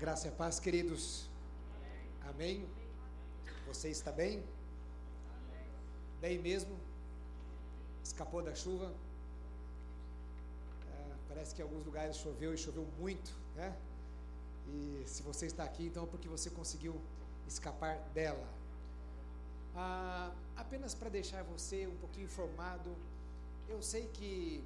graça 0.00 0.28
e 0.28 0.30
a 0.30 0.32
paz, 0.32 0.58
queridos. 0.58 1.28
Amém? 2.30 2.66
Você 3.66 3.90
está 3.90 4.10
bem? 4.10 4.42
Bem 6.22 6.38
mesmo? 6.38 6.74
Escapou 8.02 8.40
da 8.42 8.54
chuva? 8.54 8.90
É, 10.90 11.14
parece 11.28 11.54
que 11.54 11.60
em 11.60 11.64
alguns 11.64 11.84
lugares 11.84 12.16
choveu 12.16 12.54
e 12.54 12.56
choveu 12.56 12.86
muito, 12.98 13.30
né? 13.54 13.76
E 14.68 15.04
se 15.06 15.22
você 15.22 15.44
está 15.44 15.64
aqui, 15.64 15.84
então 15.88 16.04
é 16.04 16.06
porque 16.06 16.28
você 16.28 16.48
conseguiu 16.48 16.98
escapar 17.46 17.98
dela. 18.14 18.48
Ah, 19.76 20.32
apenas 20.56 20.94
para 20.94 21.10
deixar 21.10 21.42
você 21.44 21.86
um 21.86 21.96
pouquinho 21.98 22.24
informado, 22.24 22.96
eu 23.68 23.82
sei 23.82 24.06
que 24.08 24.64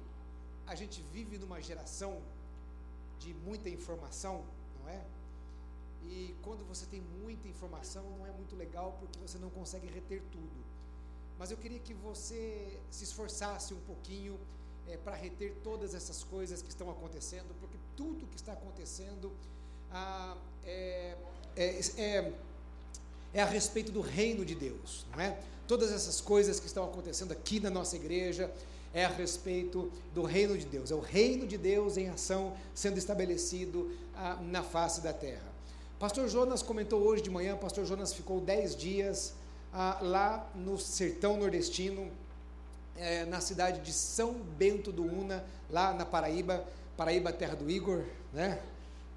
a 0.65 0.75
gente 0.75 1.01
vive 1.11 1.37
numa 1.37 1.59
geração 1.59 2.21
de 3.19 3.33
muita 3.33 3.67
informação, 3.67 4.45
não 4.79 4.87
é? 4.89 5.03
E 6.09 6.35
quando 6.41 6.65
você 6.65 6.85
tem 6.85 7.01
muita 7.21 7.47
informação, 7.47 8.03
não 8.17 8.25
é 8.25 8.31
muito 8.31 8.55
legal 8.55 8.97
porque 8.99 9.19
você 9.19 9.37
não 9.37 9.49
consegue 9.49 9.87
reter 9.87 10.21
tudo. 10.31 10.65
Mas 11.37 11.51
eu 11.51 11.57
queria 11.57 11.79
que 11.79 11.93
você 11.93 12.79
se 12.89 13.03
esforçasse 13.03 13.73
um 13.73 13.79
pouquinho 13.81 14.39
é, 14.87 14.97
para 14.97 15.15
reter 15.15 15.53
todas 15.63 15.93
essas 15.93 16.23
coisas 16.23 16.61
que 16.61 16.69
estão 16.69 16.89
acontecendo, 16.89 17.53
porque 17.59 17.77
tudo 17.95 18.25
que 18.27 18.35
está 18.35 18.53
acontecendo 18.53 19.31
ah, 19.91 20.37
é, 20.63 21.17
é, 21.55 21.79
é, 21.97 22.33
é 23.33 23.41
a 23.41 23.45
respeito 23.45 23.91
do 23.91 24.01
reino 24.01 24.45
de 24.45 24.55
Deus, 24.55 25.05
não 25.11 25.19
é? 25.19 25.37
Todas 25.67 25.91
essas 25.91 26.21
coisas 26.21 26.59
que 26.59 26.67
estão 26.67 26.85
acontecendo 26.85 27.31
aqui 27.31 27.59
na 27.59 27.71
nossa 27.71 27.95
igreja, 27.95 28.53
é 28.95 29.03
a 29.03 29.09
respeito 29.09 29.91
do 30.13 30.23
reino 30.23 30.57
de 30.57 30.65
Deus. 30.65 30.89
É 30.89 30.95
o 30.95 31.01
reino 31.01 31.45
de 31.45 31.57
Deus 31.57 31.97
em 31.97 32.07
ação 32.07 32.55
sendo 32.73 32.97
estabelecido 32.97 33.91
ah, 34.15 34.39
na 34.41 34.63
face 34.63 35.01
da 35.01 35.11
terra. 35.11 35.54
Pastor 35.97 36.27
Jonas 36.27 36.61
comentou 36.61 37.01
hoje 37.01 37.23
de 37.23 37.29
manhã, 37.29 37.55
Pastor 37.55 37.85
Jonas 37.85 38.13
ficou 38.13 38.41
dez 38.41 38.75
dias 38.75 39.33
ah, 39.73 39.97
lá 40.01 40.45
no 40.53 40.77
sertão 40.77 41.37
nordestino, 41.37 42.11
eh, 42.97 43.23
na 43.23 43.39
cidade 43.39 43.79
de 43.79 43.93
São 43.93 44.33
Bento 44.33 44.91
do 44.91 45.03
Una, 45.03 45.41
lá 45.69 45.93
na 45.93 46.05
Paraíba, 46.05 46.65
Paraíba, 46.97 47.31
terra 47.31 47.55
do 47.55 47.71
Igor, 47.71 48.03
né? 48.33 48.59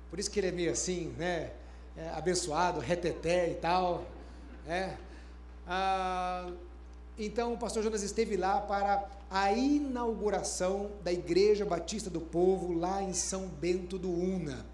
Por 0.08 0.20
isso 0.20 0.30
que 0.30 0.38
ele 0.38 0.46
é 0.46 0.52
meio 0.52 0.70
assim, 0.70 1.12
né? 1.18 1.50
É, 1.96 2.10
abençoado, 2.10 2.78
reteté 2.78 3.50
e 3.50 3.54
tal, 3.56 4.04
né? 4.64 4.96
Ah, 5.66 6.48
então 7.18 7.54
o 7.54 7.58
pastor 7.58 7.82
Jonas 7.82 8.04
esteve 8.04 8.36
lá 8.36 8.60
para 8.60 9.04
a 9.28 9.52
inauguração 9.52 10.92
da 11.02 11.12
Igreja 11.12 11.64
Batista 11.64 12.08
do 12.08 12.20
Povo, 12.20 12.72
lá 12.72 13.02
em 13.02 13.12
São 13.12 13.48
Bento 13.48 13.98
do 13.98 14.12
Una. 14.12 14.64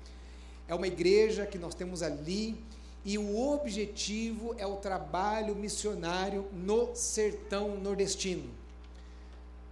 É 0.67 0.75
uma 0.75 0.87
igreja 0.87 1.47
que 1.47 1.59
nós 1.59 1.75
temos 1.75 2.03
ali 2.03 2.57
e 3.05 3.19
o 3.19 3.39
objetivo 3.53 4.55
é 4.59 4.67
o 4.67 4.77
trabalho 4.77 5.55
missionário 5.55 6.47
no 6.53 6.95
sertão 6.95 7.77
nordestino. 7.77 8.49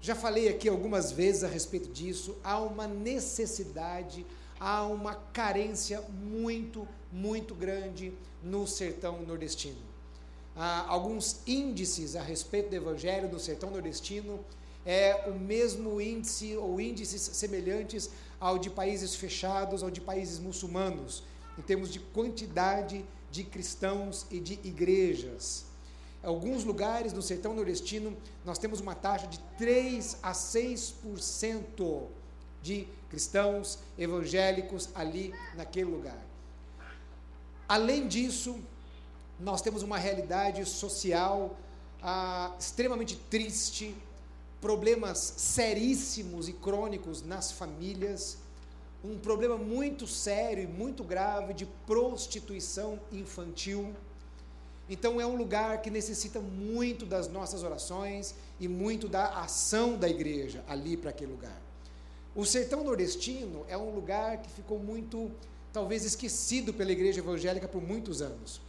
Já 0.01 0.15
falei 0.15 0.49
aqui 0.49 0.69
algumas 0.69 1.13
vezes 1.13 1.45
a 1.45 1.49
respeito 1.49 1.89
disso, 1.89 2.37
há 2.43 2.61
uma 2.61 2.87
necessidade, 2.87 4.27
há 4.59 4.85
uma 4.85 5.15
carência 5.15 6.03
muito, 6.11 6.87
muito 7.11 7.55
grande 7.55 8.13
no 8.43 8.67
sertão 8.67 9.23
nordestino 9.23 9.93
ah, 10.57 10.85
alguns 10.89 11.41
índices 11.47 12.17
a 12.17 12.23
respeito 12.23 12.71
do 12.71 12.77
evangelho 12.77 13.29
no 13.29 13.39
sertão 13.39 13.71
nordestino, 13.71 14.41
é 14.85 15.29
o 15.29 15.33
mesmo 15.33 16.01
índice 16.01 16.57
ou 16.57 16.81
índices 16.81 17.23
semelhantes 17.23 18.11
ao 18.43 18.59
de 18.59 18.69
países 18.69 19.15
fechados, 19.15 19.85
ao 19.85 19.91
de 19.91 20.01
países 20.01 20.41
muçulmanos, 20.41 21.23
em 21.57 21.63
termos 21.63 21.93
de 21.93 22.01
quantidade 22.01 23.05
de 23.31 23.45
cristãos 23.45 24.27
e 24.33 24.41
de 24.41 24.55
igrejas. 24.65 25.67
Alguns 26.25 26.65
lugares 26.65 27.13
no 27.13 27.23
sertão 27.23 27.55
nordestino, 27.55 28.17
nós 28.45 28.59
temos 28.59 28.81
uma 28.81 28.97
taxa 28.97 29.29
de 29.29 29.39
3 29.57 30.19
a 30.25 30.33
6% 30.33 32.03
de 32.61 32.89
cristãos 33.09 33.79
evangélicos 33.97 34.89
ali 34.93 35.33
naquele 35.55 35.91
lugar. 35.93 36.19
Além 37.69 38.09
disso, 38.09 38.59
nós 39.39 39.63
temos 39.63 39.85
uma 39.85 39.99
realidade 39.99 40.67
social 40.67 41.57
ah, 42.03 42.53
extremamente 42.59 43.15
triste, 43.31 43.95
problemas 44.63 45.35
seríssimos 45.37 46.49
e 46.49 46.53
crônicos 46.53 47.21
nas 47.21 47.51
famílias, 47.51 48.39
um 49.05 49.19
problema 49.19 49.59
muito 49.59 50.07
sério 50.07 50.63
e 50.63 50.67
muito 50.69 51.03
grave 51.03 51.53
de 51.53 51.67
prostituição 51.85 53.01
infantil. 53.11 53.93
Então 54.89 55.21
é 55.21 55.27
um 55.27 55.35
lugar 55.35 55.83
que 55.83 55.91
necessita 55.91 56.39
muito 56.39 57.05
das 57.05 57.27
nossas 57.27 57.65
orações 57.65 58.37
e 58.61 58.69
muito 58.69 59.09
da 59.09 59.41
ação 59.41 59.97
da 59.97 60.09
igreja 60.09 60.63
ali 60.69 60.97
para 60.97 61.11
aquele 61.11 61.33
lugar. 61.33 61.61
O 62.33 62.47
sertão 62.47 62.85
nordestino 62.85 63.67
é 63.69 63.77
um 63.77 63.91
lugar 63.93 64.43
que 64.43 64.51
ficou 64.51 64.79
muito, 64.79 65.33
talvez, 65.73 66.05
esquecido 66.05 66.73
pela 66.73 66.93
igreja 66.93 67.19
evangélica 67.19 67.67
por 67.67 67.83
muitos 67.83 68.23
anos. 68.23 68.61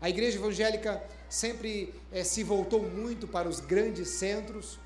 A 0.00 0.08
igreja 0.08 0.38
evangélica 0.38 1.02
sempre 1.28 1.92
é, 2.12 2.22
se 2.22 2.44
voltou 2.44 2.82
muito 2.82 3.26
para 3.26 3.48
os 3.48 3.58
grandes 3.58 4.08
centros. 4.10 4.78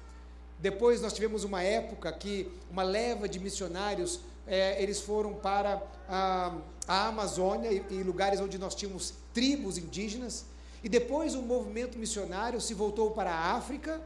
Depois 0.58 1.00
nós 1.00 1.12
tivemos 1.12 1.44
uma 1.44 1.62
época 1.62 2.12
que 2.12 2.50
uma 2.70 2.82
leva 2.82 3.28
de 3.28 3.38
missionários 3.38 4.20
é, 4.46 4.82
eles 4.82 5.00
foram 5.00 5.34
para 5.34 5.82
a, 6.08 6.56
a 6.86 7.08
Amazônia 7.08 7.70
e, 7.70 7.84
e 7.90 8.02
lugares 8.02 8.40
onde 8.40 8.58
nós 8.58 8.74
tínhamos 8.74 9.14
tribos 9.34 9.78
indígenas. 9.78 10.46
E 10.82 10.88
depois 10.88 11.34
o 11.34 11.42
movimento 11.42 11.98
missionário 11.98 12.60
se 12.60 12.72
voltou 12.74 13.10
para 13.10 13.30
a 13.30 13.52
África 13.52 14.00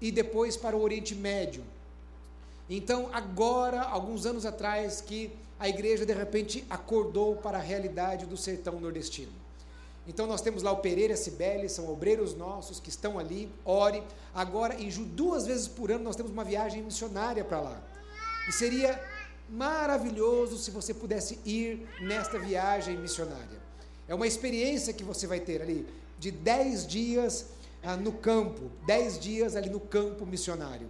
e 0.00 0.10
depois 0.10 0.56
para 0.56 0.76
o 0.76 0.82
Oriente 0.82 1.14
Médio. 1.14 1.64
Então, 2.70 3.10
agora, 3.12 3.82
alguns 3.82 4.24
anos 4.24 4.46
atrás, 4.46 5.00
que 5.00 5.30
a 5.58 5.68
igreja 5.68 6.06
de 6.06 6.12
repente 6.12 6.64
acordou 6.70 7.36
para 7.36 7.58
a 7.58 7.60
realidade 7.60 8.24
do 8.24 8.36
sertão 8.36 8.80
nordestino. 8.80 9.41
Então 10.06 10.26
nós 10.26 10.40
temos 10.40 10.62
lá 10.62 10.72
o 10.72 10.78
Pereira 10.78 11.16
Cibele, 11.16 11.68
são 11.68 11.88
obreiros 11.88 12.34
nossos 12.34 12.80
que 12.80 12.88
estão 12.88 13.18
ali, 13.18 13.50
ore. 13.64 14.02
Agora, 14.34 14.74
em 14.74 14.88
duas 14.88 15.46
vezes 15.46 15.68
por 15.68 15.92
ano, 15.92 16.02
nós 16.02 16.16
temos 16.16 16.32
uma 16.32 16.44
viagem 16.44 16.82
missionária 16.82 17.44
para 17.44 17.60
lá. 17.60 17.82
E 18.48 18.52
seria 18.52 19.00
maravilhoso 19.48 20.58
se 20.58 20.70
você 20.70 20.92
pudesse 20.92 21.38
ir 21.44 21.86
nesta 22.00 22.38
viagem 22.38 22.96
missionária. 22.96 23.60
É 24.08 24.14
uma 24.14 24.26
experiência 24.26 24.92
que 24.92 25.04
você 25.04 25.26
vai 25.26 25.38
ter 25.38 25.62
ali, 25.62 25.86
de 26.18 26.32
dez 26.32 26.84
dias 26.86 27.46
ah, 27.82 27.96
no 27.96 28.12
campo, 28.12 28.70
dez 28.84 29.18
dias 29.18 29.54
ali 29.54 29.70
no 29.70 29.78
campo 29.78 30.26
missionário. 30.26 30.88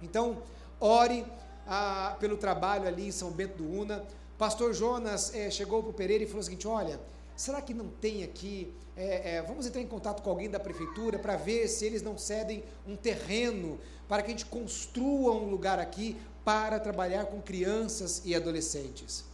Então, 0.00 0.42
ore 0.78 1.26
ah, 1.66 2.16
pelo 2.20 2.36
trabalho 2.36 2.86
ali 2.86 3.08
em 3.08 3.12
São 3.12 3.32
Bento 3.32 3.62
do 3.62 3.68
Una. 3.68 4.04
Pastor 4.36 4.72
Jonas 4.72 5.34
eh, 5.34 5.50
chegou 5.50 5.82
para 5.82 5.90
o 5.90 5.92
Pereira 5.92 6.22
e 6.22 6.26
falou 6.26 6.40
o 6.40 6.44
seguinte: 6.44 6.68
olha 6.68 7.00
Será 7.38 7.62
que 7.62 7.72
não 7.72 7.86
tem 7.86 8.24
aqui? 8.24 8.74
É, 8.96 9.36
é, 9.36 9.42
vamos 9.42 9.64
entrar 9.64 9.80
em 9.80 9.86
contato 9.86 10.24
com 10.24 10.30
alguém 10.30 10.50
da 10.50 10.58
prefeitura 10.58 11.20
para 11.20 11.36
ver 11.36 11.68
se 11.68 11.86
eles 11.86 12.02
não 12.02 12.18
cedem 12.18 12.64
um 12.84 12.96
terreno 12.96 13.78
para 14.08 14.24
que 14.24 14.26
a 14.26 14.30
gente 14.30 14.46
construa 14.46 15.34
um 15.34 15.48
lugar 15.48 15.78
aqui 15.78 16.16
para 16.44 16.80
trabalhar 16.80 17.26
com 17.26 17.40
crianças 17.40 18.22
e 18.24 18.34
adolescentes. 18.34 19.24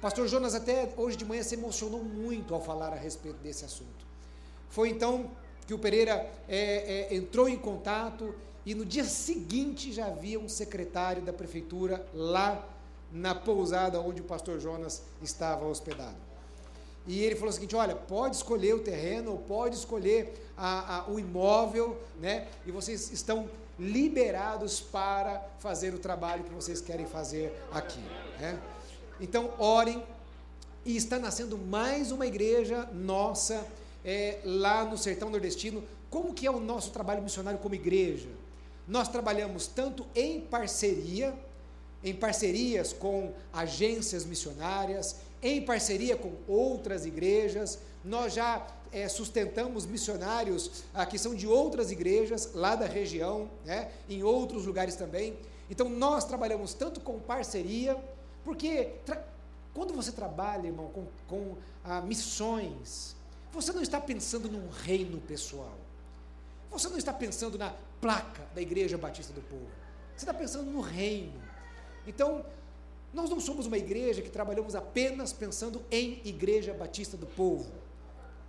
Pastor 0.00 0.28
Jonas 0.28 0.54
até 0.54 0.88
hoje 0.96 1.16
de 1.16 1.24
manhã 1.24 1.42
se 1.42 1.56
emocionou 1.56 2.04
muito 2.04 2.54
ao 2.54 2.62
falar 2.62 2.92
a 2.92 2.96
respeito 2.96 3.38
desse 3.38 3.64
assunto. 3.64 4.06
Foi 4.68 4.90
então 4.90 5.28
que 5.66 5.74
o 5.74 5.78
Pereira 5.80 6.24
é, 6.48 7.08
é 7.10 7.14
entrou 7.16 7.48
em 7.48 7.58
contato 7.58 8.32
e 8.64 8.72
no 8.72 8.84
dia 8.84 9.04
seguinte 9.04 9.92
já 9.92 10.06
havia 10.06 10.38
um 10.38 10.48
secretário 10.48 11.22
da 11.22 11.32
prefeitura 11.32 12.06
lá 12.14 12.64
na 13.10 13.34
pousada 13.34 14.00
onde 14.00 14.20
o 14.20 14.24
pastor 14.24 14.60
Jonas 14.60 15.02
estava 15.20 15.66
hospedado. 15.66 16.21
E 17.06 17.22
ele 17.22 17.34
falou 17.34 17.50
o 17.50 17.52
seguinte: 17.52 17.74
olha, 17.74 17.94
pode 17.94 18.36
escolher 18.36 18.74
o 18.74 18.80
terreno, 18.80 19.38
pode 19.48 19.76
escolher 19.76 20.34
a, 20.56 20.98
a, 20.98 21.10
o 21.10 21.18
imóvel, 21.18 21.98
né? 22.20 22.46
E 22.66 22.70
vocês 22.70 23.10
estão 23.12 23.48
liberados 23.78 24.80
para 24.80 25.44
fazer 25.58 25.94
o 25.94 25.98
trabalho 25.98 26.44
que 26.44 26.54
vocês 26.54 26.80
querem 26.80 27.06
fazer 27.06 27.52
aqui. 27.72 28.00
Né? 28.38 28.60
Então, 29.20 29.52
orem. 29.58 30.02
E 30.84 30.96
está 30.96 31.16
nascendo 31.16 31.56
mais 31.56 32.10
uma 32.10 32.26
igreja 32.26 32.88
nossa 32.92 33.64
é, 34.04 34.40
lá 34.44 34.84
no 34.84 34.98
sertão 34.98 35.30
nordestino. 35.30 35.84
Como 36.10 36.34
que 36.34 36.44
é 36.44 36.50
o 36.50 36.58
nosso 36.58 36.90
trabalho 36.90 37.22
missionário 37.22 37.60
como 37.60 37.74
igreja? 37.76 38.28
Nós 38.86 39.06
trabalhamos 39.06 39.68
tanto 39.68 40.04
em 40.12 40.40
parceria, 40.40 41.34
em 42.02 42.12
parcerias 42.12 42.92
com 42.92 43.32
agências 43.52 44.24
missionárias, 44.24 45.16
em 45.42 45.62
parceria 45.62 46.16
com 46.16 46.32
outras 46.46 47.04
igrejas. 47.04 47.78
Nós 48.04 48.34
já 48.34 48.66
é, 48.92 49.08
sustentamos 49.08 49.86
missionários 49.86 50.84
ah, 50.94 51.04
que 51.04 51.18
são 51.18 51.34
de 51.34 51.46
outras 51.46 51.90
igrejas 51.90 52.52
lá 52.54 52.76
da 52.76 52.86
região, 52.86 53.50
né, 53.64 53.90
em 54.08 54.22
outros 54.22 54.66
lugares 54.66 54.94
também. 54.94 55.36
Então 55.68 55.88
nós 55.88 56.24
trabalhamos 56.24 56.74
tanto 56.74 57.00
com 57.00 57.18
parceria, 57.18 57.96
porque 58.44 58.90
Quando 59.74 59.94
você 59.94 60.12
trabalha, 60.12 60.66
irmão, 60.66 60.90
com, 60.90 61.06
com 61.26 61.56
ah, 61.82 62.02
missões, 62.02 63.16
você 63.50 63.72
não 63.72 63.80
está 63.82 63.98
pensando 64.00 64.48
num 64.50 64.68
reino 64.68 65.18
pessoal. 65.20 65.78
Você 66.70 66.88
não 66.88 66.98
está 66.98 67.12
pensando 67.12 67.56
na 67.56 67.72
placa 68.00 68.42
da 68.54 68.60
Igreja 68.60 68.98
Batista 68.98 69.32
do 69.32 69.40
Povo. 69.42 69.66
Você 70.16 70.24
está 70.24 70.34
pensando 70.34 70.70
no 70.70 70.80
reino. 70.80 71.40
Então, 72.06 72.44
nós 73.12 73.28
não 73.28 73.40
somos 73.40 73.66
uma 73.66 73.76
igreja 73.76 74.22
que 74.22 74.30
trabalhamos 74.30 74.74
apenas 74.74 75.32
pensando 75.32 75.82
em 75.90 76.20
Igreja 76.24 76.72
Batista 76.72 77.16
do 77.16 77.26
Povo. 77.26 77.70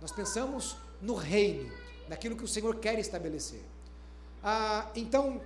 Nós 0.00 0.10
pensamos 0.10 0.76
no 1.00 1.14
reino, 1.14 1.70
naquilo 2.08 2.36
que 2.36 2.44
o 2.44 2.48
Senhor 2.48 2.76
quer 2.76 2.98
estabelecer. 2.98 3.62
Ah, 4.42 4.90
então, 4.94 5.40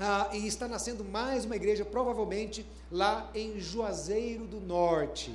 ah, 0.00 0.30
e 0.32 0.46
está 0.46 0.68
nascendo 0.68 1.04
mais 1.04 1.44
uma 1.44 1.56
igreja, 1.56 1.84
provavelmente 1.84 2.66
lá 2.90 3.30
em 3.34 3.58
Juazeiro 3.58 4.46
do 4.46 4.60
Norte. 4.60 5.34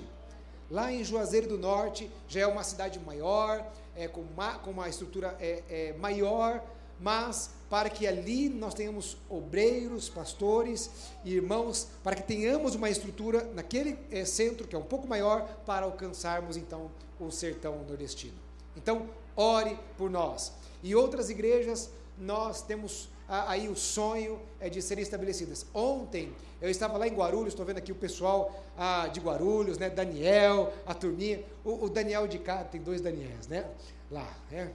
Lá 0.71 0.91
em 0.91 1.03
Juazeiro 1.03 1.47
do 1.47 1.57
Norte 1.57 2.09
já 2.27 2.41
é 2.41 2.47
uma 2.47 2.63
cidade 2.63 2.99
maior, 2.99 3.63
é, 3.95 4.07
com, 4.07 4.21
uma, 4.21 4.57
com 4.59 4.71
uma 4.71 4.89
estrutura 4.89 5.37
é, 5.39 5.63
é, 5.69 5.93
maior, 5.93 6.63
mas 6.99 7.51
para 7.73 7.89
que 7.89 8.05
ali 8.05 8.49
nós 8.49 8.75
tenhamos 8.75 9.17
obreiros, 9.27 10.07
pastores 10.07 10.91
e 11.25 11.33
irmãos, 11.33 11.87
para 12.03 12.15
que 12.15 12.21
tenhamos 12.21 12.75
uma 12.75 12.87
estrutura 12.87 13.49
naquele 13.55 13.97
é, 14.11 14.23
centro 14.25 14.67
que 14.67 14.75
é 14.75 14.77
um 14.77 14.83
pouco 14.83 15.07
maior 15.07 15.41
para 15.65 15.87
alcançarmos 15.87 16.55
então 16.55 16.91
o 17.19 17.31
sertão 17.31 17.83
nordestino. 17.87 18.37
Então, 18.77 19.09
ore 19.35 19.75
por 19.97 20.07
nós. 20.07 20.53
E 20.83 20.93
outras 20.95 21.31
igrejas 21.31 21.89
nós 22.15 22.61
temos 22.61 23.09
aí 23.27 23.67
o 23.67 23.75
sonho 23.75 24.39
é 24.59 24.69
de 24.69 24.79
serem 24.79 25.01
estabelecidas. 25.01 25.65
Ontem 25.73 26.31
eu 26.61 26.69
estava 26.69 26.95
lá 26.99 27.07
em 27.07 27.15
Guarulhos, 27.15 27.53
estou 27.53 27.65
vendo 27.65 27.79
aqui 27.79 27.91
o 27.91 27.95
pessoal 27.95 28.53
ah, 28.77 29.07
de 29.11 29.19
Guarulhos, 29.19 29.79
né? 29.79 29.89
Daniel, 29.89 30.71
a 30.85 30.93
turminha. 30.93 31.43
O, 31.65 31.85
o, 31.85 31.89
Daniel 31.89 32.27
de 32.27 32.37
cá, 32.37 32.63
tem 32.63 32.79
dois 32.79 33.01
Daniels, 33.01 33.47
né? 33.47 33.65
Lá, 34.11 34.31
né? 34.51 34.71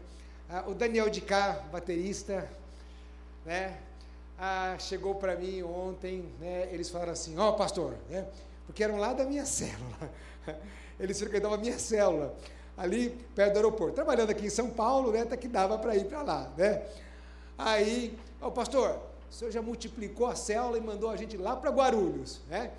Ah, 0.51 0.65
o 0.67 0.75
Daniel 0.75 1.09
de 1.09 1.21
cá, 1.21 1.65
baterista, 1.71 2.51
né? 3.49 3.79
Ah, 4.39 4.77
chegou 4.79 5.15
para 5.15 5.35
mim 5.35 5.63
ontem, 5.63 6.31
né? 6.39 6.69
Eles 6.71 6.91
falaram 6.91 7.13
assim, 7.13 7.37
ó 7.39 7.49
oh, 7.49 7.53
pastor, 7.55 7.95
né? 8.11 8.27
Porque 8.67 8.85
eram 8.85 8.99
lá 8.99 9.15
da 9.15 9.25
minha 9.25 9.45
célula. 9.47 10.11
Eles 11.01 11.19
frequentavam 11.19 11.57
a 11.57 11.61
minha 11.61 11.79
célula, 11.79 12.37
ali 12.77 13.09
perto 13.35 13.55
do 13.55 13.57
aeroporto. 13.57 13.95
Trabalhando 13.95 14.31
aqui 14.31 14.47
em 14.47 14.51
São 14.51 14.69
Paulo, 14.69 15.11
né? 15.13 15.23
Até 15.23 15.35
que 15.37 15.49
dava 15.49 15.79
para 15.79 15.97
ir 15.97 16.05
para 16.05 16.21
lá, 16.23 16.53
né? 16.59 16.83
Aí, 17.57 18.19
ó, 18.39 18.51
pastor, 18.51 19.01
o 19.31 19.33
senhor 19.33 19.51
já 19.51 19.63
multiplicou 19.63 20.27
a 20.27 20.37
célula 20.37 20.77
e 20.77 20.81
mandou 20.83 21.09
a 21.09 21.17
gente 21.17 21.39
lá 21.39 21.57
para 21.57 21.71
Guarulhos, 21.71 22.41
né? 22.49 22.71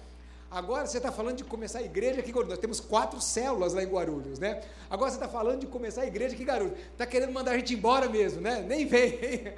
Agora 0.52 0.86
você 0.86 0.98
está 0.98 1.12
falando 1.12 1.38
de 1.38 1.44
começar 1.44 1.80
a 1.80 1.84
igreja 1.84 2.20
aqui 2.20 2.30
em 2.30 2.34
Guarulhos. 2.34 2.52
Nós 2.52 2.60
temos 2.60 2.80
quatro 2.80 3.20
células 3.20 3.74
lá 3.74 3.82
em 3.82 3.88
Guarulhos, 3.88 4.38
né? 4.38 4.62
Agora 4.88 5.10
você 5.10 5.18
está 5.18 5.28
falando 5.28 5.62
de 5.62 5.68
começar 5.68 6.02
a 6.02 6.06
igreja 6.06 6.36
aqui 6.36 6.44
em 6.44 6.46
Guarulhos. 6.46 6.78
Está 6.92 7.08
querendo 7.08 7.34
mandar 7.34 7.52
a 7.52 7.58
gente 7.58 7.74
embora 7.74 8.08
mesmo, 8.08 8.40
né? 8.40 8.62
Nem 8.62 8.86
vem. 8.86 9.54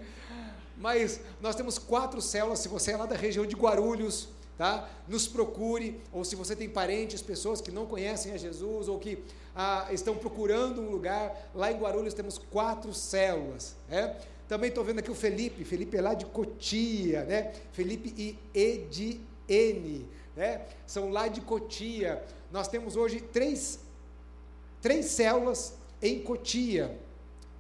Mas 0.82 1.22
nós 1.40 1.56
temos 1.56 1.78
quatro 1.78 2.20
células. 2.20 2.60
Se 2.60 2.68
você 2.68 2.92
é 2.92 2.98
lá 2.98 3.06
da 3.06 3.16
região 3.16 3.46
de 3.46 3.56
Guarulhos, 3.56 4.28
tá? 4.58 4.90
Nos 5.08 5.28
procure. 5.28 6.02
Ou 6.12 6.26
se 6.26 6.36
você 6.36 6.56
tem 6.56 6.68
parentes, 6.68 7.22
pessoas 7.22 7.62
que 7.62 7.72
não 7.72 7.86
conhecem 7.86 8.34
a 8.34 8.38
Jesus 8.38 8.88
ou 8.88 8.98
que 8.98 9.24
ah, 9.56 9.88
estão 9.92 10.18
procurando 10.18 10.82
um 10.82 10.90
lugar, 10.90 11.50
lá 11.54 11.72
em 11.72 11.78
Guarulhos 11.78 12.16
temos 12.16 12.38
quatro 12.38 12.94
células, 12.94 13.76
né? 13.88 14.18
Também 14.48 14.70
estou 14.70 14.84
vendo 14.84 15.00
aqui 15.00 15.10
o 15.10 15.16
Felipe, 15.16 15.64
Felipe 15.64 15.96
é 15.96 16.02
lá 16.02 16.14
de 16.14 16.26
Cotia, 16.26 17.24
né? 17.24 17.54
Felipe 17.72 18.14
e 18.18 18.38
Ediene, 18.54 20.06
né? 20.36 20.66
São 20.86 21.10
lá 21.10 21.28
de 21.28 21.42
Cotia. 21.42 22.22
Nós 22.52 22.68
temos 22.68 22.96
hoje 22.96 23.22
três, 23.22 23.80
três 24.82 25.06
células 25.06 25.76
em 26.02 26.20
Cotia. 26.20 27.00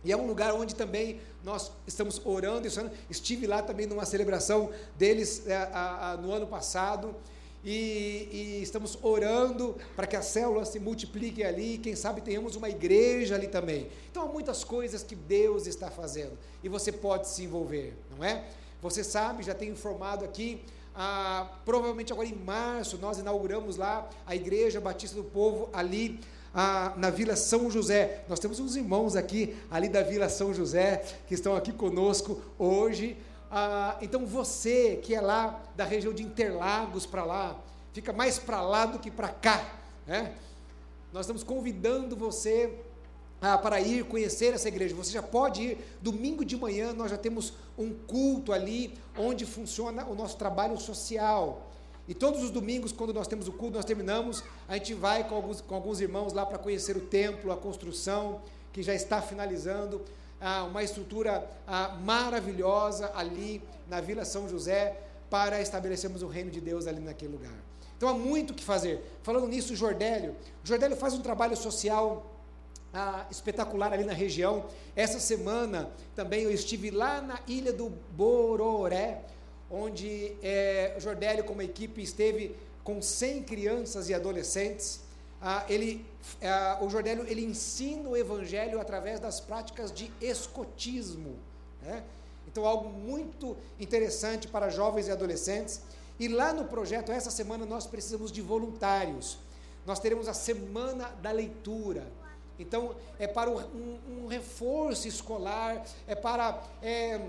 E 0.03 0.11
é 0.11 0.17
um 0.17 0.25
lugar 0.25 0.53
onde 0.53 0.75
também 0.75 1.19
nós 1.43 1.71
estamos 1.85 2.21
orando. 2.25 2.67
Estive 3.09 3.47
lá 3.47 3.61
também 3.61 3.85
numa 3.85 4.05
celebração 4.05 4.71
deles 4.97 5.47
é, 5.47 5.55
a, 5.55 6.11
a, 6.11 6.17
no 6.17 6.31
ano 6.31 6.47
passado 6.47 7.15
e, 7.63 8.27
e, 8.31 8.63
estamos 8.63 8.97
orando 9.03 9.75
para 9.95 10.07
que 10.07 10.15
as 10.15 10.25
células 10.25 10.69
se 10.69 10.79
multipliquem 10.79 11.45
ali, 11.45 11.77
quem 11.77 11.95
sabe 11.95 12.21
tenhamos 12.21 12.55
uma 12.55 12.69
igreja 12.69 13.35
ali 13.35 13.47
também. 13.47 13.87
Então 14.09 14.23
há 14.23 14.25
muitas 14.25 14.63
coisas 14.63 15.03
que 15.03 15.15
Deus 15.15 15.67
está 15.67 15.91
fazendo 15.91 16.37
e 16.63 16.69
você 16.69 16.91
pode 16.91 17.27
se 17.29 17.43
envolver, 17.43 17.93
não 18.17 18.23
é? 18.23 18.45
Você 18.81 19.03
sabe, 19.03 19.43
já 19.43 19.53
tenho 19.53 19.73
informado 19.73 20.25
aqui, 20.25 20.63
ah, 20.95 21.51
provavelmente 21.63 22.11
agora 22.11 22.27
em 22.27 22.35
março 22.35 22.97
nós 22.97 23.19
inauguramos 23.19 23.77
lá 23.77 24.09
a 24.25 24.35
Igreja 24.35 24.81
Batista 24.81 25.15
do 25.15 25.23
Povo 25.23 25.69
ali 25.71 26.19
ah, 26.53 26.93
na 26.97 27.09
Vila 27.09 27.35
São 27.35 27.69
José. 27.69 28.23
Nós 28.27 28.39
temos 28.39 28.59
uns 28.59 28.75
irmãos 28.75 29.15
aqui 29.15 29.55
ali 29.69 29.87
da 29.89 30.01
Vila 30.01 30.29
São 30.29 30.53
José 30.53 31.03
que 31.27 31.33
estão 31.33 31.55
aqui 31.55 31.71
conosco 31.71 32.41
hoje. 32.57 33.17
Ah, 33.49 33.97
então 34.01 34.25
você 34.25 34.97
que 34.97 35.13
é 35.13 35.21
lá 35.21 35.61
da 35.75 35.83
região 35.83 36.13
de 36.13 36.23
Interlagos 36.23 37.05
para 37.05 37.23
lá, 37.23 37.59
fica 37.93 38.13
mais 38.13 38.39
para 38.39 38.61
lá 38.61 38.85
do 38.85 38.99
que 38.99 39.11
para 39.11 39.29
cá, 39.29 39.75
né? 40.07 40.33
Nós 41.11 41.25
estamos 41.25 41.43
convidando 41.43 42.15
você 42.15 42.73
ah, 43.41 43.57
para 43.57 43.81
ir 43.81 44.05
conhecer 44.05 44.53
essa 44.53 44.67
igreja. 44.67 44.95
Você 44.95 45.11
já 45.11 45.23
pode 45.23 45.61
ir 45.61 45.77
domingo 46.01 46.45
de 46.45 46.55
manhã. 46.55 46.93
Nós 46.93 47.11
já 47.11 47.17
temos 47.17 47.53
um 47.77 47.91
culto 47.91 48.53
ali 48.53 48.93
onde 49.17 49.45
funciona 49.45 50.05
o 50.05 50.15
nosso 50.15 50.37
trabalho 50.37 50.77
social. 50.77 51.70
E 52.11 52.13
todos 52.13 52.43
os 52.43 52.51
domingos, 52.51 52.91
quando 52.91 53.13
nós 53.13 53.25
temos 53.25 53.47
o 53.47 53.53
culto, 53.53 53.77
nós 53.77 53.85
terminamos, 53.85 54.43
a 54.67 54.73
gente 54.73 54.93
vai 54.93 55.25
com 55.25 55.33
alguns, 55.33 55.61
com 55.61 55.73
alguns 55.73 56.01
irmãos 56.01 56.33
lá 56.33 56.45
para 56.45 56.57
conhecer 56.57 56.97
o 56.97 56.99
templo, 56.99 57.53
a 57.53 57.55
construção 57.55 58.41
que 58.73 58.83
já 58.83 58.93
está 58.93 59.21
finalizando 59.21 60.01
ah, 60.41 60.65
uma 60.65 60.83
estrutura 60.83 61.49
ah, 61.65 61.97
maravilhosa 62.03 63.13
ali 63.15 63.61
na 63.87 64.01
Vila 64.01 64.25
São 64.25 64.49
José 64.49 64.97
para 65.29 65.61
estabelecermos 65.61 66.21
o 66.21 66.27
reino 66.27 66.51
de 66.51 66.59
Deus 66.59 66.85
ali 66.85 66.99
naquele 66.99 67.31
lugar. 67.31 67.55
Então 67.95 68.09
há 68.09 68.13
muito 68.13 68.49
o 68.49 68.53
que 68.53 68.63
fazer. 68.65 69.01
Falando 69.23 69.47
nisso, 69.47 69.73
Jordélio, 69.73 70.35
Jordélio 70.65 70.97
faz 70.97 71.13
um 71.13 71.21
trabalho 71.21 71.55
social 71.55 72.29
ah, 72.93 73.25
espetacular 73.31 73.93
ali 73.93 74.03
na 74.03 74.11
região. 74.11 74.65
Essa 74.97 75.17
semana 75.17 75.89
também 76.13 76.43
eu 76.43 76.51
estive 76.51 76.91
lá 76.91 77.21
na 77.21 77.39
ilha 77.47 77.71
do 77.71 77.89
Bororé, 78.11 79.21
onde 79.71 80.35
é, 80.43 80.95
Jordélio, 80.99 81.43
como 81.43 81.61
equipe, 81.61 82.01
esteve 82.01 82.55
com 82.83 83.01
100 83.01 83.43
crianças 83.43 84.09
e 84.09 84.13
adolescentes 84.13 85.01
ah, 85.41 85.65
ele, 85.67 86.05
ah, 86.43 86.77
o 86.81 86.89
Jordélio 86.89 87.25
ele 87.27 87.43
ensina 87.43 88.07
o 88.07 88.15
evangelho 88.15 88.79
através 88.79 89.19
das 89.19 89.39
práticas 89.39 89.91
de 89.91 90.13
escotismo. 90.21 91.35
Né? 91.81 92.03
Então, 92.47 92.63
algo 92.63 92.89
muito 92.89 93.57
interessante 93.79 94.47
para 94.47 94.69
jovens 94.69 95.07
e 95.07 95.11
adolescentes. 95.11 95.81
E 96.19 96.27
lá 96.27 96.53
no 96.53 96.65
projeto, 96.65 97.11
essa 97.11 97.31
semana, 97.31 97.65
nós 97.65 97.87
precisamos 97.87 98.31
de 98.31 98.39
voluntários. 98.39 99.39
Nós 99.83 99.99
teremos 99.99 100.27
a 100.27 100.33
Semana 100.33 101.07
da 101.23 101.31
Leitura. 101.31 102.05
Então, 102.59 102.95
é 103.17 103.25
para 103.25 103.49
um, 103.49 103.97
um 104.07 104.27
reforço 104.27 105.07
escolar, 105.07 105.83
é 106.05 106.13
para 106.13 106.61
é, 106.83 107.19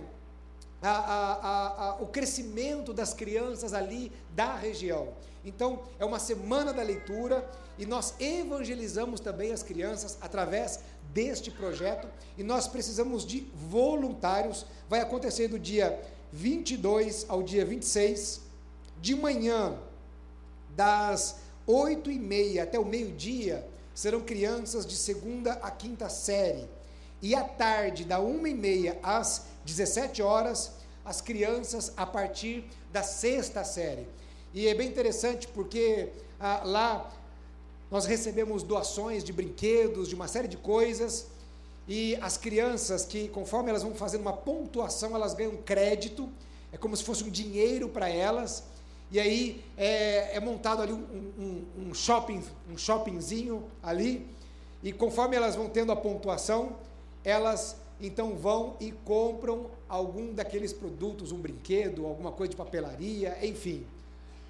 a, 0.82 0.90
a, 0.90 1.88
a, 1.88 1.94
o 2.02 2.06
crescimento 2.06 2.92
das 2.92 3.14
crianças 3.14 3.72
ali 3.72 4.10
da 4.34 4.54
região. 4.56 5.08
Então, 5.44 5.82
é 5.98 6.04
uma 6.04 6.18
semana 6.18 6.72
da 6.72 6.82
leitura 6.82 7.48
e 7.78 7.86
nós 7.86 8.14
evangelizamos 8.20 9.20
também 9.20 9.52
as 9.52 9.62
crianças 9.62 10.18
através 10.20 10.80
deste 11.12 11.50
projeto 11.50 12.08
e 12.36 12.42
nós 12.42 12.68
precisamos 12.68 13.24
de 13.24 13.40
voluntários. 13.68 14.66
Vai 14.88 15.00
acontecer 15.00 15.48
do 15.48 15.58
dia 15.58 16.00
22 16.32 17.26
ao 17.28 17.42
dia 17.42 17.64
26, 17.64 18.40
de 19.00 19.14
manhã, 19.14 19.76
das 20.70 21.36
8 21.66 22.10
e 22.10 22.18
meia 22.18 22.62
até 22.62 22.78
o 22.78 22.84
meio-dia, 22.84 23.66
serão 23.94 24.20
crianças 24.20 24.86
de 24.86 24.96
segunda 24.96 25.52
a 25.54 25.70
quinta 25.70 26.08
série. 26.08 26.66
E 27.20 27.34
à 27.34 27.44
tarde, 27.44 28.04
da 28.04 28.20
1 28.20 28.46
e 28.46 28.54
meia 28.54 28.98
às 29.02 29.46
17 29.64 30.22
horas, 30.22 30.72
as 31.04 31.20
crianças 31.20 31.92
a 31.96 32.06
partir 32.06 32.64
da 32.92 33.02
sexta 33.02 33.64
série. 33.64 34.06
E 34.54 34.68
é 34.68 34.74
bem 34.74 34.88
interessante 34.88 35.48
porque 35.48 36.10
ah, 36.38 36.62
lá 36.64 37.10
nós 37.90 38.06
recebemos 38.06 38.62
doações 38.62 39.22
de 39.22 39.32
brinquedos, 39.32 40.08
de 40.08 40.14
uma 40.14 40.26
série 40.28 40.48
de 40.48 40.56
coisas, 40.56 41.26
e 41.86 42.16
as 42.16 42.36
crianças 42.36 43.04
que, 43.04 43.28
conforme 43.28 43.70
elas 43.70 43.82
vão 43.82 43.94
fazendo 43.94 44.22
uma 44.22 44.32
pontuação, 44.32 45.14
elas 45.14 45.34
ganham 45.34 45.56
crédito, 45.58 46.28
é 46.72 46.76
como 46.76 46.96
se 46.96 47.04
fosse 47.04 47.24
um 47.24 47.28
dinheiro 47.28 47.88
para 47.88 48.08
elas, 48.08 48.64
e 49.10 49.20
aí 49.20 49.62
é, 49.76 50.36
é 50.36 50.40
montado 50.40 50.80
ali 50.80 50.92
um, 50.92 50.96
um, 51.38 51.88
um, 51.88 51.94
shopping, 51.94 52.42
um 52.70 52.78
shoppingzinho 52.78 53.64
ali, 53.82 54.26
e 54.82 54.92
conforme 54.92 55.36
elas 55.36 55.54
vão 55.54 55.68
tendo 55.68 55.92
a 55.92 55.96
pontuação, 55.96 56.76
elas 57.22 57.76
então 58.02 58.34
vão 58.36 58.76
e 58.80 58.90
compram 58.92 59.70
algum 59.88 60.34
daqueles 60.34 60.72
produtos, 60.72 61.32
um 61.32 61.38
brinquedo, 61.38 62.04
alguma 62.06 62.32
coisa 62.32 62.50
de 62.50 62.56
papelaria, 62.56 63.38
enfim. 63.46 63.86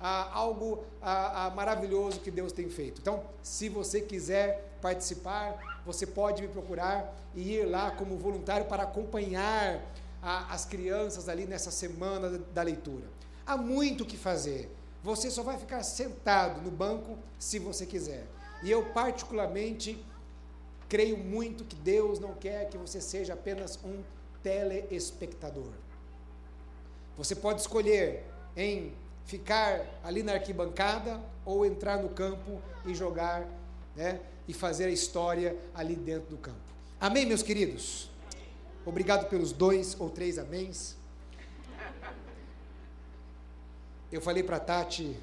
ah, 0.00 0.30
algo 0.32 0.82
ah, 1.00 1.46
ah, 1.46 1.50
maravilhoso 1.50 2.18
que 2.18 2.30
Deus 2.30 2.50
tem 2.50 2.68
feito. 2.68 3.00
Então, 3.00 3.22
se 3.42 3.68
você 3.68 4.00
quiser 4.00 4.76
participar, 4.82 5.80
você 5.86 6.04
pode 6.04 6.42
me 6.42 6.48
procurar 6.48 7.14
e 7.34 7.52
ir 7.52 7.64
lá 7.66 7.92
como 7.92 8.16
voluntário 8.16 8.66
para 8.66 8.82
acompanhar 8.82 9.80
as 10.20 10.64
crianças 10.64 11.28
ali 11.28 11.46
nessa 11.46 11.70
semana 11.70 12.38
da 12.52 12.62
leitura. 12.62 13.04
Há 13.46 13.56
muito 13.56 14.02
o 14.02 14.06
que 14.06 14.16
fazer. 14.16 14.70
Você 15.02 15.30
só 15.30 15.42
vai 15.42 15.58
ficar 15.58 15.82
sentado 15.82 16.60
no 16.62 16.70
banco 16.70 17.18
se 17.38 17.58
você 17.58 17.84
quiser. 17.84 18.24
E 18.62 18.70
eu, 18.70 18.84
particularmente, 18.86 20.04
creio 20.92 21.16
muito 21.16 21.64
que 21.64 21.74
Deus 21.74 22.18
não 22.18 22.34
quer 22.34 22.68
que 22.68 22.76
você 22.76 23.00
seja 23.00 23.32
apenas 23.32 23.78
um 23.82 24.02
telespectador. 24.42 25.72
Você 27.16 27.34
pode 27.34 27.62
escolher 27.62 28.22
em 28.54 28.92
ficar 29.24 29.86
ali 30.04 30.22
na 30.22 30.34
arquibancada 30.34 31.18
ou 31.46 31.64
entrar 31.64 31.96
no 31.96 32.10
campo 32.10 32.60
e 32.84 32.94
jogar, 32.94 33.48
né, 33.96 34.20
e 34.46 34.52
fazer 34.52 34.84
a 34.84 34.90
história 34.90 35.56
ali 35.74 35.96
dentro 35.96 36.28
do 36.28 36.36
campo. 36.36 36.60
Amém, 37.00 37.24
meus 37.24 37.42
queridos? 37.42 38.10
Obrigado 38.84 39.30
pelos 39.30 39.50
dois 39.50 39.98
ou 39.98 40.10
três 40.10 40.38
améns. 40.38 40.94
Eu 44.12 44.20
falei 44.20 44.42
para 44.42 44.56
a 44.56 44.60
Tati, 44.60 45.16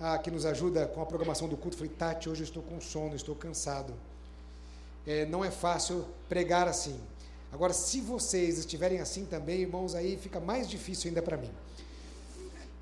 a, 0.00 0.16
que 0.16 0.30
nos 0.30 0.46
ajuda 0.46 0.86
com 0.86 1.02
a 1.02 1.06
programação 1.06 1.50
do 1.50 1.56
culto, 1.58 1.76
falei, 1.76 1.92
Tati, 1.92 2.30
hoje 2.30 2.40
eu 2.40 2.46
estou 2.46 2.62
com 2.62 2.80
sono, 2.80 3.14
estou 3.14 3.34
cansado. 3.34 3.92
É, 5.06 5.26
não 5.26 5.44
é 5.44 5.50
fácil 5.50 6.06
pregar 6.28 6.66
assim. 6.66 6.98
Agora, 7.52 7.72
se 7.72 8.00
vocês 8.00 8.58
estiverem 8.58 9.00
assim 9.00 9.24
também, 9.24 9.60
irmãos, 9.60 9.94
aí 9.94 10.16
fica 10.16 10.40
mais 10.40 10.68
difícil 10.68 11.08
ainda 11.08 11.22
para 11.22 11.36
mim. 11.36 11.50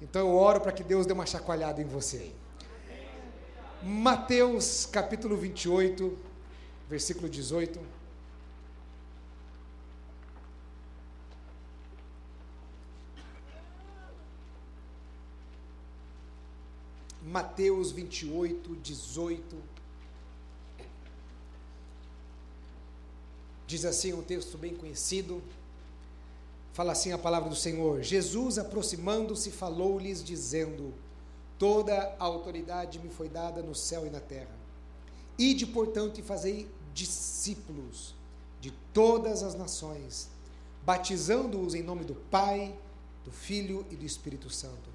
Então 0.00 0.22
eu 0.22 0.34
oro 0.34 0.60
para 0.60 0.72
que 0.72 0.82
Deus 0.82 1.06
dê 1.06 1.12
uma 1.12 1.26
chacoalhada 1.26 1.80
em 1.80 1.84
você. 1.84 2.32
Mateus 3.82 4.86
capítulo 4.86 5.36
28, 5.36 6.16
versículo 6.88 7.28
18. 7.28 7.80
Mateus 17.22 17.92
28, 17.92 18.76
18. 18.76 19.81
Diz 23.72 23.86
assim 23.86 24.12
um 24.12 24.20
texto 24.20 24.58
bem 24.58 24.74
conhecido. 24.74 25.42
Fala 26.74 26.92
assim 26.92 27.10
a 27.10 27.16
palavra 27.16 27.48
do 27.48 27.56
Senhor: 27.56 28.02
Jesus, 28.02 28.58
aproximando-se, 28.58 29.50
falou-lhes, 29.50 30.22
dizendo: 30.22 30.92
Toda 31.58 32.14
a 32.18 32.24
autoridade 32.24 32.98
me 32.98 33.08
foi 33.08 33.30
dada 33.30 33.62
no 33.62 33.74
céu 33.74 34.06
e 34.06 34.10
na 34.10 34.20
terra. 34.20 34.54
Ide, 35.38 35.64
portanto, 35.64 36.20
e 36.20 36.22
fazei 36.22 36.68
discípulos 36.92 38.14
de 38.60 38.72
todas 38.92 39.42
as 39.42 39.54
nações, 39.54 40.28
batizando-os 40.84 41.74
em 41.74 41.82
nome 41.82 42.04
do 42.04 42.14
Pai, 42.14 42.78
do 43.24 43.30
Filho 43.30 43.86
e 43.90 43.96
do 43.96 44.04
Espírito 44.04 44.50
Santo, 44.50 44.90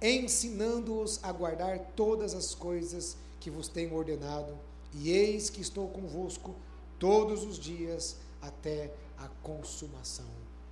ensinando-os 0.00 1.22
a 1.22 1.30
guardar 1.32 1.80
todas 1.94 2.32
as 2.32 2.54
coisas 2.54 3.14
que 3.38 3.50
vos 3.50 3.68
tenho 3.68 3.94
ordenado, 3.94 4.56
e 4.94 5.10
eis 5.10 5.50
que 5.50 5.60
estou 5.60 5.86
convosco 5.88 6.54
todos 6.98 7.44
os 7.44 7.58
dias 7.58 8.18
até 8.40 8.92
a 9.18 9.28
consumação 9.42 10.28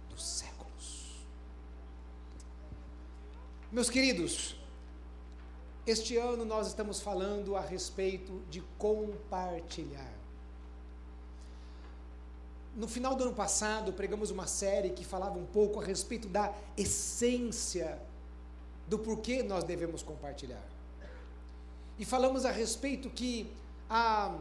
dos 0.09 0.25
séculos. 0.25 1.25
Meus 3.71 3.90
queridos, 3.90 4.57
este 5.87 6.16
ano 6.16 6.45
nós 6.45 6.69
estamos 6.69 7.00
falando 7.00 7.57
a 7.57 7.61
respeito 7.61 8.43
de 8.49 8.62
compartilhar. 8.78 10.12
No 12.76 12.88
final 12.88 13.14
do 13.14 13.25
ano 13.25 13.35
passado, 13.35 13.93
pregamos 13.93 14.31
uma 14.31 14.47
série 14.47 14.90
que 14.90 15.04
falava 15.04 15.38
um 15.38 15.47
pouco 15.47 15.81
a 15.81 15.85
respeito 15.85 16.28
da 16.28 16.52
essência 16.76 18.00
do 18.88 18.99
porquê 18.99 19.43
nós 19.43 19.64
devemos 19.64 20.02
compartilhar. 20.02 20.64
E 21.99 22.04
falamos 22.04 22.45
a 22.45 22.50
respeito 22.50 23.09
que 23.11 23.52
a 23.88 24.37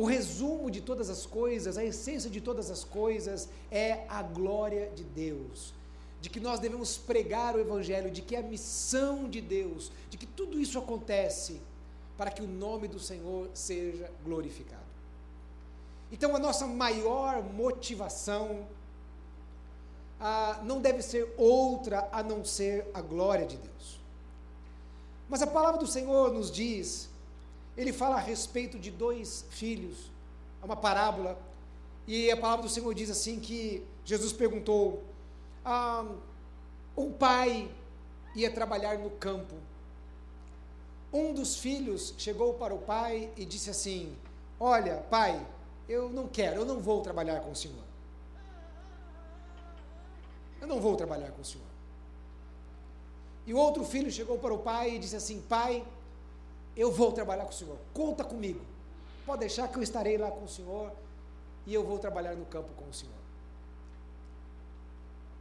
o 0.00 0.06
resumo 0.06 0.70
de 0.70 0.80
todas 0.80 1.10
as 1.10 1.26
coisas, 1.26 1.76
a 1.76 1.84
essência 1.84 2.30
de 2.30 2.40
todas 2.40 2.70
as 2.70 2.82
coisas 2.82 3.50
é 3.70 4.06
a 4.08 4.22
glória 4.22 4.90
de 4.94 5.04
Deus. 5.04 5.74
De 6.22 6.30
que 6.30 6.40
nós 6.40 6.58
devemos 6.58 6.96
pregar 6.96 7.54
o 7.54 7.60
Evangelho, 7.60 8.10
de 8.10 8.22
que 8.22 8.34
é 8.34 8.38
a 8.38 8.42
missão 8.42 9.28
de 9.28 9.42
Deus, 9.42 9.92
de 10.08 10.16
que 10.16 10.24
tudo 10.24 10.58
isso 10.58 10.78
acontece 10.78 11.60
para 12.16 12.30
que 12.30 12.40
o 12.40 12.46
nome 12.46 12.88
do 12.88 12.98
Senhor 12.98 13.50
seja 13.52 14.10
glorificado. 14.24 14.90
Então, 16.10 16.34
a 16.34 16.38
nossa 16.38 16.66
maior 16.66 17.42
motivação 17.42 18.66
ah, 20.18 20.62
não 20.64 20.80
deve 20.80 21.02
ser 21.02 21.34
outra 21.36 22.08
a 22.10 22.22
não 22.22 22.42
ser 22.42 22.90
a 22.94 23.02
glória 23.02 23.44
de 23.44 23.58
Deus. 23.58 24.00
Mas 25.28 25.42
a 25.42 25.46
palavra 25.46 25.78
do 25.78 25.86
Senhor 25.86 26.32
nos 26.32 26.50
diz 26.50 27.09
ele 27.80 27.92
fala 27.92 28.16
a 28.16 28.20
respeito 28.20 28.78
de 28.78 28.90
dois 28.90 29.46
filhos, 29.48 30.10
é 30.62 30.64
uma 30.64 30.76
parábola, 30.76 31.40
e 32.06 32.30
a 32.30 32.36
palavra 32.36 32.64
do 32.64 32.68
Senhor 32.68 32.92
diz 32.94 33.08
assim 33.08 33.40
que 33.40 33.82
Jesus 34.04 34.32
perguntou, 34.32 35.02
ah, 35.64 36.04
um 36.94 37.10
pai 37.10 37.70
ia 38.34 38.50
trabalhar 38.50 38.98
no 38.98 39.10
campo, 39.10 39.54
um 41.10 41.32
dos 41.32 41.56
filhos 41.56 42.14
chegou 42.18 42.52
para 42.54 42.74
o 42.74 42.78
pai 42.78 43.30
e 43.36 43.46
disse 43.46 43.70
assim, 43.70 44.14
olha 44.58 44.98
pai, 45.10 45.44
eu 45.88 46.10
não 46.10 46.28
quero, 46.28 46.60
eu 46.60 46.66
não 46.66 46.80
vou 46.80 47.00
trabalhar 47.00 47.40
com 47.40 47.50
o 47.50 47.56
senhor, 47.56 47.84
eu 50.60 50.66
não 50.66 50.80
vou 50.80 50.96
trabalhar 50.96 51.30
com 51.30 51.40
o 51.40 51.44
senhor, 51.44 51.66
e 53.46 53.54
o 53.54 53.56
outro 53.56 53.84
filho 53.84 54.10
chegou 54.10 54.38
para 54.38 54.52
o 54.52 54.58
pai 54.58 54.96
e 54.96 54.98
disse 54.98 55.16
assim, 55.16 55.40
pai, 55.48 55.82
eu 56.80 56.90
vou 56.90 57.12
trabalhar 57.12 57.44
com 57.44 57.50
o 57.50 57.58
Senhor, 57.60 57.78
conta 57.92 58.24
comigo. 58.24 58.60
Pode 59.26 59.40
deixar 59.40 59.68
que 59.68 59.76
eu 59.76 59.82
estarei 59.82 60.16
lá 60.16 60.30
com 60.30 60.44
o 60.44 60.48
Senhor 60.48 60.90
e 61.66 61.74
eu 61.74 61.84
vou 61.84 61.98
trabalhar 61.98 62.34
no 62.34 62.46
campo 62.46 62.70
com 62.74 62.88
o 62.88 62.94
Senhor. 62.94 63.20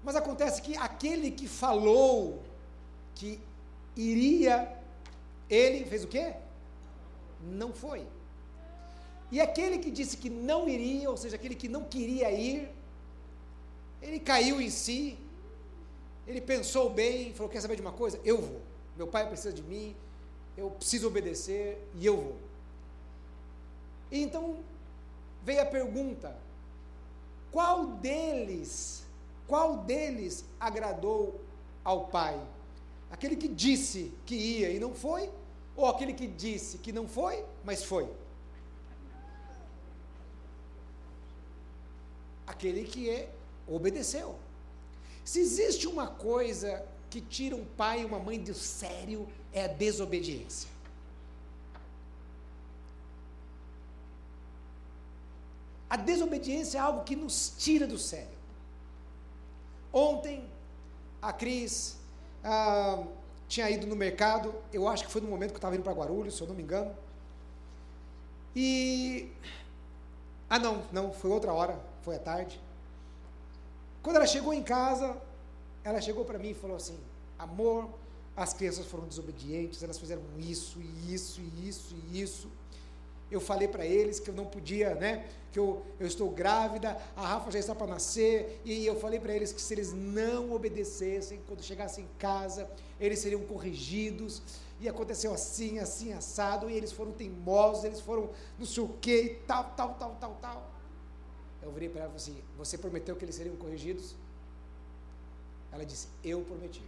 Mas 0.03 0.17
acontece 0.17 0.62
que 0.62 0.75
aquele 0.75 1.31
que 1.31 1.48
falou 1.48 2.43
que 3.15 3.39
iria, 3.96 4.77
ele 5.50 5.86
fez 5.86 6.03
o 6.03 6.08
quê? 6.08 6.34
Não 7.41 7.72
foi. 7.72 8.05
E 9.31 9.39
aquele 9.39 9.77
que 9.77 9.91
disse 9.91 10.17
que 10.17 10.29
não 10.29 10.67
iria, 10.67 11.10
ou 11.10 11.15
seja, 11.15 11.38
aquele 11.38 11.55
que 11.55 11.69
não 11.69 11.86
queria 11.86 12.29
ir, 12.31 12.69
ele 14.01 14.19
caiu 14.19 14.60
em 14.60 14.69
si, 14.69 15.17
ele 16.27 16.41
pensou 16.41 16.89
bem, 16.89 17.34
falou: 17.34 17.50
Quer 17.50 17.62
saber 17.62 17.75
de 17.75 17.81
uma 17.81 17.93
coisa? 17.93 18.19
Eu 18.25 18.41
vou. 18.41 18.62
Meu 18.98 19.08
pai 19.08 19.25
precisa 19.27 19.53
de 19.53 19.63
mim, 19.63 19.96
eu 20.60 20.70
preciso 20.72 21.08
obedecer 21.08 21.82
e 21.96 22.06
eu 22.06 22.18
vou. 22.18 22.36
E 24.12 24.22
então 24.22 24.58
veio 25.42 25.62
a 25.62 25.66
pergunta: 25.66 26.36
qual 27.50 27.86
deles, 27.86 29.04
qual 29.48 29.78
deles 29.78 30.44
agradou 30.60 31.39
ao 31.84 32.08
Pai? 32.08 32.39
Aquele 33.10 33.38
que 33.38 33.48
disse 33.48 34.13
que 34.25 34.36
ia 34.36 34.70
e 34.70 34.80
não 34.80 34.94
foi, 34.94 35.32
ou 35.78 35.86
aquele 35.86 36.13
que 36.13 36.28
disse 36.28 36.78
que 36.78 36.92
não 36.92 37.08
foi, 37.08 37.44
mas 37.63 37.84
foi? 37.84 38.12
Aquele 42.46 42.84
que 42.84 43.10
é, 43.10 43.30
obedeceu. 43.66 44.36
Se 45.24 45.39
existe 45.39 45.88
uma 45.88 46.08
coisa 46.08 46.86
que 47.10 47.22
tira 47.22 47.56
um 47.56 47.66
pai 47.66 48.01
e 48.01 48.06
uma 48.06 48.20
mãe 48.20 48.39
do 48.39 48.54
sério, 48.54 49.28
é 49.53 49.68
desobediência. 49.68 50.70
A 55.89 55.98
desobediência 55.98 56.77
é 56.77 56.82
algo 56.82 57.03
que 57.03 57.15
nos 57.15 57.53
tira 57.58 57.88
do 57.88 57.98
sério. 57.98 58.38
Ontem, 59.91 60.48
a 61.20 61.34
Cris 61.34 61.98
ah, 62.44 63.03
tinha 63.48 63.70
ido 63.70 63.88
no 63.88 63.96
mercado, 63.96 64.53
eu 64.72 64.88
acho 64.88 65.06
que 65.06 65.12
foi 65.12 65.22
no 65.22 65.27
momento 65.27 65.50
que 65.50 65.56
eu 65.56 65.60
estava 65.60 65.75
indo 65.75 65.84
para 65.84 65.94
Guarulhos, 65.94 66.38
se 66.38 66.41
eu 66.41 66.48
não 66.48 66.56
me 66.56 66.62
engano. 66.62 66.96
E. 68.56 69.32
Ah, 70.48 70.60
não, 70.60 70.84
não, 70.91 71.12
foi 71.12 71.32
outra 71.32 71.51
hora, 71.53 71.79
foi 72.03 72.15
à 72.15 72.20
tarde. 72.20 72.60
Quando 74.03 74.18
ela 74.18 74.27
chegou 74.27 74.53
em 74.53 74.63
casa, 74.63 75.18
ela 75.84 76.00
chegou 76.00 76.24
para 76.24 76.38
mim 76.38 76.50
e 76.50 76.53
falou 76.53 76.77
assim: 76.77 76.98
Amor, 77.38 77.89
as 78.39 78.53
crianças 78.53 78.86
foram 78.86 79.05
desobedientes, 79.05 79.84
elas 79.84 80.00
fizeram 80.00 80.24
isso, 80.38 80.79
e 80.79 81.13
isso, 81.13 81.41
e 81.41 81.67
isso, 81.67 81.96
e 82.10 82.22
isso. 82.22 82.48
eu 83.29 83.41
falei 83.41 83.67
para 83.67 83.86
eles 83.86 84.17
que 84.17 84.29
eu 84.29 84.34
não 84.34 84.46
podia, 84.46 84.96
né? 84.96 85.27
Que 85.51 85.60
eu, 85.60 85.86
eu 86.00 86.08
estou 86.08 86.29
grávida, 86.31 86.98
a 87.17 87.27
Rafa 87.27 87.51
já 87.51 87.60
está 87.60 87.75
para 87.75 87.86
nascer, 87.86 88.62
e 88.63 88.86
eu 88.86 88.96
falei 88.98 89.19
para 89.19 89.34
eles 89.34 89.51
que 89.51 89.62
se 89.62 89.74
eles 89.74 89.91
não 89.91 90.53
obedecessem, 90.53 91.41
quando 91.48 91.62
chegassem 91.62 92.05
em 92.05 92.08
casa, 92.17 92.69
eles 92.98 93.19
seriam 93.19 93.41
corrigidos, 93.41 94.41
e 94.79 94.88
aconteceu 94.88 95.34
assim, 95.34 95.77
assim, 95.77 96.13
assado, 96.13 96.69
e 96.69 96.74
eles 96.74 96.93
foram 96.93 97.12
teimosos, 97.12 97.84
eles 97.84 98.00
foram 98.00 98.29
não 98.58 98.65
sei 98.65 98.84
o 98.84 98.88
que, 99.01 99.41
tal, 99.46 99.65
tal, 99.75 99.96
tal, 99.96 100.15
tal, 100.15 100.38
tal. 100.41 100.72
Eu 101.62 101.74
virei 101.74 101.89
para 101.89 102.03
ela 102.03 102.13
e 102.15 102.19
falei 102.19 102.38
assim: 102.38 102.43
Você 102.58 102.77
prometeu 102.77 103.17
que 103.17 103.25
eles 103.25 103.36
seriam 103.36 103.58
corrigidos? 103.58 104.15
Ela 105.74 105.86
disse: 105.86 106.08
Eu 106.24 106.41
prometi. 106.41 106.81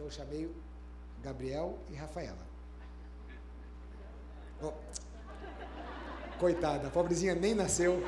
Então 0.00 0.08
eu 0.08 0.12
chamei 0.12 0.50
Gabriel 1.22 1.78
e 1.90 1.94
Rafaela. 1.94 2.38
Coitada, 6.38 6.88
a 6.88 6.90
pobrezinha 6.90 7.34
nem 7.34 7.54
nasceu. 7.54 8.02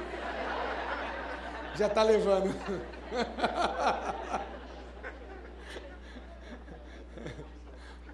Já 1.77 1.89
está 1.89 2.03
levando. 2.03 2.49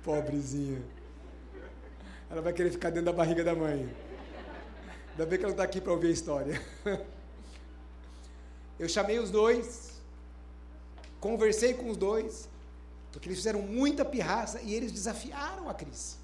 Pobrezinha. 0.02 0.82
Ela 2.28 2.42
vai 2.42 2.52
querer 2.52 2.72
ficar 2.72 2.90
dentro 2.90 3.04
da 3.04 3.12
barriga 3.12 3.44
da 3.44 3.54
mãe. 3.54 3.88
Ainda 5.12 5.24
bem 5.24 5.38
que 5.38 5.44
ela 5.44 5.52
está 5.52 5.62
aqui 5.62 5.80
para 5.80 5.92
ouvir 5.92 6.08
a 6.08 6.10
história. 6.10 6.60
Eu 8.76 8.88
chamei 8.88 9.20
os 9.20 9.30
dois, 9.30 10.02
conversei 11.20 11.74
com 11.74 11.90
os 11.90 11.96
dois, 11.96 12.48
porque 13.12 13.28
eles 13.28 13.38
fizeram 13.38 13.62
muita 13.62 14.04
pirraça 14.04 14.60
e 14.62 14.74
eles 14.74 14.92
desafiaram 14.92 15.68
a 15.68 15.74
Cris. 15.74 16.18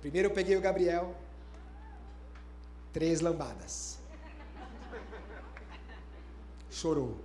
Primeiro 0.00 0.28
eu 0.28 0.34
peguei 0.34 0.56
o 0.56 0.60
Gabriel, 0.60 1.16
três 2.92 3.20
lambadas. 3.20 3.98
Chorou. 6.70 7.16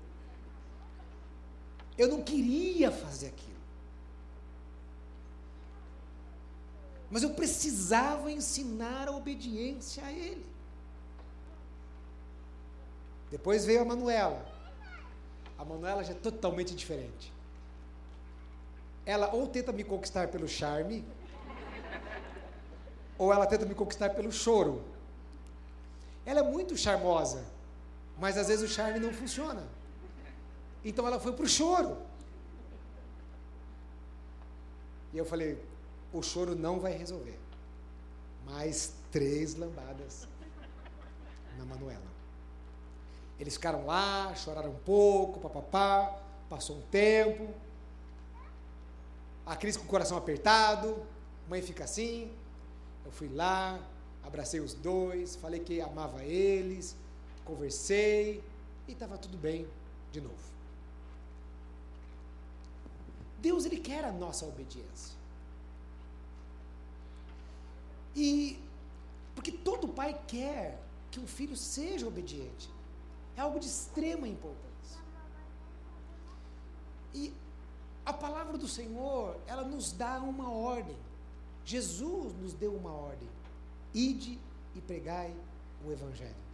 Eu 1.97 2.07
não 2.07 2.21
queria 2.21 2.91
fazer 2.91 3.27
aquilo. 3.27 3.57
Mas 7.09 7.23
eu 7.23 7.33
precisava 7.33 8.31
ensinar 8.31 9.07
a 9.07 9.11
obediência 9.11 10.05
a 10.05 10.11
ele. 10.11 10.45
Depois 13.31 13.65
veio 13.65 13.81
a 13.81 13.85
Manuela. 13.85 14.46
A 15.57 15.65
Manuela 15.65 16.03
já 16.03 16.11
é 16.11 16.15
totalmente 16.15 16.75
diferente. 16.75 17.33
Ela 19.05 19.33
ou 19.33 19.47
tenta 19.47 19.71
me 19.71 19.83
conquistar 19.83 20.27
pelo 20.27 20.47
charme, 20.47 21.05
ou 23.17 23.33
ela 23.33 23.47
tenta 23.47 23.65
me 23.65 23.73
conquistar 23.73 24.11
pelo 24.11 24.31
choro. 24.31 24.83
Ela 26.25 26.41
é 26.41 26.43
muito 26.43 26.75
charmosa, 26.75 27.43
mas 28.19 28.37
às 28.37 28.47
vezes 28.47 28.69
o 28.69 28.73
charme 28.73 28.99
não 28.99 29.13
funciona. 29.13 29.63
Então 30.83 31.07
ela 31.07 31.19
foi 31.19 31.33
para 31.33 31.45
o 31.45 31.49
choro. 31.49 31.97
E 35.13 35.17
eu 35.17 35.25
falei: 35.25 35.57
o 36.13 36.21
choro 36.21 36.55
não 36.55 36.79
vai 36.79 36.91
resolver. 36.91 37.39
Mais 38.45 38.93
três 39.11 39.55
lambadas 39.55 40.27
na 41.57 41.65
Manuela. 41.65 42.16
Eles 43.39 43.53
ficaram 43.53 43.85
lá, 43.85 44.33
choraram 44.35 44.71
um 44.71 44.79
pouco, 44.79 45.39
papapá, 45.39 46.19
passou 46.49 46.77
um 46.77 46.81
tempo. 46.81 47.53
A 49.45 49.55
Cris 49.55 49.77
com 49.77 49.83
o 49.83 49.87
coração 49.87 50.17
apertado, 50.17 51.05
mãe 51.47 51.61
fica 51.61 51.83
assim. 51.83 52.31
Eu 53.05 53.11
fui 53.11 53.29
lá, 53.29 53.79
abracei 54.23 54.59
os 54.59 54.73
dois, 54.73 55.35
falei 55.35 55.59
que 55.59 55.79
amava 55.79 56.23
eles, 56.23 56.95
conversei 57.45 58.43
e 58.87 58.91
estava 58.91 59.17
tudo 59.17 59.37
bem 59.37 59.67
de 60.11 60.19
novo. 60.19 60.35
Deus 63.39 63.65
ele 63.65 63.77
quer 63.77 64.03
a 64.03 64.11
nossa 64.11 64.45
obediência. 64.45 65.15
E 68.15 68.59
porque 69.35 69.51
todo 69.51 69.87
pai 69.87 70.19
quer 70.27 70.81
que 71.11 71.19
o 71.19 71.27
filho 71.27 71.55
seja 71.55 72.07
obediente. 72.07 72.67
É 73.37 73.41
algo 73.41 73.59
de 73.59 73.67
extrema 73.67 74.27
importância. 74.27 74.99
E 77.13 77.31
a 78.03 78.11
palavra 78.11 78.57
do 78.57 78.67
Senhor, 78.67 79.37
ela 79.45 79.63
nos 79.63 79.91
dá 79.91 80.19
uma 80.19 80.51
ordem. 80.51 80.97
Jesus 81.63 82.33
nos 82.41 82.53
deu 82.53 82.73
uma 82.73 82.91
ordem: 82.91 83.29
ide 83.93 84.39
e 84.75 84.81
pregai 84.81 85.35
o 85.85 85.91
Evangelho. 85.91 86.47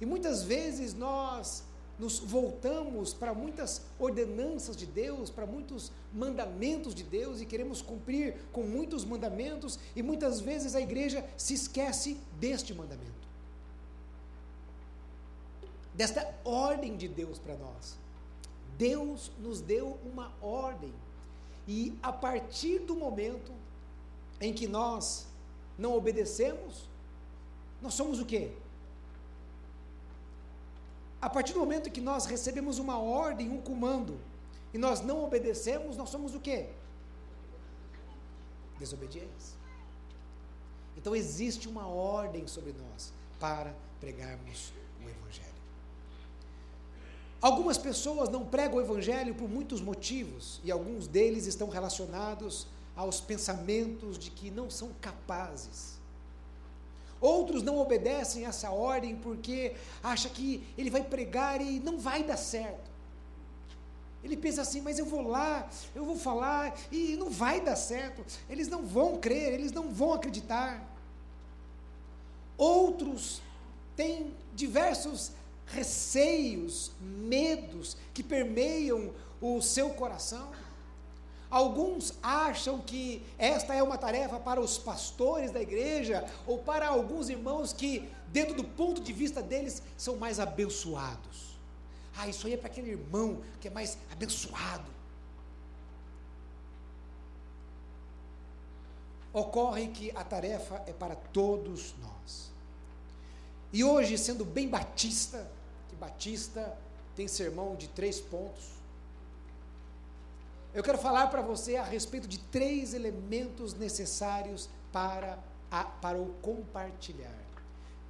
E 0.00 0.06
muitas 0.06 0.42
vezes 0.42 0.94
nós 0.94 1.64
nos 1.98 2.18
voltamos 2.18 3.12
para 3.12 3.34
muitas 3.34 3.82
ordenanças 3.98 4.76
de 4.76 4.86
Deus, 4.86 5.30
para 5.30 5.46
muitos 5.46 5.92
mandamentos 6.12 6.94
de 6.94 7.04
Deus 7.04 7.40
e 7.40 7.46
queremos 7.46 7.80
cumprir 7.80 8.36
com 8.52 8.62
muitos 8.62 9.04
mandamentos, 9.04 9.78
e 9.94 10.02
muitas 10.02 10.40
vezes 10.40 10.74
a 10.74 10.80
igreja 10.80 11.24
se 11.36 11.54
esquece 11.54 12.18
deste 12.40 12.74
mandamento 12.74 13.23
desta 15.94 16.34
ordem 16.44 16.96
de 16.96 17.08
Deus 17.08 17.38
para 17.38 17.56
nós. 17.56 17.96
Deus 18.76 19.30
nos 19.38 19.60
deu 19.60 19.98
uma 20.04 20.32
ordem. 20.42 20.92
E 21.66 21.96
a 22.02 22.12
partir 22.12 22.80
do 22.80 22.94
momento 22.94 23.52
em 24.40 24.52
que 24.52 24.66
nós 24.66 25.26
não 25.78 25.96
obedecemos, 25.96 26.88
nós 27.80 27.94
somos 27.94 28.20
o 28.20 28.26
quê? 28.26 28.52
A 31.22 31.30
partir 31.30 31.54
do 31.54 31.60
momento 31.60 31.90
que 31.90 32.00
nós 32.00 32.26
recebemos 32.26 32.78
uma 32.78 32.98
ordem, 32.98 33.48
um 33.50 33.60
comando, 33.60 34.18
e 34.74 34.78
nós 34.78 35.00
não 35.00 35.24
obedecemos, 35.24 35.96
nós 35.96 36.10
somos 36.10 36.34
o 36.34 36.40
quê? 36.40 36.68
Desobedientes. 38.78 39.54
Então 40.96 41.14
existe 41.14 41.68
uma 41.68 41.86
ordem 41.86 42.46
sobre 42.46 42.72
nós 42.72 43.12
para 43.38 43.74
pregarmos 44.00 44.72
o 45.00 45.08
Evangelho. 45.08 45.53
Algumas 47.44 47.76
pessoas 47.76 48.30
não 48.30 48.42
pregam 48.42 48.78
o 48.78 48.80
Evangelho 48.80 49.34
por 49.34 49.46
muitos 49.46 49.78
motivos, 49.82 50.62
e 50.64 50.70
alguns 50.70 51.06
deles 51.06 51.44
estão 51.44 51.68
relacionados 51.68 52.66
aos 52.96 53.20
pensamentos 53.20 54.18
de 54.18 54.30
que 54.30 54.50
não 54.50 54.70
são 54.70 54.92
capazes. 54.98 56.00
Outros 57.20 57.62
não 57.62 57.76
obedecem 57.76 58.46
essa 58.46 58.70
ordem 58.70 59.14
porque 59.16 59.76
acha 60.02 60.30
que 60.30 60.66
ele 60.78 60.88
vai 60.88 61.04
pregar 61.04 61.60
e 61.60 61.80
não 61.80 61.98
vai 61.98 62.24
dar 62.24 62.38
certo. 62.38 62.90
Ele 64.22 64.38
pensa 64.38 64.62
assim, 64.62 64.80
mas 64.80 64.98
eu 64.98 65.04
vou 65.04 65.20
lá, 65.20 65.68
eu 65.94 66.06
vou 66.06 66.16
falar 66.16 66.74
e 66.90 67.14
não 67.14 67.28
vai 67.28 67.60
dar 67.60 67.76
certo. 67.76 68.24
Eles 68.48 68.68
não 68.68 68.86
vão 68.86 69.18
crer, 69.18 69.52
eles 69.52 69.70
não 69.70 69.90
vão 69.90 70.14
acreditar. 70.14 70.82
Outros 72.56 73.42
têm 73.94 74.34
diversos 74.54 75.32
receios, 75.66 76.92
medos 77.00 77.96
que 78.12 78.22
permeiam 78.22 79.12
o 79.40 79.60
seu 79.60 79.90
coração. 79.90 80.52
Alguns 81.50 82.14
acham 82.22 82.80
que 82.80 83.24
esta 83.38 83.74
é 83.74 83.82
uma 83.82 83.96
tarefa 83.96 84.40
para 84.40 84.60
os 84.60 84.76
pastores 84.76 85.52
da 85.52 85.60
igreja 85.60 86.28
ou 86.46 86.58
para 86.58 86.88
alguns 86.88 87.28
irmãos 87.28 87.72
que, 87.72 88.08
dentro 88.28 88.54
do 88.54 88.64
ponto 88.64 89.00
de 89.00 89.12
vista 89.12 89.40
deles, 89.40 89.82
são 89.96 90.16
mais 90.16 90.40
abençoados. 90.40 91.54
Ah, 92.16 92.28
isso 92.28 92.46
aí 92.46 92.54
é 92.54 92.56
para 92.56 92.68
aquele 92.68 92.90
irmão 92.90 93.40
que 93.60 93.68
é 93.68 93.70
mais 93.70 93.98
abençoado. 94.10 94.90
Ocorre 99.32 99.88
que 99.88 100.12
a 100.14 100.22
tarefa 100.22 100.82
é 100.86 100.92
para 100.92 101.16
todos 101.16 101.94
nós. 102.00 102.52
E 103.72 103.82
hoje, 103.82 104.16
sendo 104.16 104.44
bem 104.44 104.68
batista, 104.68 105.50
batista 106.04 106.76
tem 107.16 107.26
sermão 107.26 107.74
de 107.76 107.88
três 107.88 108.20
pontos, 108.20 108.74
eu 110.74 110.82
quero 110.82 110.98
falar 110.98 111.28
para 111.28 111.40
você 111.40 111.76
a 111.76 111.84
respeito 111.84 112.26
de 112.26 112.38
três 112.38 112.92
elementos 112.94 113.74
necessários 113.74 114.68
para, 114.92 115.38
a, 115.70 115.84
para 115.84 116.18
o 116.18 116.34
compartilhar. 116.42 117.38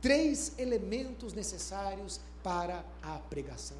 Três 0.00 0.58
elementos 0.58 1.34
necessários 1.34 2.20
para 2.42 2.84
a 3.02 3.18
pregação 3.18 3.76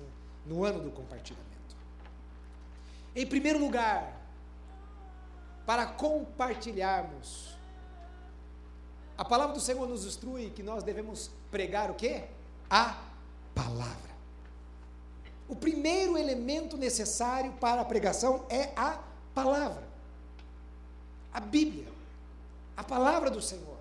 no 0.47 0.65
ano 0.65 0.81
do 0.81 0.91
compartilhamento. 0.91 1.77
Em 3.17 3.27
primeiro 3.27 3.59
lugar, 3.59 4.21
para 5.65 5.87
compartilharmos 5.87 7.55
a 9.17 9.25
palavra 9.25 9.55
do 9.55 9.61
Senhor 9.61 9.87
nos 9.89 10.05
instrui 10.05 10.51
que 10.51 10.63
nós 10.63 10.83
devemos 10.83 11.31
pregar 11.51 11.89
o 11.89 11.95
quê? 11.95 12.25
A 12.69 13.14
palavra. 13.55 14.15
O 15.49 15.55
primeiro 15.55 16.17
elemento 16.17 16.77
necessário 16.77 17.53
para 17.61 17.83
a 17.83 17.85
pregação 17.85 18.45
é 18.49 18.73
a 18.77 18.99
palavra. 19.35 19.83
A 21.33 21.41
Bíblia. 21.41 21.93
a 22.77 22.83
palavra 22.83 23.31
do 23.31 23.41
Senhor. 23.41 23.79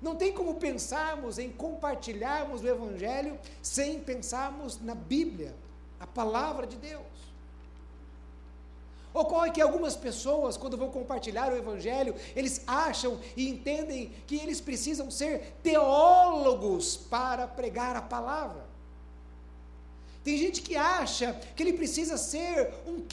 Não 0.00 0.14
tem 0.14 0.32
como 0.32 0.54
pensarmos 0.54 1.38
em 1.38 1.50
compartilharmos 1.50 2.62
o 2.62 2.68
Evangelho 2.68 3.38
sem 3.60 3.98
pensarmos 3.98 4.80
na 4.80 4.94
Bíblia, 4.94 5.52
a 5.98 6.06
palavra 6.06 6.64
de 6.66 6.76
Deus. 6.76 7.33
Ocorre 9.14 9.52
que 9.52 9.62
algumas 9.62 9.94
pessoas, 9.94 10.56
quando 10.56 10.76
vão 10.76 10.90
compartilhar 10.90 11.52
o 11.52 11.56
Evangelho, 11.56 12.16
eles 12.34 12.62
acham 12.66 13.20
e 13.36 13.48
entendem 13.48 14.12
que 14.26 14.34
eles 14.34 14.60
precisam 14.60 15.08
ser 15.08 15.54
teólogos 15.62 16.96
para 16.96 17.46
pregar 17.46 17.94
a 17.94 18.02
palavra. 18.02 18.66
Tem 20.24 20.36
gente 20.36 20.62
que 20.62 20.74
acha 20.74 21.32
que 21.54 21.62
ele 21.62 21.74
precisa 21.74 22.18
ser 22.18 22.74
um, 22.84 23.04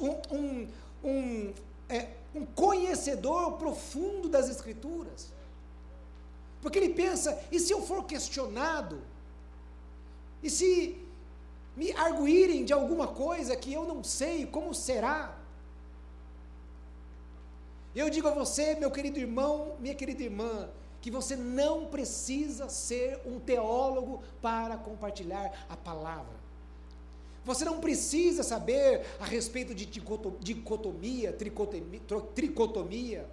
um, 0.00 0.38
um, 0.38 0.68
um, 1.04 1.52
é, 1.86 2.08
um 2.34 2.46
conhecedor 2.46 3.58
profundo 3.58 4.30
das 4.30 4.48
Escrituras. 4.48 5.28
Porque 6.62 6.78
ele 6.78 6.94
pensa: 6.94 7.38
e 7.52 7.60
se 7.60 7.74
eu 7.74 7.82
for 7.82 8.04
questionado? 8.04 9.02
E 10.42 10.48
se 10.48 10.96
me 11.76 11.92
arguírem 11.92 12.64
de 12.64 12.72
alguma 12.72 13.06
coisa 13.06 13.54
que 13.54 13.70
eu 13.70 13.84
não 13.84 14.02
sei, 14.02 14.46
como 14.46 14.72
será? 14.72 15.41
Eu 17.94 18.08
digo 18.08 18.28
a 18.28 18.32
você, 18.32 18.74
meu 18.74 18.90
querido 18.90 19.18
irmão, 19.18 19.76
minha 19.78 19.94
querida 19.94 20.22
irmã, 20.22 20.68
que 21.00 21.10
você 21.10 21.36
não 21.36 21.86
precisa 21.86 22.68
ser 22.68 23.20
um 23.26 23.38
teólogo 23.38 24.22
para 24.40 24.76
compartilhar 24.76 25.66
a 25.68 25.76
palavra. 25.76 26.42
Você 27.44 27.64
não 27.64 27.80
precisa 27.80 28.42
saber 28.42 29.04
a 29.18 29.24
respeito 29.24 29.74
de 29.74 29.84
dicotomia, 29.84 31.32
tricotomia, 31.32 32.00
tricotomia 32.34 33.28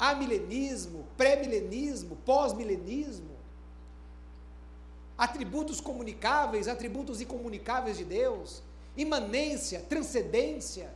amilenismo, 0.00 1.06
pré-milenismo, 1.14 2.16
pós-milenismo, 2.24 3.36
atributos 5.18 5.78
comunicáveis, 5.78 6.66
atributos 6.66 7.20
incomunicáveis 7.20 7.98
de 7.98 8.04
Deus, 8.06 8.62
imanência, 8.96 9.80
transcendência. 9.80 10.90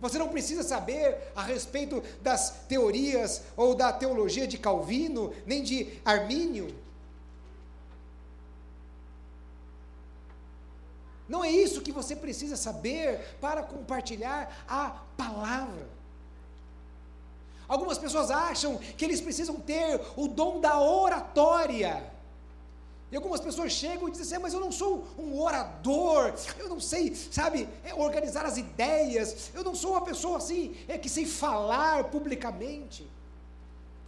Você 0.00 0.18
não 0.18 0.28
precisa 0.28 0.62
saber 0.62 1.30
a 1.36 1.42
respeito 1.42 2.02
das 2.22 2.64
teorias 2.66 3.42
ou 3.56 3.74
da 3.74 3.92
teologia 3.92 4.46
de 4.46 4.56
Calvino, 4.56 5.32
nem 5.44 5.62
de 5.62 6.00
Armínio. 6.04 6.74
Não 11.28 11.44
é 11.44 11.50
isso 11.50 11.82
que 11.82 11.92
você 11.92 12.16
precisa 12.16 12.56
saber 12.56 13.36
para 13.40 13.62
compartilhar 13.62 14.64
a 14.66 14.90
palavra. 15.16 15.86
Algumas 17.68 17.98
pessoas 17.98 18.32
acham 18.32 18.78
que 18.78 19.04
eles 19.04 19.20
precisam 19.20 19.60
ter 19.60 20.00
o 20.16 20.26
dom 20.26 20.58
da 20.60 20.80
oratória. 20.80 22.09
E 23.10 23.16
algumas 23.16 23.40
pessoas 23.40 23.72
chegam 23.72 24.08
e 24.08 24.10
dizem 24.12 24.26
assim, 24.26 24.36
ah, 24.36 24.40
mas 24.40 24.54
eu 24.54 24.60
não 24.60 24.70
sou 24.70 25.04
um 25.18 25.40
orador, 25.40 26.32
eu 26.58 26.68
não 26.68 26.78
sei, 26.78 27.14
sabe, 27.14 27.68
é, 27.84 27.92
organizar 27.92 28.46
as 28.46 28.56
ideias, 28.56 29.50
eu 29.52 29.64
não 29.64 29.74
sou 29.74 29.92
uma 29.92 30.02
pessoa 30.02 30.38
assim, 30.38 30.76
é 30.86 30.96
que 30.96 31.08
sei 31.08 31.26
falar 31.26 32.04
publicamente. 32.04 33.08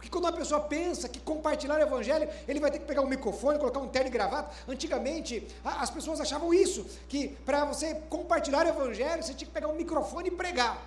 Porque 0.03 0.09
quando 0.09 0.25
uma 0.25 0.33
pessoa 0.33 0.59
pensa 0.59 1.07
que 1.07 1.19
compartilhar 1.19 1.79
o 1.79 1.81
evangelho, 1.81 2.29
ele 2.45 2.59
vai 2.59 2.69
ter 2.69 2.79
que 2.79 2.85
pegar 2.85 3.01
um 3.01 3.07
microfone, 3.07 3.57
colocar 3.57 3.79
um 3.79 3.87
terno 3.87 4.07
e 4.07 4.11
gravata. 4.11 4.53
Antigamente, 4.67 5.47
a, 5.63 5.81
as 5.81 5.89
pessoas 5.89 6.19
achavam 6.19 6.53
isso, 6.53 6.85
que 7.07 7.29
para 7.45 7.63
você 7.63 7.95
compartilhar 8.09 8.65
o 8.65 8.69
evangelho, 8.69 9.23
você 9.23 9.33
tinha 9.33 9.47
que 9.47 9.53
pegar 9.53 9.69
um 9.69 9.75
microfone 9.75 10.27
e 10.27 10.31
pregar. 10.31 10.81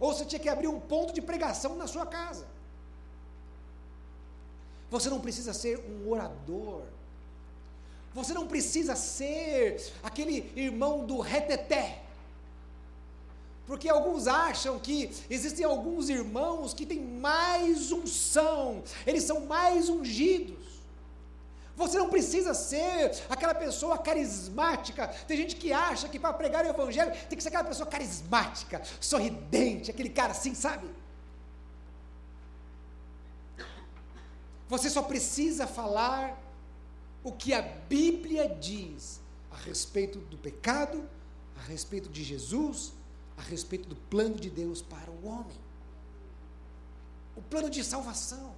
Ou 0.00 0.12
você 0.12 0.24
tinha 0.24 0.38
que 0.38 0.48
abrir 0.48 0.68
um 0.68 0.80
ponto 0.80 1.12
de 1.12 1.20
pregação 1.20 1.74
na 1.76 1.86
sua 1.86 2.06
casa. 2.06 2.46
Você 4.90 5.10
não 5.10 5.20
precisa 5.20 5.52
ser 5.52 5.78
um 5.78 6.10
orador. 6.10 6.82
Você 8.14 8.32
não 8.32 8.46
precisa 8.46 8.94
ser 8.94 9.92
aquele 10.02 10.52
irmão 10.54 11.04
do 11.04 11.18
reteté. 11.18 12.00
Porque 13.66 13.88
alguns 13.88 14.26
acham 14.28 14.78
que 14.78 15.10
existem 15.28 15.64
alguns 15.64 16.08
irmãos 16.08 16.72
que 16.72 16.86
têm 16.86 17.00
mais 17.00 17.90
unção, 17.90 18.82
eles 19.06 19.24
são 19.24 19.40
mais 19.40 19.88
ungidos. 19.88 20.62
Você 21.76 21.98
não 21.98 22.08
precisa 22.08 22.54
ser 22.54 23.20
aquela 23.28 23.54
pessoa 23.54 23.98
carismática. 23.98 25.08
Tem 25.26 25.36
gente 25.36 25.56
que 25.56 25.72
acha 25.72 26.08
que 26.08 26.20
para 26.20 26.32
pregar 26.32 26.64
o 26.64 26.68
evangelho 26.68 27.10
tem 27.28 27.36
que 27.36 27.42
ser 27.42 27.48
aquela 27.48 27.64
pessoa 27.64 27.88
carismática, 27.88 28.80
sorridente, 29.00 29.90
aquele 29.90 30.10
cara 30.10 30.30
assim, 30.30 30.54
sabe? 30.54 30.86
Você 34.68 34.88
só 34.88 35.02
precisa 35.02 35.66
falar 35.66 36.43
o 37.24 37.32
que 37.32 37.54
a 37.54 37.62
Bíblia 37.62 38.46
diz 38.48 39.20
a 39.50 39.56
respeito 39.56 40.18
do 40.18 40.36
pecado, 40.36 41.08
a 41.56 41.62
respeito 41.62 42.10
de 42.10 42.22
Jesus, 42.22 42.92
a 43.36 43.40
respeito 43.40 43.88
do 43.88 43.96
plano 43.96 44.34
de 44.34 44.50
Deus 44.50 44.82
para 44.82 45.10
o 45.10 45.26
homem. 45.26 45.56
O 47.34 47.40
plano 47.40 47.70
de 47.70 47.82
salvação. 47.82 48.54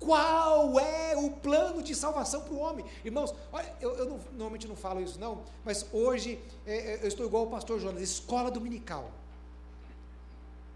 Qual 0.00 0.78
é 0.80 1.16
o 1.16 1.30
plano 1.30 1.82
de 1.82 1.94
salvação 1.94 2.40
para 2.42 2.54
o 2.54 2.58
homem? 2.58 2.86
Irmãos, 3.04 3.34
olha, 3.52 3.74
eu, 3.80 3.94
eu 3.96 4.04
não, 4.06 4.20
normalmente 4.32 4.66
não 4.66 4.76
falo 4.76 5.00
isso 5.00 5.18
não, 5.18 5.42
mas 5.64 5.84
hoje 5.92 6.40
é, 6.64 6.94
é, 6.94 7.02
eu 7.02 7.08
estou 7.08 7.26
igual 7.26 7.44
o 7.44 7.50
pastor 7.50 7.80
Jonas, 7.80 8.00
escola 8.00 8.50
dominical. 8.50 9.10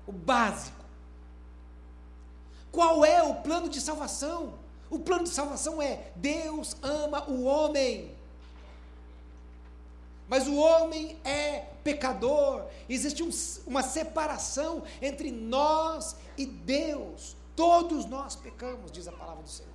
O 0.06 0.12
básico. 0.12 0.82
Qual 2.70 3.04
é 3.04 3.22
o 3.22 3.36
plano 3.36 3.68
de 3.68 3.80
salvação? 3.80 4.58
O 4.92 4.98
plano 4.98 5.24
de 5.24 5.30
salvação 5.30 5.80
é: 5.80 6.12
Deus 6.16 6.76
ama 6.82 7.26
o 7.26 7.44
homem. 7.44 8.14
Mas 10.28 10.46
o 10.46 10.54
homem 10.54 11.18
é 11.24 11.60
pecador. 11.82 12.66
Existe 12.86 13.22
um, 13.22 13.30
uma 13.66 13.82
separação 13.82 14.82
entre 15.00 15.32
nós 15.32 16.14
e 16.36 16.44
Deus. 16.44 17.34
Todos 17.56 18.04
nós 18.04 18.36
pecamos, 18.36 18.92
diz 18.92 19.08
a 19.08 19.12
palavra 19.12 19.42
do 19.42 19.48
Senhor. 19.48 19.72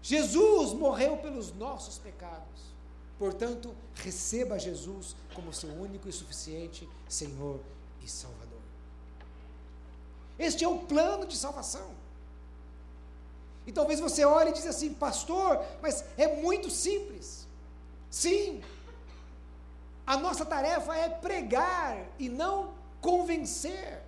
Jesus 0.00 0.72
morreu 0.72 1.18
pelos 1.18 1.52
nossos 1.52 1.98
pecados. 1.98 2.74
Portanto, 3.18 3.74
receba 3.94 4.58
Jesus 4.58 5.14
como 5.34 5.52
seu 5.52 5.70
único 5.70 6.08
e 6.08 6.12
suficiente 6.12 6.88
Senhor 7.06 7.60
e 8.02 8.08
Salvador. 8.08 8.60
Este 10.38 10.64
é 10.64 10.68
o 10.68 10.78
plano 10.78 11.26
de 11.26 11.36
salvação. 11.36 12.05
E 13.66 13.72
talvez 13.72 13.98
você 13.98 14.24
olhe 14.24 14.50
e 14.50 14.52
diz 14.52 14.66
assim, 14.66 14.94
pastor, 14.94 15.62
mas 15.82 16.04
é 16.16 16.36
muito 16.36 16.70
simples. 16.70 17.46
Sim, 18.10 18.62
a 20.06 20.16
nossa 20.16 20.44
tarefa 20.44 20.96
é 20.96 21.08
pregar 21.08 21.98
e 22.18 22.28
não 22.28 22.70
convencer. 23.00 24.02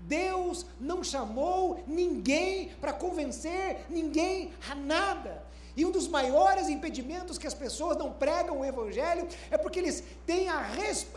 Deus 0.00 0.64
não 0.80 1.04
chamou 1.04 1.82
ninguém 1.86 2.70
para 2.80 2.92
convencer 2.92 3.84
ninguém 3.90 4.52
a 4.70 4.74
nada. 4.74 5.46
E 5.76 5.84
um 5.84 5.90
dos 5.90 6.08
maiores 6.08 6.68
impedimentos 6.68 7.38
que 7.38 7.46
as 7.46 7.54
pessoas 7.54 7.96
não 7.96 8.12
pregam 8.12 8.60
o 8.60 8.64
Evangelho 8.64 9.28
é 9.50 9.58
porque 9.58 9.78
eles 9.78 10.02
têm 10.26 10.48
a 10.48 10.66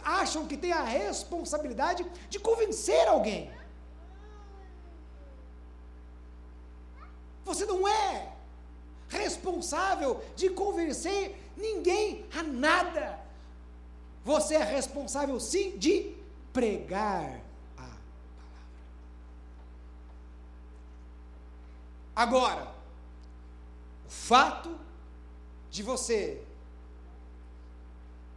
acham 0.03 0.45
que 0.45 0.57
têm 0.57 0.71
a 0.73 0.83
responsabilidade 0.83 2.05
de 2.29 2.39
convencer 2.39 3.07
alguém. 3.07 3.49
Você 7.43 7.65
não 7.65 7.87
é 7.87 8.33
responsável 9.09 10.23
de 10.35 10.49
convencer 10.49 11.35
ninguém 11.57 12.25
a 12.33 12.43
nada. 12.43 13.19
Você 14.23 14.55
é 14.55 14.63
responsável 14.63 15.39
sim 15.39 15.77
de 15.77 16.15
pregar 16.53 17.41
a 17.77 17.81
palavra. 17.81 18.01
Agora, 22.15 22.75
o 24.05 24.09
fato 24.09 24.77
de 25.69 25.81
você 25.81 26.43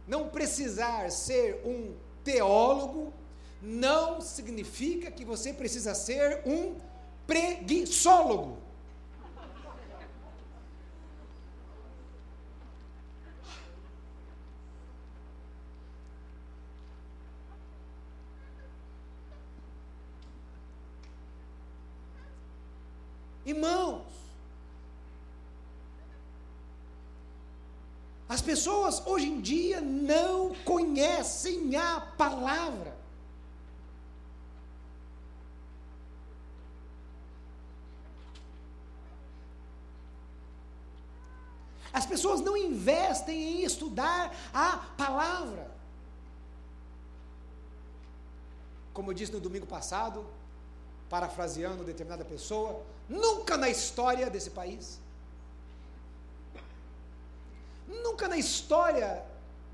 não 0.07 0.29
precisar 0.29 1.09
ser 1.11 1.61
um 1.65 1.95
teólogo 2.23 3.13
não 3.61 4.21
significa 4.21 5.09
que 5.09 5.25
você 5.25 5.53
precisa 5.53 5.95
ser 5.95 6.41
um 6.45 6.75
preguiçólogo. 7.25 8.57
Irmãos, 23.45 24.15
As 28.27 28.34
pessoas 28.45 29.01
hoje 29.05 29.27
em 29.27 29.41
dia 29.41 29.81
não 29.81 30.53
conhecem 30.63 31.75
a 31.75 31.99
palavra. 31.99 32.95
As 41.91 42.05
pessoas 42.05 42.41
não 42.41 42.55
investem 42.57 43.37
em 43.37 43.63
estudar 43.63 44.35
a 44.53 44.77
palavra. 44.97 45.71
Como 48.93 49.11
eu 49.11 49.13
disse 49.13 49.31
no 49.31 49.39
domingo 49.39 49.65
passado, 49.65 50.25
parafraseando 51.09 51.83
determinada 51.83 52.25
pessoa, 52.25 52.83
nunca 53.07 53.57
na 53.57 53.69
história 53.69 54.29
desse 54.29 54.49
país 54.49 54.99
Nunca 57.87 58.27
na 58.27 58.37
história 58.37 59.23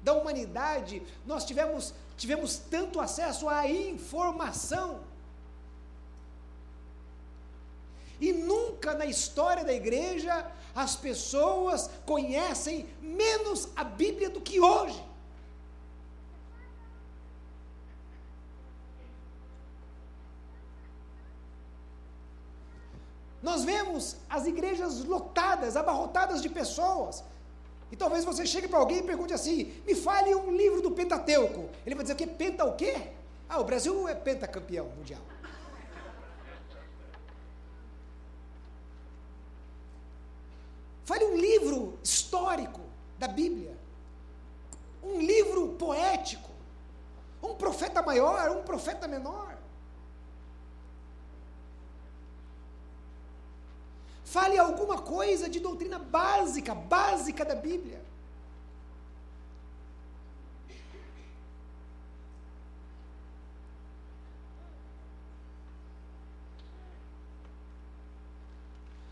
da 0.04 0.14
humanidade 0.14 1.02
nós 1.26 1.46
tivemos, 1.46 1.94
tivemos 2.18 2.58
tanto 2.58 3.00
acesso 3.00 3.48
à 3.48 3.68
informação. 3.70 5.02
E 8.20 8.32
nunca 8.32 8.94
na 8.94 9.06
história 9.06 9.64
da 9.64 9.74
igreja 9.74 10.52
as 10.76 10.96
pessoas 10.96 11.90
conhecem 12.06 12.88
menos 13.02 13.70
a 13.76 13.84
Bíblia 13.84 14.30
do 14.30 14.40
que 14.40 14.60
hoje. 14.60 15.12
Nós 23.42 23.64
vemos 23.64 24.18
as 24.30 24.46
igrejas 24.46 25.04
lotadas, 25.04 25.76
abarrotadas 25.76 26.42
de 26.42 26.50
pessoas, 26.50 27.24
e 27.92 27.96
talvez 27.96 28.24
você 28.24 28.46
chegue 28.46 28.68
para 28.68 28.80
alguém 28.80 29.00
e 29.00 29.04
pergunte 29.04 29.34
assim: 29.34 29.74
me 29.86 29.94
fale 29.94 30.34
um 30.34 30.56
livro 30.56 30.82
do 30.82 30.92
Pentateuco. 30.92 31.70
Ele 31.86 31.96
vai 31.96 32.04
dizer 32.04 32.14
o 32.14 32.18
quê? 32.18 32.26
Penta 32.26 32.64
o 32.66 32.76
quê? 32.76 32.96
Ah, 33.50 33.60
o 33.60 33.66
Brasil 33.66 34.08
é 34.08 34.16
pentacampeão 34.16 34.88
mundial. 34.98 35.22
Fale 41.04 41.26
um 41.26 41.36
livro 41.36 42.00
histórico 42.02 42.80
da 43.20 43.28
Bíblia. 43.28 43.76
Um 45.04 45.20
livro 45.20 45.70
poético. 45.74 46.50
Um 47.44 47.56
profeta 47.56 48.02
maior, 48.02 48.52
um 48.52 48.62
profeta 48.62 49.08
menor. 49.08 49.51
Fale 54.32 54.58
alguma 54.58 54.98
coisa 54.98 55.50
de 55.50 55.60
doutrina 55.60 56.00
básica, 56.00 56.74
básica 56.74 57.44
da 57.44 57.54
Bíblia. 57.54 58.02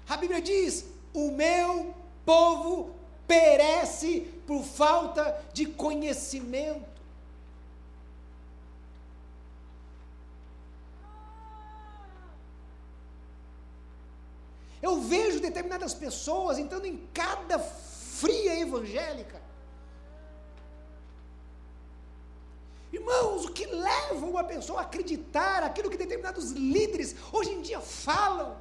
A 0.08 0.16
Bíblia 0.16 0.42
diz: 0.42 0.86
o 1.14 1.32
meu 1.32 1.94
povo 2.26 2.96
perece 3.28 4.22
por 4.48 4.64
falta 4.64 5.46
de 5.52 5.66
conhecimento. 5.66 6.99
Eu 14.82 15.02
vejo 15.02 15.40
determinadas 15.40 15.94
pessoas 15.94 16.58
entrando 16.58 16.86
em 16.86 16.98
cada 17.14 17.60
fria 17.60 18.60
evangélica. 18.60 19.42
Irmãos, 22.92 23.46
o 23.46 23.52
que 23.52 23.66
leva 23.66 24.26
uma 24.26 24.44
pessoa 24.44 24.80
a 24.80 24.84
acreditar 24.84 25.64
aquilo 25.64 25.90
que 25.90 25.98
determinados 25.98 26.52
líderes 26.52 27.16
hoje 27.32 27.52
em 27.52 27.62
dia 27.62 27.80
falam? 27.80 28.58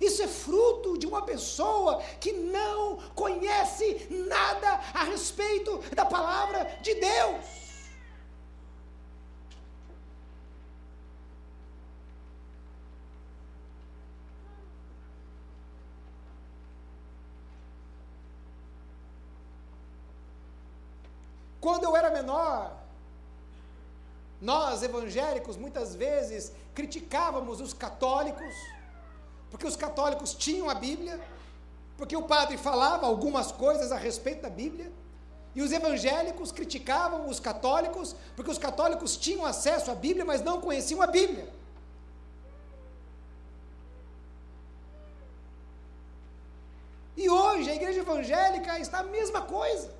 Isso 0.00 0.22
é 0.22 0.28
fruto 0.28 0.96
de 0.96 1.06
uma 1.06 1.22
pessoa 1.22 2.00
que 2.20 2.32
não 2.32 2.98
conhece 3.14 4.06
nada 4.10 4.80
a 4.94 5.04
respeito 5.04 5.78
da 5.94 6.04
palavra 6.04 6.64
de 6.82 6.94
Deus. 6.94 7.67
Quando 21.68 21.84
eu 21.84 21.94
era 21.94 22.08
menor, 22.08 22.74
nós 24.40 24.82
evangélicos 24.82 25.54
muitas 25.54 25.94
vezes 25.94 26.50
criticávamos 26.74 27.60
os 27.60 27.74
católicos, 27.74 28.54
porque 29.50 29.66
os 29.66 29.76
católicos 29.76 30.32
tinham 30.32 30.70
a 30.70 30.74
Bíblia, 30.74 31.20
porque 31.98 32.16
o 32.16 32.22
padre 32.22 32.56
falava 32.56 33.04
algumas 33.04 33.52
coisas 33.52 33.92
a 33.92 33.98
respeito 33.98 34.40
da 34.40 34.48
Bíblia, 34.48 34.90
e 35.54 35.60
os 35.60 35.70
evangélicos 35.70 36.50
criticavam 36.50 37.28
os 37.28 37.38
católicos, 37.38 38.16
porque 38.34 38.50
os 38.50 38.56
católicos 38.56 39.18
tinham 39.18 39.44
acesso 39.44 39.90
à 39.90 39.94
Bíblia, 39.94 40.24
mas 40.24 40.40
não 40.40 40.62
conheciam 40.62 41.02
a 41.02 41.06
Bíblia. 41.06 41.52
E 47.14 47.28
hoje 47.28 47.70
a 47.70 47.74
igreja 47.74 48.00
evangélica 48.00 48.80
está 48.80 49.00
a 49.00 49.10
mesma 49.18 49.42
coisa. 49.42 49.97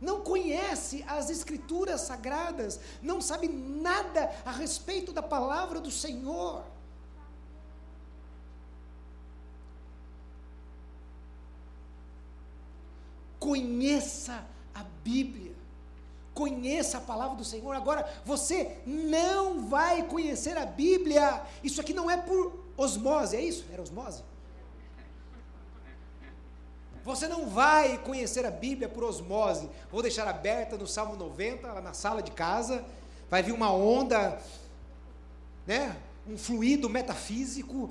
Não 0.00 0.22
conhece 0.22 1.04
as 1.06 1.28
Escrituras 1.28 2.02
sagradas, 2.02 2.80
não 3.02 3.20
sabe 3.20 3.48
nada 3.48 4.30
a 4.44 4.50
respeito 4.50 5.12
da 5.12 5.22
palavra 5.22 5.80
do 5.80 5.90
Senhor. 5.90 6.64
Conheça 13.38 14.44
a 14.74 14.84
Bíblia, 15.02 15.54
conheça 16.34 16.98
a 16.98 17.00
palavra 17.00 17.36
do 17.36 17.44
Senhor. 17.44 17.74
Agora, 17.74 18.08
você 18.24 18.78
não 18.86 19.66
vai 19.68 20.06
conhecer 20.06 20.56
a 20.56 20.66
Bíblia, 20.66 21.42
isso 21.62 21.80
aqui 21.80 21.92
não 21.92 22.10
é 22.10 22.16
por 22.16 22.64
osmose, 22.76 23.36
é 23.36 23.42
isso? 23.42 23.66
Era 23.72 23.82
osmose? 23.82 24.22
Você 27.10 27.26
não 27.26 27.48
vai 27.48 27.98
conhecer 27.98 28.46
a 28.46 28.52
Bíblia 28.52 28.88
por 28.88 29.02
osmose. 29.02 29.68
Vou 29.90 30.00
deixar 30.00 30.28
aberta 30.28 30.78
no 30.78 30.86
Salmo 30.86 31.16
90, 31.16 31.72
lá 31.72 31.80
na 31.80 31.92
sala 31.92 32.22
de 32.22 32.30
casa. 32.30 32.84
Vai 33.28 33.42
vir 33.42 33.50
uma 33.50 33.72
onda, 33.72 34.40
né? 35.66 35.96
um 36.24 36.38
fluido 36.38 36.88
metafísico 36.88 37.90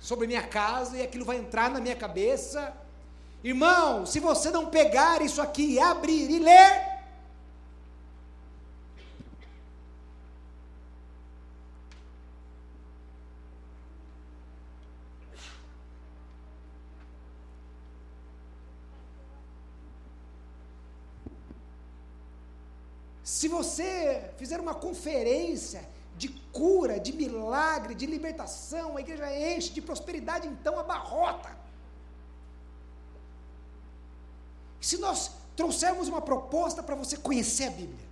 sobre 0.00 0.26
minha 0.26 0.42
casa 0.42 0.96
e 0.96 1.02
aquilo 1.02 1.26
vai 1.26 1.36
entrar 1.36 1.68
na 1.68 1.78
minha 1.78 1.94
cabeça. 1.94 2.72
Irmão, 3.44 4.06
se 4.06 4.18
você 4.18 4.50
não 4.50 4.64
pegar 4.64 5.20
isso 5.20 5.42
aqui, 5.42 5.78
abrir 5.78 6.30
e 6.30 6.38
ler, 6.38 6.87
Se 23.28 23.46
você 23.46 24.32
fizer 24.38 24.58
uma 24.58 24.74
conferência 24.74 25.86
de 26.16 26.30
cura, 26.50 26.98
de 26.98 27.12
milagre, 27.12 27.94
de 27.94 28.06
libertação, 28.06 28.96
a 28.96 29.02
igreja 29.02 29.30
enche 29.54 29.68
de 29.68 29.82
prosperidade, 29.82 30.48
então 30.48 30.78
abarrota. 30.78 31.54
Se 34.80 34.96
nós 34.96 35.30
trouxermos 35.54 36.08
uma 36.08 36.22
proposta 36.22 36.82
para 36.82 36.94
você 36.94 37.18
conhecer 37.18 37.64
a 37.64 37.70
Bíblia, 37.70 38.08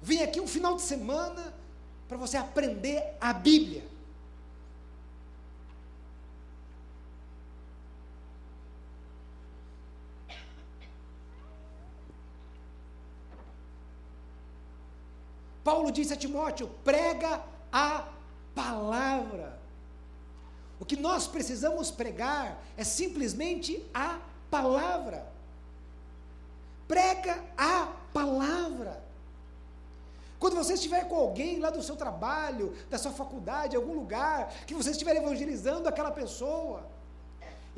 vem 0.00 0.22
aqui 0.22 0.40
um 0.40 0.46
final 0.46 0.76
de 0.76 0.82
semana 0.82 1.52
para 2.06 2.16
você 2.16 2.36
aprender 2.36 3.02
a 3.20 3.32
Bíblia. 3.32 3.84
Paulo 15.68 15.92
disse 15.92 16.14
a 16.14 16.16
Timóteo: 16.16 16.70
prega 16.82 17.42
a 17.70 18.08
palavra. 18.54 19.60
O 20.80 20.84
que 20.86 20.96
nós 20.96 21.26
precisamos 21.26 21.90
pregar 21.90 22.58
é 22.74 22.84
simplesmente 22.84 23.84
a 23.92 24.18
palavra. 24.50 25.30
Prega 26.86 27.44
a 27.54 27.92
palavra. 28.14 29.04
Quando 30.38 30.56
você 30.56 30.72
estiver 30.72 31.06
com 31.06 31.16
alguém 31.16 31.58
lá 31.58 31.68
do 31.68 31.82
seu 31.82 31.96
trabalho, 31.96 32.74
da 32.88 32.96
sua 32.96 33.12
faculdade, 33.12 33.76
algum 33.76 33.92
lugar, 33.92 34.50
que 34.66 34.72
você 34.72 34.92
estiver 34.92 35.16
evangelizando 35.16 35.86
aquela 35.86 36.10
pessoa, 36.10 36.86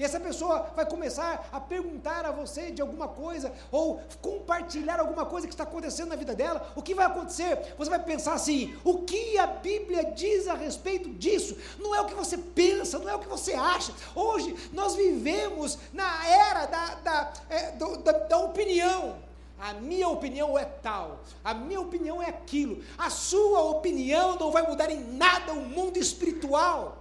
e 0.00 0.02
essa 0.02 0.18
pessoa 0.18 0.72
vai 0.74 0.86
começar 0.86 1.50
a 1.52 1.60
perguntar 1.60 2.24
a 2.24 2.30
você 2.30 2.70
de 2.70 2.80
alguma 2.80 3.06
coisa, 3.06 3.52
ou 3.70 4.00
compartilhar 4.22 4.98
alguma 4.98 5.26
coisa 5.26 5.46
que 5.46 5.52
está 5.52 5.64
acontecendo 5.64 6.08
na 6.08 6.16
vida 6.16 6.34
dela, 6.34 6.72
o 6.74 6.80
que 6.80 6.94
vai 6.94 7.04
acontecer? 7.04 7.74
Você 7.76 7.90
vai 7.90 8.02
pensar 8.02 8.32
assim: 8.32 8.74
o 8.82 9.02
que 9.02 9.36
a 9.36 9.46
Bíblia 9.46 10.04
diz 10.04 10.48
a 10.48 10.54
respeito 10.54 11.10
disso? 11.10 11.54
Não 11.78 11.94
é 11.94 12.00
o 12.00 12.06
que 12.06 12.14
você 12.14 12.38
pensa, 12.38 12.98
não 12.98 13.10
é 13.10 13.14
o 13.14 13.18
que 13.18 13.28
você 13.28 13.52
acha. 13.52 13.92
Hoje 14.14 14.56
nós 14.72 14.94
vivemos 14.94 15.76
na 15.92 16.26
era 16.26 16.64
da, 16.64 16.94
da, 16.94 17.32
é, 17.50 17.72
do, 17.72 17.98
da, 17.98 18.12
da 18.12 18.38
opinião. 18.38 19.18
A 19.58 19.74
minha 19.74 20.08
opinião 20.08 20.58
é 20.58 20.64
tal, 20.64 21.20
a 21.44 21.52
minha 21.52 21.78
opinião 21.78 22.22
é 22.22 22.30
aquilo, 22.30 22.82
a 22.96 23.10
sua 23.10 23.60
opinião 23.60 24.38
não 24.38 24.50
vai 24.50 24.66
mudar 24.66 24.90
em 24.90 25.04
nada 25.18 25.52
o 25.52 25.60
mundo 25.60 25.98
espiritual. 25.98 26.96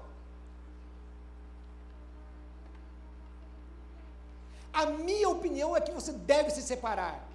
A 4.74 4.86
minha 4.86 5.30
opinião 5.30 5.76
é 5.76 5.82
que 5.82 5.92
você 5.92 6.12
deve 6.12 6.50
se 6.52 6.62
separar. 6.62 7.30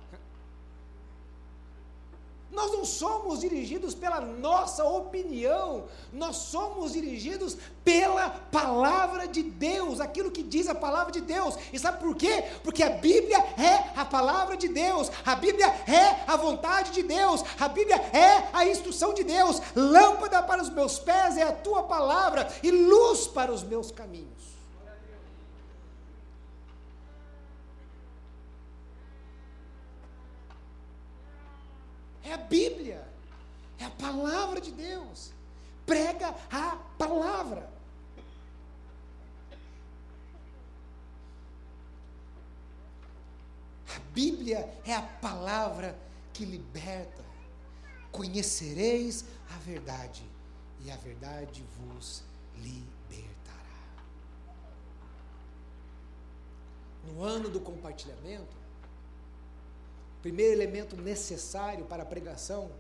Nós 2.55 2.71
não 2.71 2.85
somos 2.85 3.41
dirigidos 3.41 3.95
pela 3.97 4.21
nossa 4.21 4.85
opinião, 4.85 5.85
nós 6.13 6.37
somos 6.37 6.93
dirigidos 6.93 7.57
pela 7.85 8.31
palavra 8.31 9.27
de 9.27 9.43
Deus, 9.43 10.01
aquilo 10.01 10.31
que 10.31 10.43
diz 10.43 10.69
a 10.69 10.75
palavra 10.75 11.11
de 11.11 11.21
Deus. 11.21 11.57
E 11.73 11.79
sabe 11.79 11.99
por 11.99 12.15
quê? 12.15 12.45
Porque 12.63 12.85
a 12.85 12.91
Bíblia 12.91 13.39
é 13.59 13.91
a 13.99 14.05
palavra 14.05 14.57
de 14.57 14.69
Deus, 14.69 15.11
a 15.27 15.35
Bíblia 15.35 15.67
é 15.67 16.25
a 16.31 16.37
vontade 16.37 16.93
de 16.93 17.03
Deus, 17.03 17.43
a 17.59 17.69
Bíblia 17.69 17.97
é 17.97 18.49
a 18.53 18.65
instrução 18.65 19.13
de 19.13 19.25
Deus. 19.25 19.61
Lâmpada 19.75 20.41
para 20.41 20.63
os 20.63 20.71
meus 20.71 20.97
pés 20.99 21.37
é 21.37 21.43
a 21.43 21.53
tua 21.53 21.83
palavra 21.83 22.49
e 22.63 22.71
luz 22.71 23.27
para 23.27 23.53
os 23.53 23.65
meus 23.65 23.91
caminhos. 23.91 24.34
É 32.25 32.33
a 32.33 32.39
Bíblia, 32.39 33.07
é 33.79 33.85
a 33.85 33.91
palavra 33.91 34.61
de 34.61 34.73
Deus. 34.73 35.33
Prega 35.85 36.35
a 36.51 36.77
palavra. 36.99 37.71
A 43.95 43.99
Bíblia 44.13 44.75
é 44.87 44.95
a 44.95 45.03
palavra 45.03 45.97
que 46.33 46.45
liberta. 46.45 47.23
Conhecereis 48.11 49.25
a 49.51 49.59
verdade, 49.59 50.25
e 50.81 50.91
a 50.91 50.97
verdade 50.97 51.65
vos 51.79 52.23
libertará. 52.57 53.55
No 57.05 57.23
ano 57.23 57.51
do 57.51 57.61
compartilhamento, 57.61 58.64
primeiro 60.25 60.55
elemento 60.55 60.97
necessário 60.97 61.85
para 61.85 62.03
a 62.03 62.07
pregação 62.07 62.71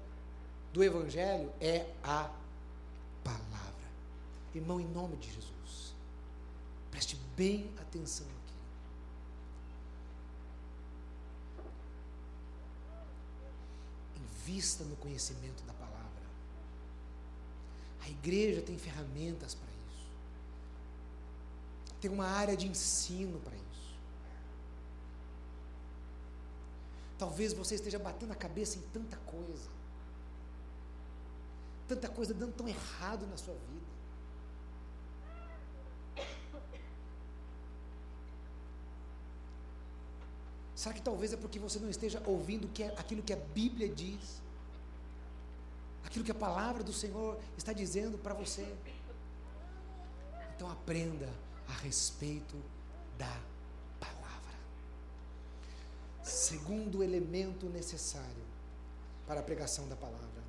do 0.73 0.83
Evangelho 0.83 1.53
é 1.61 1.85
a 2.03 2.31
palavra. 3.23 3.85
Irmão, 4.55 4.81
em 4.81 4.87
nome 4.87 5.19
de 5.19 5.27
Jesus, 5.31 5.95
preste 6.91 7.17
bem 7.37 7.71
atenção 7.79 8.27
aqui. 8.27 8.55
Invista 14.23 14.83
no 14.85 14.97
conhecimento 14.97 15.63
da 15.65 15.75
palavra. 15.75 16.01
A 18.01 18.09
igreja 18.09 18.63
tem 18.63 18.79
ferramentas 18.79 19.55
para 19.55 19.69
isso. 19.69 20.07
Tem 22.01 22.11
uma 22.11 22.27
área 22.27 22.57
de 22.57 22.67
ensino 22.67 23.39
para 23.41 23.55
isso. 23.55 23.74
Talvez 27.19 27.53
você 27.53 27.77
esteja 27.77 27.99
batendo 27.99 28.33
a 28.33 28.37
cabeça 28.37 28.79
em 28.79 28.83
tanta 28.93 29.17
coisa. 29.19 29.69
Tanta 31.87 32.09
coisa 32.09 32.35
dando 32.35 32.53
tão 32.53 32.67
errado 32.67 33.27
na 33.27 33.37
sua 33.37 33.55
vida. 33.55 33.95
Será 40.75 40.95
que 40.95 41.03
talvez 41.03 41.33
é 41.33 41.37
porque 41.37 41.59
você 41.59 41.79
não 41.79 41.89
esteja 41.89 42.23
ouvindo 42.27 42.69
é, 42.83 42.89
aquilo 42.99 43.23
que 43.23 43.33
a 43.33 43.37
Bíblia 43.37 43.89
diz? 43.89 44.43
Aquilo 46.05 46.25
que 46.25 46.31
a 46.31 46.35
palavra 46.35 46.83
do 46.83 46.93
Senhor 46.93 47.41
está 47.57 47.73
dizendo 47.73 48.19
para 48.19 48.35
você? 48.35 48.71
Então 50.55 50.71
aprenda 50.71 51.29
a 51.69 51.73
respeito 51.73 52.55
da 53.17 53.41
segundo 56.25 57.03
elemento 57.03 57.67
necessário 57.67 58.45
para 59.27 59.41
a 59.41 59.43
pregação 59.43 59.89
da 59.89 59.97
palavra 59.97 60.43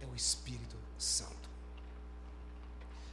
é 0.00 0.06
o 0.06 0.14
Espírito 0.14 0.76
Santo. 0.98 1.48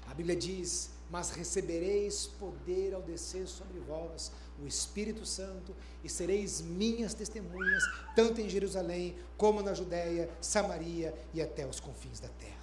A 0.08 0.14
Bíblia 0.14 0.36
diz: 0.36 0.90
Mas 1.10 1.30
recebereis 1.30 2.28
poder 2.28 2.94
ao 2.94 3.02
descer 3.02 3.48
sobre 3.48 3.80
vós 3.80 4.32
o 4.62 4.68
Espírito 4.68 5.26
Santo 5.26 5.76
e 6.04 6.10
sereis 6.10 6.62
minhas 6.62 7.14
testemunhas, 7.14 7.84
tanto 8.16 8.42
em 8.42 8.50
Jerusalém 8.50 9.16
como 9.38 9.62
na 9.62 9.74
Judéia, 9.74 10.30
Samaria 10.42 11.14
e 11.34 11.42
até 11.42 11.66
os 11.66 11.80
confins 11.80 12.20
da 12.20 12.30
terra. 12.30 12.56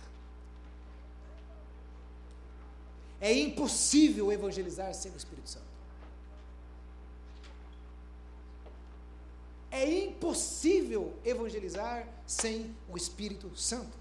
É 3.20 3.32
impossível 3.32 4.32
evangelizar 4.32 4.92
sem 4.94 5.12
o 5.12 5.16
Espírito 5.16 5.48
Santo. 5.48 5.71
É 9.72 9.90
impossível 10.04 11.14
evangelizar 11.24 12.06
sem 12.26 12.76
o 12.90 12.96
Espírito 12.96 13.50
Santo. 13.56 13.96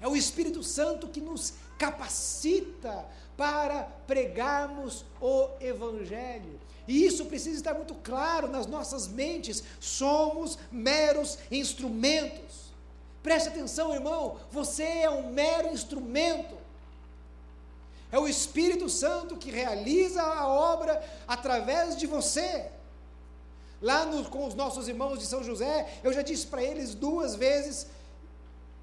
É 0.00 0.08
o 0.08 0.16
Espírito 0.16 0.60
Santo 0.64 1.06
que 1.06 1.20
nos 1.20 1.54
capacita 1.78 3.06
para 3.36 3.84
pregarmos 4.08 5.04
o 5.20 5.50
Evangelho. 5.60 6.58
E 6.88 7.06
isso 7.06 7.26
precisa 7.26 7.56
estar 7.56 7.74
muito 7.74 7.94
claro 7.94 8.48
nas 8.48 8.66
nossas 8.66 9.06
mentes. 9.06 9.62
Somos 9.78 10.58
meros 10.72 11.38
instrumentos. 11.48 12.72
Preste 13.22 13.50
atenção, 13.50 13.94
irmão. 13.94 14.40
Você 14.50 14.82
é 14.82 15.08
um 15.08 15.30
mero 15.30 15.68
instrumento. 15.68 16.56
É 18.12 18.18
o 18.18 18.26
Espírito 18.26 18.88
Santo 18.88 19.36
que 19.36 19.50
realiza 19.50 20.22
a 20.22 20.48
obra 20.48 21.02
através 21.28 21.96
de 21.96 22.06
você. 22.06 22.66
Lá 23.80 24.04
no, 24.04 24.28
com 24.28 24.46
os 24.46 24.54
nossos 24.54 24.88
irmãos 24.88 25.18
de 25.18 25.26
São 25.26 25.42
José, 25.42 26.00
eu 26.02 26.12
já 26.12 26.22
disse 26.22 26.46
para 26.46 26.62
eles 26.62 26.94
duas 26.94 27.34
vezes, 27.34 27.86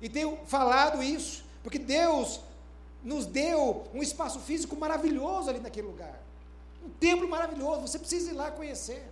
e 0.01 0.09
tenho 0.09 0.37
falado 0.47 1.03
isso, 1.03 1.43
porque 1.61 1.77
Deus 1.77 2.39
nos 3.03 3.25
deu 3.25 3.85
um 3.93 4.01
espaço 4.01 4.39
físico 4.39 4.75
maravilhoso 4.75 5.49
ali 5.49 5.59
naquele 5.59 5.87
lugar. 5.87 6.19
Um 6.83 6.89
templo 6.89 7.27
maravilhoso, 7.27 7.81
você 7.81 7.99
precisa 7.99 8.31
ir 8.31 8.33
lá 8.33 8.49
conhecer. 8.49 9.07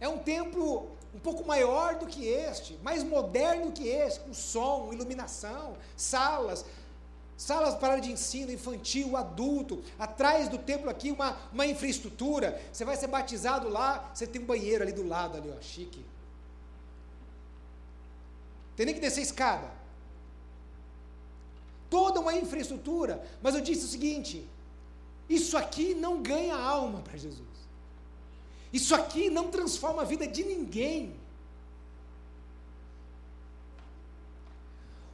É 0.00 0.08
um 0.08 0.18
templo 0.18 0.90
um 1.14 1.18
pouco 1.18 1.44
maior 1.44 1.96
do 1.96 2.06
que 2.06 2.26
este, 2.26 2.78
mais 2.82 3.02
moderno 3.02 3.72
que 3.72 3.88
este, 3.88 4.20
com 4.20 4.32
som, 4.32 4.90
iluminação, 4.92 5.76
salas, 5.96 6.64
salas 7.40 7.74
para 7.74 7.98
de 7.98 8.12
ensino 8.12 8.52
infantil, 8.52 9.16
adulto, 9.16 9.82
atrás 9.98 10.46
do 10.46 10.58
templo 10.58 10.90
aqui 10.90 11.10
uma, 11.10 11.38
uma 11.50 11.66
infraestrutura. 11.66 12.60
Você 12.70 12.84
vai 12.84 12.98
ser 12.98 13.06
batizado 13.06 13.66
lá, 13.66 14.10
você 14.12 14.26
tem 14.26 14.42
um 14.42 14.44
banheiro 14.44 14.82
ali 14.82 14.92
do 14.92 15.08
lado, 15.08 15.38
ali, 15.38 15.50
ó, 15.50 15.58
chique. 15.62 16.04
Tem 18.76 18.84
nem 18.84 18.94
que 18.94 19.00
descer 19.00 19.22
escada. 19.22 19.70
Toda 21.88 22.20
uma 22.20 22.36
infraestrutura, 22.36 23.26
mas 23.42 23.54
eu 23.54 23.62
disse 23.62 23.86
o 23.86 23.88
seguinte: 23.88 24.46
isso 25.26 25.56
aqui 25.56 25.94
não 25.94 26.22
ganha 26.22 26.54
alma 26.54 27.00
para 27.00 27.16
Jesus. 27.16 27.48
Isso 28.70 28.94
aqui 28.94 29.30
não 29.30 29.50
transforma 29.50 30.02
a 30.02 30.04
vida 30.04 30.26
de 30.26 30.44
ninguém. 30.44 31.18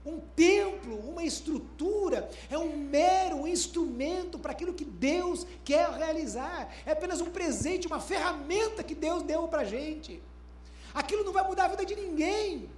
Um 0.07 0.20
templo, 0.20 0.96
uma 1.11 1.24
estrutura, 1.24 2.30
é 2.48 2.57
um 2.57 2.76
mero 2.76 3.46
instrumento 3.48 4.38
para 4.38 4.52
aquilo 4.52 4.72
que 4.72 4.84
Deus 4.84 5.44
quer 5.64 5.90
realizar. 5.90 6.72
É 6.86 6.92
apenas 6.92 7.20
um 7.20 7.30
presente, 7.30 7.88
uma 7.88 7.98
ferramenta 7.98 8.84
que 8.84 8.94
Deus 8.94 9.24
deu 9.24 9.48
para 9.48 9.62
a 9.62 9.64
gente. 9.64 10.22
Aquilo 10.94 11.24
não 11.24 11.32
vai 11.32 11.46
mudar 11.46 11.64
a 11.64 11.68
vida 11.68 11.84
de 11.84 11.96
ninguém. 11.96 12.70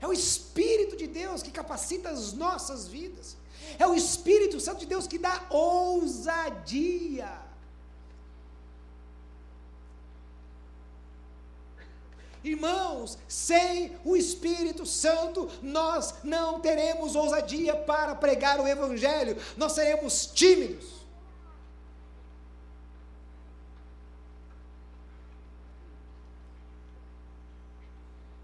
É 0.00 0.06
o 0.06 0.12
Espírito 0.12 0.96
de 0.96 1.06
Deus 1.06 1.42
que 1.42 1.50
capacita 1.50 2.08
as 2.08 2.32
nossas 2.32 2.86
vidas. 2.86 3.36
É 3.78 3.86
o 3.86 3.94
Espírito 3.94 4.60
Santo 4.60 4.80
de 4.80 4.86
Deus 4.86 5.08
que 5.08 5.18
dá 5.18 5.46
ousadia. 5.50 7.49
Irmãos, 12.42 13.18
sem 13.28 13.96
o 14.02 14.16
Espírito 14.16 14.86
Santo, 14.86 15.50
nós 15.62 16.14
não 16.24 16.58
teremos 16.60 17.14
ousadia 17.14 17.76
para 17.76 18.14
pregar 18.14 18.58
o 18.60 18.66
Evangelho, 18.66 19.36
nós 19.58 19.72
seremos 19.72 20.26
tímidos. 20.26 21.00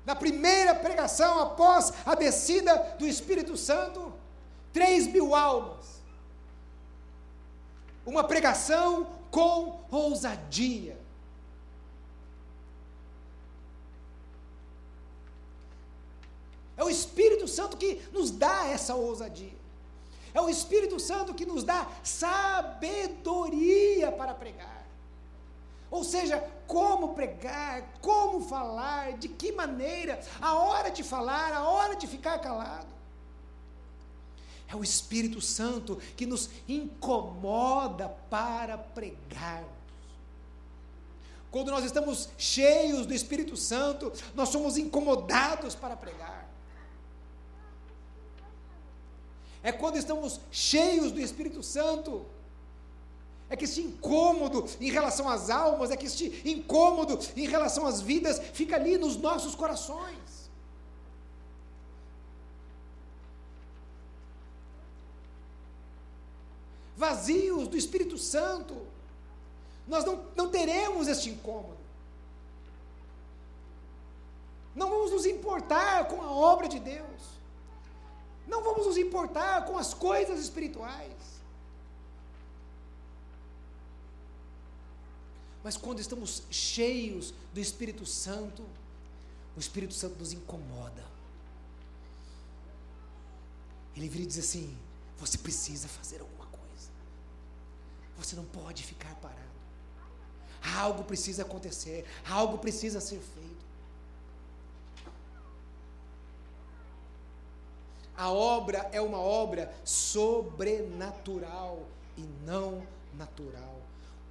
Na 0.04 0.14
primeira 0.14 0.72
pregação, 0.72 1.40
após 1.40 1.92
a 2.04 2.14
descida 2.14 2.76
do 2.98 3.08
Espírito 3.08 3.56
Santo, 3.56 4.14
três 4.72 5.06
mil 5.06 5.34
almas. 5.34 6.00
Uma 8.04 8.22
pregação 8.22 9.06
com 9.32 9.80
ousadia. 9.90 10.95
É 16.76 16.84
o 16.84 16.90
Espírito 16.90 17.48
Santo 17.48 17.76
que 17.76 18.02
nos 18.12 18.30
dá 18.30 18.66
essa 18.68 18.94
ousadia. 18.94 19.56
É 20.34 20.40
o 20.40 20.48
Espírito 20.50 21.00
Santo 21.00 21.32
que 21.32 21.46
nos 21.46 21.64
dá 21.64 21.88
sabedoria 22.02 22.92
para 24.12 24.34
pregar. 24.34 24.86
Ou 25.90 26.04
seja, 26.04 26.38
como 26.66 27.14
pregar, 27.14 27.94
como 28.02 28.46
falar, 28.46 29.14
de 29.14 29.28
que 29.28 29.52
maneira, 29.52 30.20
a 30.40 30.54
hora 30.54 30.90
de 30.90 31.02
falar, 31.02 31.52
a 31.54 31.66
hora 31.68 31.96
de 31.96 32.06
ficar 32.06 32.38
calado. 32.40 32.94
É 34.68 34.74
o 34.74 34.82
Espírito 34.82 35.40
Santo 35.40 35.96
que 36.16 36.26
nos 36.26 36.50
incomoda 36.68 38.08
para 38.28 38.76
pregar. 38.76 39.64
Quando 41.50 41.70
nós 41.70 41.84
estamos 41.84 42.28
cheios 42.36 43.06
do 43.06 43.14
Espírito 43.14 43.56
Santo, 43.56 44.12
nós 44.34 44.50
somos 44.50 44.76
incomodados 44.76 45.74
para 45.74 45.96
pregar. 45.96 46.45
É 49.66 49.72
quando 49.72 49.96
estamos 49.96 50.40
cheios 50.52 51.10
do 51.10 51.18
Espírito 51.18 51.60
Santo 51.60 52.24
é 53.50 53.56
que 53.56 53.64
este 53.64 53.80
incômodo 53.80 54.64
em 54.80 54.92
relação 54.92 55.28
às 55.28 55.50
almas, 55.50 55.90
é 55.90 55.96
que 55.96 56.06
este 56.06 56.40
incômodo 56.48 57.18
em 57.34 57.48
relação 57.48 57.84
às 57.84 58.00
vidas 58.00 58.38
fica 58.52 58.76
ali 58.76 58.96
nos 58.96 59.16
nossos 59.16 59.56
corações. 59.56 60.48
Vazios 66.96 67.66
do 67.66 67.76
Espírito 67.76 68.16
Santo, 68.16 68.86
nós 69.88 70.04
não, 70.04 70.26
não 70.36 70.48
teremos 70.48 71.08
este 71.08 71.30
incômodo. 71.30 71.76
Não 74.76 74.88
vamos 74.90 75.10
nos 75.10 75.26
importar 75.26 76.06
com 76.06 76.22
a 76.22 76.30
obra 76.30 76.68
de 76.68 76.78
Deus. 76.78 77.35
Não 78.46 78.62
vamos 78.62 78.86
nos 78.86 78.96
importar 78.96 79.64
com 79.64 79.76
as 79.76 79.92
coisas 79.92 80.40
espirituais. 80.40 81.12
Mas 85.64 85.76
quando 85.76 85.98
estamos 85.98 86.44
cheios 86.48 87.34
do 87.52 87.58
Espírito 87.58 88.06
Santo, 88.06 88.64
o 89.56 89.58
Espírito 89.58 89.94
Santo 89.94 90.16
nos 90.18 90.32
incomoda. 90.32 91.04
Ele 93.96 94.08
vira 94.08 94.24
e 94.24 94.26
diz 94.26 94.38
assim: 94.38 94.76
você 95.18 95.38
precisa 95.38 95.88
fazer 95.88 96.20
alguma 96.20 96.46
coisa. 96.46 96.90
Você 98.18 98.36
não 98.36 98.44
pode 98.44 98.82
ficar 98.84 99.14
parado. 99.16 99.40
Algo 100.76 101.04
precisa 101.04 101.42
acontecer, 101.42 102.04
algo 102.28 102.58
precisa 102.58 103.00
ser 103.00 103.18
feito. 103.18 103.55
A 108.16 108.30
obra 108.30 108.88
é 108.92 109.00
uma 109.00 109.18
obra 109.18 109.72
sobrenatural 109.84 111.82
e 112.16 112.22
não 112.44 112.82
natural. 113.14 113.76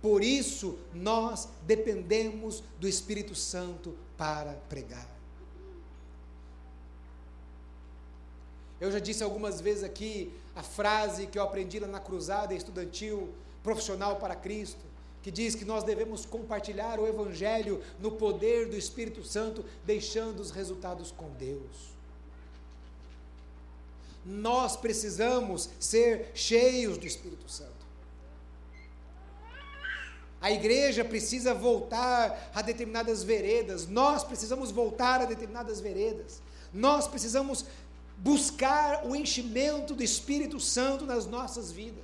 Por 0.02 0.24
isso, 0.24 0.78
nós 0.94 1.48
dependemos 1.64 2.64
do 2.80 2.88
Espírito 2.88 3.36
Santo 3.36 3.96
para 4.18 4.54
pregar. 4.70 5.08
Eu 8.80 8.92
já 8.92 9.00
disse 9.00 9.24
algumas 9.24 9.62
vezes 9.62 9.84
aqui 9.84 10.32
a 10.56 10.62
frase 10.62 11.28
que 11.28 11.40
eu 11.40 11.44
aprendi 11.44 11.80
lá 11.80 11.88
na 11.88 12.00
cruzada 12.00 12.54
estudantil 12.54 13.34
profissional 13.64 14.18
para 14.18 14.36
Cristo, 14.36 14.86
que 15.24 15.32
diz 15.32 15.56
que 15.56 15.66
nós 15.66 15.84
devemos 15.84 16.24
compartilhar 16.24 17.00
o 17.00 17.08
Evangelho 17.08 17.82
no 18.00 18.12
poder 18.12 18.70
do 18.70 18.78
Espírito 18.78 19.24
Santo, 19.24 19.66
deixando 19.84 20.40
os 20.40 20.52
resultados 20.52 21.12
com 21.12 21.32
Deus. 21.32 21.95
Nós 24.26 24.76
precisamos 24.76 25.70
ser 25.80 26.32
cheios 26.34 26.98
do 26.98 27.06
Espírito 27.06 27.50
Santo. 27.50 27.86
A 30.42 30.52
igreja 30.52 31.06
precisa 31.06 31.54
voltar 31.54 32.52
a 32.54 32.62
determinadas 32.62 33.24
veredas, 33.24 33.88
nós 33.88 34.24
precisamos 34.24 34.72
voltar 34.72 35.22
a 35.22 35.26
determinadas 35.26 35.80
veredas, 35.80 36.42
nós 36.74 37.08
precisamos 37.08 37.66
buscar 38.18 39.06
o 39.06 39.16
enchimento 39.16 39.94
do 39.94 40.04
Espírito 40.04 40.60
Santo 40.60 41.06
nas 41.06 41.26
nossas 41.26 41.72
vidas. 41.72 42.04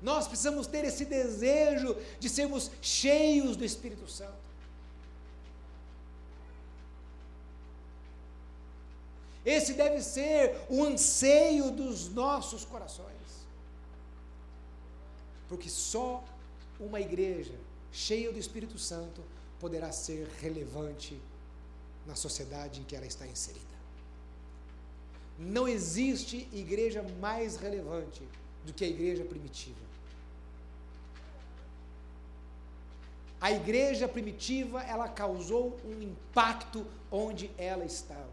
Nós 0.00 0.26
precisamos 0.26 0.66
ter 0.66 0.84
esse 0.84 1.04
desejo 1.04 1.96
de 2.18 2.28
sermos 2.28 2.70
cheios 2.80 3.56
do 3.56 3.64
Espírito 3.64 4.08
Santo. 4.08 4.51
Esse 9.44 9.72
deve 9.74 10.00
ser 10.02 10.56
o 10.68 10.84
anseio 10.84 11.70
dos 11.70 12.08
nossos 12.08 12.64
corações. 12.64 13.10
Porque 15.48 15.68
só 15.68 16.24
uma 16.78 17.00
igreja 17.00 17.54
cheia 17.90 18.32
do 18.32 18.38
Espírito 18.38 18.78
Santo 18.78 19.22
poderá 19.60 19.92
ser 19.92 20.28
relevante 20.40 21.20
na 22.06 22.14
sociedade 22.14 22.80
em 22.80 22.84
que 22.84 22.96
ela 22.96 23.06
está 23.06 23.26
inserida. 23.26 23.66
Não 25.38 25.66
existe 25.66 26.48
igreja 26.52 27.02
mais 27.20 27.56
relevante 27.56 28.22
do 28.64 28.72
que 28.72 28.84
a 28.84 28.88
igreja 28.88 29.24
primitiva. 29.24 29.92
A 33.40 33.50
igreja 33.50 34.06
primitiva, 34.06 34.82
ela 34.82 35.08
causou 35.08 35.76
um 35.84 36.00
impacto 36.00 36.86
onde 37.10 37.50
ela 37.58 37.84
estava. 37.84 38.31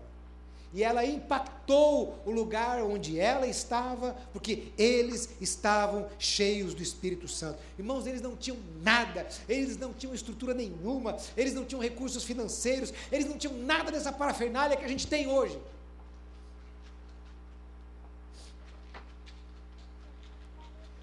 E 0.72 0.84
ela 0.84 1.04
impactou 1.04 2.22
o 2.26 2.32
lugar 2.32 2.84
onde 2.84 3.20
ela 3.20 3.48
estava, 3.48 4.16
porque 4.32 4.72
eles 4.78 5.30
estavam 5.42 6.08
cheios 6.20 6.76
do 6.76 6.84
Espírito 6.84 7.28
Santo. 7.28 7.60
Irmãos, 7.78 8.06
eles 8.06 8.22
não 8.22 8.36
tinham 8.36 8.58
nada, 8.84 9.28
eles 9.48 9.78
não 9.78 9.92
tinham 9.92 10.14
estrutura 10.14 10.54
nenhuma, 10.54 11.18
eles 11.36 11.56
não 11.56 11.66
tinham 11.66 11.82
recursos 11.82 12.24
financeiros, 12.24 12.94
eles 13.12 13.28
não 13.28 13.38
tinham 13.38 13.56
nada 13.58 13.92
dessa 13.92 14.12
parafernália 14.12 14.78
que 14.78 14.86
a 14.86 14.88
gente 14.88 15.08
tem 15.08 15.28
hoje. 15.28 15.60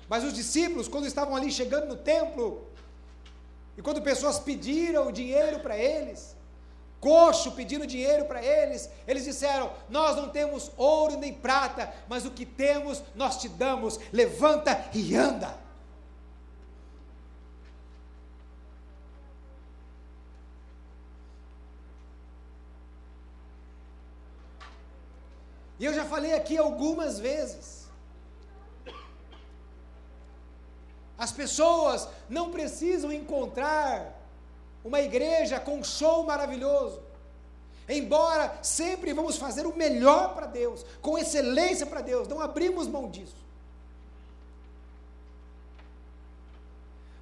Mas 0.08 0.22
os 0.22 0.32
discípulos, 0.32 0.86
quando 0.86 1.08
estavam 1.08 1.34
ali 1.34 1.50
chegando 1.50 1.88
no 1.88 1.96
templo, 1.96 2.64
e 3.76 3.82
quando 3.82 4.00
pessoas 4.00 4.38
pediram 4.38 5.10
dinheiro 5.10 5.58
para 5.58 5.76
eles, 5.76 6.35
coxo 7.00 7.52
pedindo 7.52 7.86
dinheiro 7.86 8.24
para 8.24 8.44
eles, 8.44 8.88
eles 9.06 9.24
disseram: 9.24 9.72
Nós 9.88 10.16
não 10.16 10.28
temos 10.28 10.70
ouro 10.76 11.18
nem 11.18 11.32
prata, 11.32 11.92
mas 12.08 12.24
o 12.24 12.30
que 12.30 12.46
temos 12.46 13.02
nós 13.14 13.38
te 13.38 13.48
damos, 13.48 13.98
levanta 14.12 14.88
e 14.92 15.14
anda. 15.14 15.66
E 25.78 25.84
eu 25.84 25.92
já 25.92 26.04
falei 26.04 26.32
aqui 26.32 26.56
algumas 26.56 27.18
vezes. 27.18 27.86
As 31.18 31.32
pessoas 31.32 32.08
não 32.28 32.50
precisam 32.50 33.12
encontrar 33.12 34.15
uma 34.86 35.00
igreja 35.00 35.58
com 35.58 35.78
um 35.80 35.84
show 35.84 36.24
maravilhoso. 36.24 37.02
Embora 37.88 38.58
sempre 38.62 39.12
vamos 39.12 39.36
fazer 39.36 39.66
o 39.66 39.76
melhor 39.76 40.34
para 40.34 40.46
Deus, 40.46 40.84
com 41.02 41.18
excelência 41.18 41.86
para 41.86 42.00
Deus, 42.00 42.28
não 42.28 42.40
abrimos 42.40 42.86
mão 42.86 43.10
disso. 43.10 43.44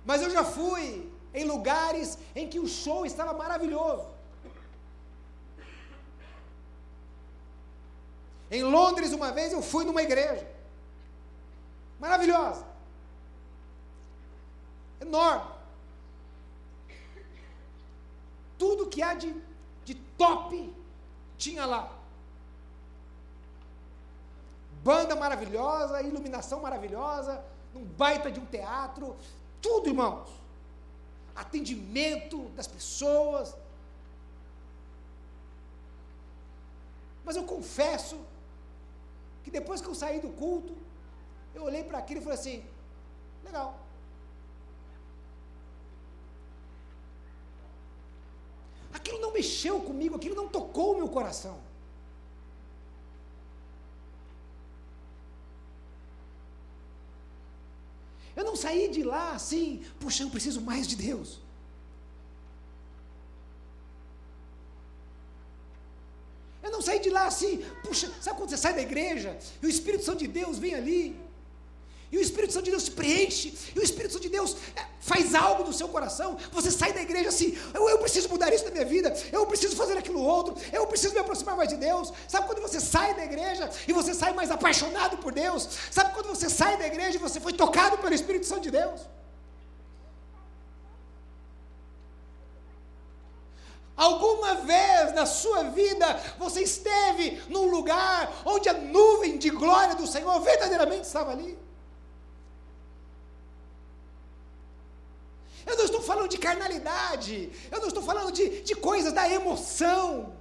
Mas 0.04 0.20
eu 0.20 0.30
já 0.30 0.44
fui 0.44 1.10
em 1.32 1.44
lugares 1.44 2.18
em 2.36 2.48
que 2.48 2.60
o 2.60 2.66
show 2.66 3.06
estava 3.06 3.32
maravilhoso. 3.32 4.06
Em 8.50 8.62
Londres, 8.62 9.12
uma 9.12 9.32
vez, 9.32 9.52
eu 9.52 9.62
fui 9.62 9.84
numa 9.86 10.02
igreja. 10.02 10.46
Maravilhosa. 11.98 12.64
Enorme. 15.00 15.53
Tudo 18.58 18.88
que 18.88 19.02
há 19.02 19.14
de, 19.14 19.34
de 19.84 19.94
top 19.94 20.74
tinha 21.36 21.66
lá. 21.66 21.92
Banda 24.82 25.16
maravilhosa, 25.16 26.02
iluminação 26.02 26.60
maravilhosa, 26.60 27.42
um 27.74 27.84
baita 27.84 28.30
de 28.30 28.38
um 28.38 28.46
teatro, 28.46 29.16
tudo, 29.60 29.88
irmãos. 29.88 30.28
Atendimento 31.34 32.48
das 32.50 32.66
pessoas. 32.66 33.56
Mas 37.24 37.36
eu 37.36 37.44
confesso 37.44 38.18
que 39.42 39.50
depois 39.50 39.80
que 39.80 39.88
eu 39.88 39.94
saí 39.94 40.20
do 40.20 40.28
culto, 40.28 40.76
eu 41.54 41.64
olhei 41.64 41.82
para 41.82 41.98
aquilo 41.98 42.20
e 42.20 42.22
falei 42.22 42.38
assim: 42.38 42.64
legal. 43.42 43.83
Aquilo 49.04 49.20
não 49.20 49.34
mexeu 49.34 49.80
comigo, 49.80 50.16
aquilo 50.16 50.34
não 50.34 50.48
tocou 50.48 50.94
o 50.94 50.96
meu 50.96 51.08
coração. 51.08 51.60
Eu 58.34 58.44
não 58.44 58.56
saí 58.56 58.88
de 58.88 59.02
lá 59.02 59.32
assim, 59.32 59.84
puxa, 60.00 60.22
eu 60.22 60.30
preciso 60.30 60.62
mais 60.62 60.86
de 60.86 60.96
Deus. 60.96 61.38
Eu 66.62 66.72
não 66.72 66.80
saí 66.80 66.98
de 66.98 67.10
lá 67.10 67.26
assim, 67.26 67.62
puxa, 67.82 68.10
sabe 68.22 68.38
quando 68.38 68.48
você 68.48 68.56
sai 68.56 68.72
da 68.72 68.80
igreja 68.80 69.38
e 69.60 69.66
o 69.66 69.68
Espírito 69.68 70.02
Santo 70.02 70.20
de 70.20 70.28
Deus 70.28 70.58
vem 70.58 70.74
ali? 70.74 71.23
E 72.14 72.16
o 72.16 72.20
Espírito 72.20 72.52
Santo 72.52 72.66
de 72.66 72.70
Deus 72.70 72.84
te 72.84 72.92
preenche, 72.92 73.52
e 73.74 73.78
o 73.80 73.82
Espírito 73.82 74.12
Santo 74.12 74.22
de 74.22 74.28
Deus 74.28 74.56
é, 74.76 74.82
faz 75.00 75.34
algo 75.34 75.64
no 75.64 75.72
seu 75.72 75.88
coração. 75.88 76.36
Você 76.52 76.70
sai 76.70 76.92
da 76.92 77.02
igreja 77.02 77.28
assim, 77.28 77.58
eu, 77.74 77.88
eu 77.88 77.98
preciso 77.98 78.28
mudar 78.28 78.54
isso 78.54 78.64
na 78.66 78.70
minha 78.70 78.84
vida, 78.84 79.12
eu 79.32 79.44
preciso 79.48 79.74
fazer 79.74 79.98
aquilo 79.98 80.22
outro, 80.22 80.54
eu 80.72 80.86
preciso 80.86 81.12
me 81.12 81.18
aproximar 81.18 81.56
mais 81.56 81.70
de 81.70 81.76
Deus. 81.76 82.12
Sabe 82.28 82.46
quando 82.46 82.62
você 82.62 82.78
sai 82.78 83.14
da 83.14 83.24
igreja 83.24 83.68
e 83.88 83.92
você 83.92 84.14
sai 84.14 84.32
mais 84.32 84.48
apaixonado 84.48 85.18
por 85.18 85.32
Deus? 85.32 85.68
Sabe 85.90 86.14
quando 86.14 86.28
você 86.28 86.48
sai 86.48 86.76
da 86.76 86.86
igreja 86.86 87.16
e 87.16 87.20
você 87.20 87.40
foi 87.40 87.52
tocado 87.52 87.98
pelo 87.98 88.14
Espírito 88.14 88.46
Santo 88.46 88.62
de 88.62 88.70
Deus? 88.70 89.00
Alguma 93.96 94.54
vez 94.54 95.12
na 95.14 95.26
sua 95.26 95.64
vida 95.64 96.06
você 96.38 96.60
esteve 96.60 97.42
num 97.48 97.66
lugar 97.66 98.32
onde 98.44 98.68
a 98.68 98.72
nuvem 98.72 99.36
de 99.36 99.50
glória 99.50 99.96
do 99.96 100.06
Senhor 100.06 100.38
verdadeiramente 100.38 101.06
estava 101.08 101.32
ali? 101.32 101.63
Eu 105.66 105.76
não 105.76 105.84
estou 105.84 106.02
falando 106.02 106.28
de 106.28 106.38
carnalidade, 106.38 107.50
eu 107.70 107.80
não 107.80 107.88
estou 107.88 108.02
falando 108.02 108.32
de, 108.32 108.62
de 108.62 108.74
coisas 108.74 109.12
da 109.12 109.28
emoção. 109.28 110.34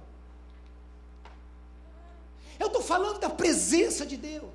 Eu 2.58 2.68
estou 2.68 2.82
falando 2.82 3.18
da 3.18 3.30
presença 3.30 4.04
de 4.04 4.16
Deus. 4.16 4.52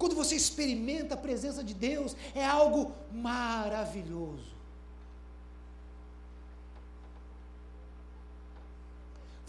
Quando 0.00 0.14
você 0.14 0.34
experimenta 0.34 1.14
a 1.14 1.16
presença 1.16 1.62
de 1.62 1.74
Deus, 1.74 2.16
é 2.34 2.44
algo 2.44 2.92
maravilhoso. 3.12 4.59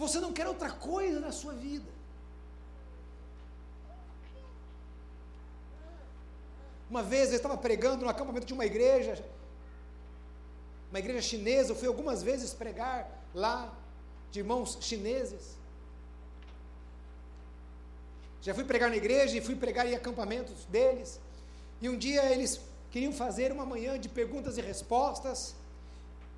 Você 0.01 0.19
não 0.19 0.33
quer 0.37 0.47
outra 0.47 0.71
coisa 0.71 1.19
na 1.19 1.31
sua 1.31 1.53
vida. 1.53 1.89
Uma 6.89 7.03
vez 7.03 7.29
eu 7.29 7.35
estava 7.35 7.55
pregando 7.55 8.03
no 8.03 8.09
acampamento 8.09 8.47
de 8.47 8.53
uma 8.57 8.65
igreja, 8.65 9.13
uma 10.89 10.97
igreja 10.97 11.21
chinesa, 11.21 11.71
eu 11.71 11.75
fui 11.75 11.87
algumas 11.87 12.23
vezes 12.23 12.51
pregar 12.51 12.97
lá, 13.33 13.71
de 14.31 14.39
irmãos 14.39 14.77
chineses. 14.81 15.55
Já 18.41 18.55
fui 18.55 18.63
pregar 18.63 18.89
na 18.89 18.97
igreja 18.97 19.37
e 19.37 19.41
fui 19.49 19.55
pregar 19.55 19.85
em 19.85 19.93
acampamentos 19.93 20.65
deles. 20.65 21.19
E 21.79 21.87
um 21.87 21.95
dia 21.95 22.23
eles 22.33 22.59
queriam 22.89 23.13
fazer 23.13 23.51
uma 23.51 23.67
manhã 23.67 23.99
de 23.99 24.09
perguntas 24.09 24.57
e 24.57 24.61
respostas. 24.61 25.53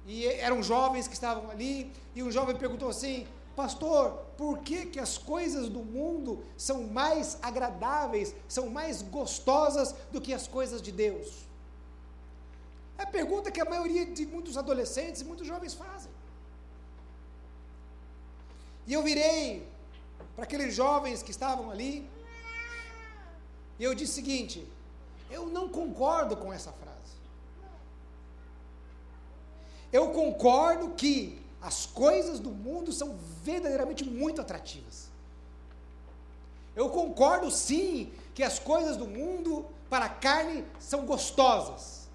E 0.06 0.26
eram 0.26 0.62
jovens 0.62 1.08
que 1.08 1.14
estavam 1.14 1.50
ali. 1.50 1.90
E 2.14 2.22
um 2.22 2.30
jovem 2.30 2.58
perguntou 2.58 2.90
assim: 2.90 3.26
Pastor, 3.56 4.12
por 4.36 4.60
que, 4.60 4.88
que 4.88 5.00
as 5.00 5.18
coisas 5.18 5.70
do 5.70 5.80
mundo 5.80 6.44
são 6.58 6.84
mais 6.88 7.38
agradáveis, 7.42 8.34
são 8.48 8.68
mais 8.70 9.02
gostosas 9.04 9.94
do 10.12 10.20
que 10.20 10.34
as 10.34 10.48
coisas 10.48 10.82
de 10.82 10.92
Deus? 10.92 11.46
É 12.98 13.04
a 13.04 13.08
pergunta 13.08 13.52
que 13.52 13.62
a 13.62 13.66
maioria 13.66 14.06
de 14.06 14.26
muitos 14.26 14.58
adolescentes 14.58 15.22
e 15.22 15.26
muitos 15.26 15.46
jovens 15.46 15.74
fazem. 15.74 16.12
E 18.88 18.94
eu 18.94 19.04
virei 19.04 19.68
para 20.36 20.46
aqueles 20.46 20.74
jovens 20.74 21.22
que 21.22 21.32
estavam 21.32 21.70
ali. 21.70 22.10
E 23.78 23.84
eu 23.84 23.94
disse 23.94 24.14
o 24.14 24.16
seguinte: 24.16 24.68
eu 25.30 25.46
não 25.46 25.70
concordo 25.70 26.36
com 26.36 26.52
essa 26.52 26.72
frase. 26.72 26.94
Eu 29.92 30.10
concordo 30.10 30.90
que 30.96 31.43
as 31.64 31.86
coisas 31.86 32.42
do 32.42 32.52
mundo 32.52 32.92
são 32.92 33.18
verdadeiramente 33.42 34.04
muito 34.04 34.42
atrativas. 34.42 35.10
Eu 36.76 36.90
concordo 36.90 37.50
sim 37.50 38.12
que 38.36 38.44
as 38.44 38.60
coisas 38.60 38.98
do 38.98 39.08
mundo 39.08 39.66
para 39.90 40.06
a 40.06 40.10
carne 40.10 40.66
são 40.78 41.06
gostosas. 41.06 42.10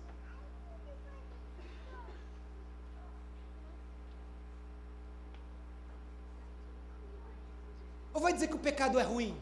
Ou 8.12 8.20
vai 8.20 8.34
dizer 8.34 8.48
que 8.48 8.56
o 8.56 8.58
pecado 8.58 8.98
é 8.98 9.02
ruim? 9.02 9.34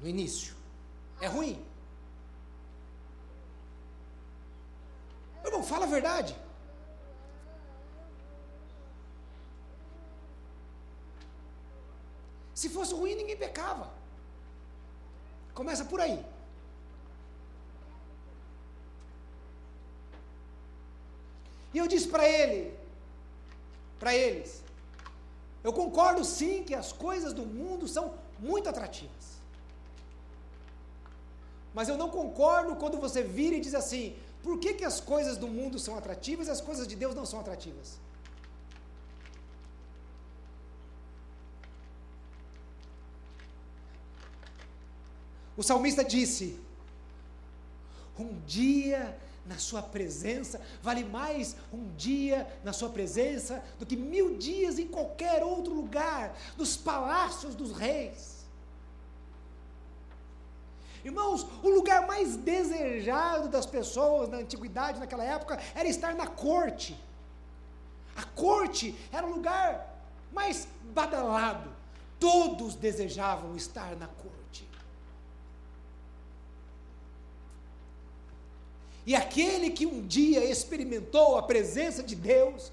No 0.00 0.08
início. 0.08 0.54
É 1.20 1.26
ruim. 1.26 1.60
Irmão, 5.44 5.64
fala 5.64 5.86
a 5.86 5.88
verdade. 5.88 6.36
Se 12.58 12.68
fosse 12.74 12.92
ruim, 13.00 13.14
ninguém 13.18 13.36
pecava. 13.42 13.86
Começa 15.58 15.84
por 15.90 16.00
aí. 16.04 16.18
E 21.72 21.78
eu 21.82 21.86
disse 21.92 22.08
para 22.14 22.24
ele, 22.38 22.62
para 24.00 24.12
eles, 24.24 24.50
eu 25.62 25.72
concordo 25.80 26.24
sim 26.24 26.64
que 26.68 26.74
as 26.82 26.90
coisas 27.06 27.32
do 27.38 27.46
mundo 27.60 27.86
são 27.96 28.04
muito 28.48 28.68
atrativas. 28.72 29.26
Mas 31.76 31.88
eu 31.88 31.96
não 32.02 32.10
concordo 32.18 32.74
quando 32.82 32.98
você 33.06 33.22
vira 33.38 33.54
e 33.56 33.64
diz 33.68 33.76
assim: 33.82 34.04
por 34.42 34.58
que, 34.58 34.74
que 34.78 34.86
as 34.92 34.98
coisas 35.14 35.36
do 35.44 35.48
mundo 35.58 35.78
são 35.86 35.96
atrativas 36.02 36.48
e 36.48 36.54
as 36.56 36.62
coisas 36.68 36.88
de 36.88 36.96
Deus 37.04 37.14
não 37.20 37.26
são 37.32 37.38
atrativas? 37.38 37.88
O 45.58 45.62
salmista 45.64 46.04
disse: 46.04 46.56
Um 48.16 48.38
dia 48.46 49.18
na 49.44 49.58
sua 49.58 49.82
presença, 49.82 50.60
vale 50.80 51.02
mais 51.02 51.56
um 51.72 51.92
dia 51.96 52.46
na 52.62 52.72
sua 52.72 52.90
presença 52.90 53.64
do 53.76 53.84
que 53.84 53.96
mil 53.96 54.36
dias 54.36 54.78
em 54.78 54.86
qualquer 54.86 55.42
outro 55.42 55.74
lugar, 55.74 56.32
nos 56.56 56.76
palácios 56.76 57.56
dos 57.56 57.72
reis. 57.72 58.46
Irmãos, 61.04 61.44
o 61.62 61.70
lugar 61.70 62.06
mais 62.06 62.36
desejado 62.36 63.48
das 63.48 63.66
pessoas 63.66 64.28
na 64.28 64.36
antiguidade, 64.36 65.00
naquela 65.00 65.24
época, 65.24 65.58
era 65.74 65.88
estar 65.88 66.14
na 66.14 66.26
corte. 66.28 66.96
A 68.14 68.22
corte 68.22 68.94
era 69.10 69.26
o 69.26 69.30
lugar 69.30 70.04
mais 70.32 70.68
badalado. 70.94 71.68
Todos 72.20 72.76
desejavam 72.76 73.56
estar 73.56 73.96
na 73.96 74.06
corte. 74.06 74.67
E 79.08 79.16
aquele 79.16 79.70
que 79.70 79.86
um 79.86 80.06
dia 80.06 80.44
experimentou 80.44 81.38
a 81.38 81.42
presença 81.42 82.02
de 82.02 82.14
Deus, 82.14 82.70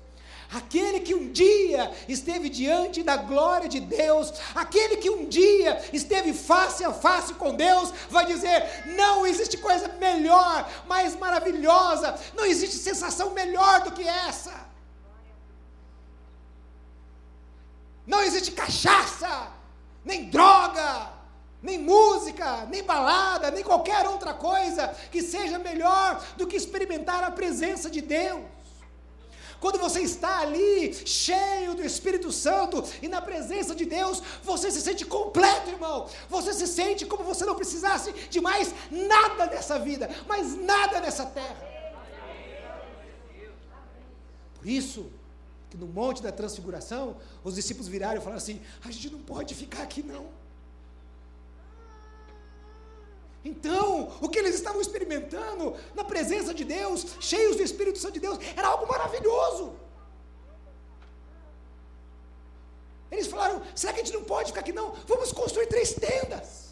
Aquele 0.52 1.00
que 1.00 1.16
um 1.16 1.32
dia 1.32 1.92
esteve 2.08 2.50
diante 2.50 3.02
da 3.02 3.18
glória 3.18 3.68
de 3.68 3.80
Deus, 3.80 4.32
aquele 4.54 4.98
que 4.98 5.10
um 5.10 5.26
dia 5.26 5.84
esteve 5.92 6.34
face 6.34 6.84
a 6.86 6.94
face 6.94 7.34
com 7.34 7.56
Deus, 7.56 7.92
vai 8.12 8.28
dizer: 8.28 8.86
não 8.96 9.26
existe 9.26 9.58
coisa 9.58 9.88
melhor, 10.00 10.70
mais 10.86 11.16
maravilhosa, 11.16 12.16
não 12.36 12.46
existe 12.46 12.76
sensação 12.76 13.32
melhor 13.32 13.82
do 13.82 13.92
que 13.92 14.08
essa. 14.08 14.54
Não 18.06 18.22
existe 18.22 18.52
cachaça, 18.52 19.52
nem 20.06 20.30
droga, 20.30 21.15
nem 21.62 21.80
música, 21.80 22.66
nem 22.66 22.84
balada, 22.84 23.52
nem 23.52 23.64
qualquer 23.64 24.08
outra 24.08 24.34
coisa 24.34 24.88
que 25.12 25.22
seja 25.22 25.58
melhor 25.58 26.24
do 26.38 26.48
que 26.48 26.56
experimentar 26.56 27.24
a 27.24 27.32
presença 27.32 27.90
de 27.90 28.02
Deus. 28.02 28.44
Quando 29.60 29.80
você 29.80 30.02
está 30.02 30.42
ali, 30.42 30.94
cheio 31.08 31.74
do 31.74 31.84
Espírito 31.84 32.32
Santo 32.32 32.84
e 33.02 33.08
na 33.08 33.22
presença 33.22 33.74
de 33.74 33.86
Deus, 33.86 34.22
você 34.44 34.70
se 34.70 34.82
sente 34.82 35.06
completo, 35.06 35.70
irmão. 35.70 36.08
Você 36.30 36.54
se 36.54 36.68
sente 36.68 37.06
como 37.06 37.24
você 37.24 37.46
não 37.46 37.56
precisasse 37.56 38.12
de 38.30 38.40
mais 38.40 38.74
nada 38.92 39.48
dessa 39.48 39.80
vida, 39.80 40.10
mais 40.28 40.56
nada 40.56 41.00
nessa 41.00 41.26
terra. 41.26 41.76
Por 44.56 44.68
isso, 44.68 45.12
que 45.70 45.78
no 45.78 45.88
Monte 45.88 46.22
da 46.22 46.32
Transfiguração, 46.32 47.18
os 47.44 47.56
discípulos 47.56 47.88
viraram 47.88 48.18
e 48.18 48.20
falaram 48.20 48.38
assim: 48.38 48.62
a 48.84 48.92
gente 48.92 49.10
não 49.10 49.20
pode 49.20 49.56
ficar 49.56 49.84
aqui 49.84 50.04
não. 50.04 50.28
Então, 53.46 54.12
o 54.20 54.28
que 54.28 54.40
eles 54.40 54.56
estavam 54.56 54.82
experimentando 54.82 55.76
na 55.94 56.04
presença 56.04 56.52
de 56.52 56.66
Deus, 56.66 57.06
cheios 57.20 57.56
do 57.56 57.62
Espírito 57.62 58.00
Santo 58.00 58.16
de 58.16 58.20
Deus, 58.22 58.40
era 58.58 58.68
algo 58.68 58.88
maravilhoso. 58.88 59.78
Eles 63.12 63.28
falaram: 63.28 63.62
será 63.76 63.94
que 63.94 64.02
a 64.02 64.04
gente 64.04 64.16
não 64.16 64.24
pode 64.24 64.48
ficar 64.48 64.62
aqui? 64.62 64.74
Não, 64.74 64.94
vamos 65.08 65.32
construir 65.32 65.68
três 65.68 65.94
tendas. 65.94 66.66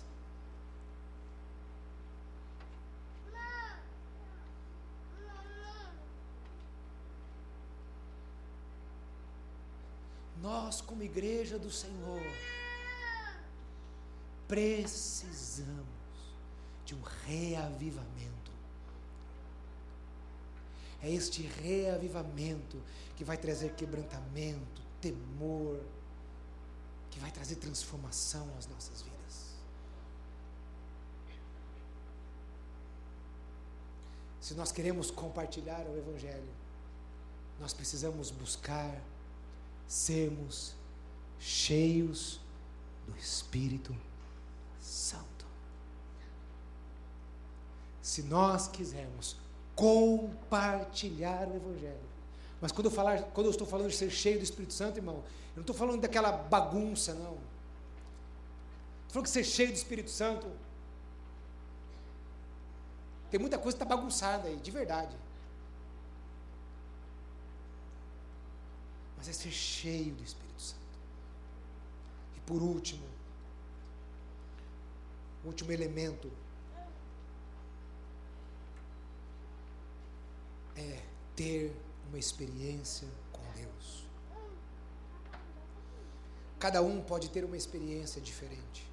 Nós, 10.42 10.82
como 10.82 11.04
igreja 11.04 11.60
do 11.60 11.70
Senhor, 11.72 12.22
precisamos 14.48 15.93
de 16.86 16.96
um 16.96 17.02
reavivamento. 17.26 18.52
É 21.02 21.10
este 21.10 21.42
reavivamento 21.42 22.82
que 23.16 23.24
vai 23.24 23.38
trazer 23.38 23.74
quebrantamento, 23.74 24.82
temor, 25.02 25.82
que 27.12 27.20
vai 27.20 27.32
trazer 27.32 27.56
transformação 27.56 28.48
às 28.58 28.68
nossas 28.68 29.02
vidas. 29.02 29.54
Se 34.40 34.54
nós 34.54 34.72
queremos 34.72 35.12
compartilhar 35.12 35.86
o 35.88 35.98
Evangelho, 35.98 36.54
nós 37.60 37.74
precisamos 37.74 38.32
buscar 38.32 39.02
sermos 39.88 40.74
cheios 41.40 42.40
do 43.06 43.16
Espírito 43.18 43.96
Santo 44.82 45.33
se 48.04 48.22
nós 48.22 48.68
quisermos 48.68 49.38
compartilhar 49.74 51.48
o 51.48 51.56
Evangelho. 51.56 52.14
Mas 52.60 52.72
quando 52.72 52.88
eu, 52.88 52.92
falar, 52.92 53.24
quando 53.32 53.48
eu 53.48 53.52
estou 53.52 53.66
falando 53.66 53.90
de 53.90 53.96
ser 53.96 54.10
cheio 54.10 54.38
do 54.38 54.44
Espírito 54.44 54.74
Santo, 54.74 54.98
irmão, 54.98 55.16
eu 55.16 55.56
não 55.56 55.62
estou 55.62 55.76
falando 55.76 56.02
daquela 56.02 56.34
bagunça, 56.34 57.14
não. 57.14 57.38
Estou 59.04 59.14
falando 59.14 59.24
que 59.24 59.30
ser 59.32 59.46
cheio 59.46 59.70
do 59.70 59.76
Espírito 59.76 60.12
Santo. 60.12 60.52
Tem 63.32 63.40
muita 63.40 63.58
coisa 63.58 63.78
que 63.78 63.84
está 63.84 63.96
bagunçada 63.96 64.50
aí, 64.50 64.58
de 64.58 64.70
verdade. 64.70 65.16
Mas 69.18 69.30
é 69.30 69.34
ser 69.34 69.52
cheio 69.52 70.14
do 70.14 70.24
Espírito 70.24 70.62
Santo. 70.62 70.82
E 72.36 72.40
por 72.42 72.62
último, 72.62 73.06
o 75.46 75.48
último 75.48 75.72
elemento 75.72 76.30
é 80.76 81.00
ter 81.36 81.76
uma 82.08 82.18
experiência 82.18 83.08
com 83.32 83.42
Deus. 83.56 84.06
Cada 86.60 86.82
um 86.82 87.02
pode 87.02 87.30
ter 87.30 87.44
uma 87.44 87.58
experiência 87.58 88.22
diferente. 88.22 88.90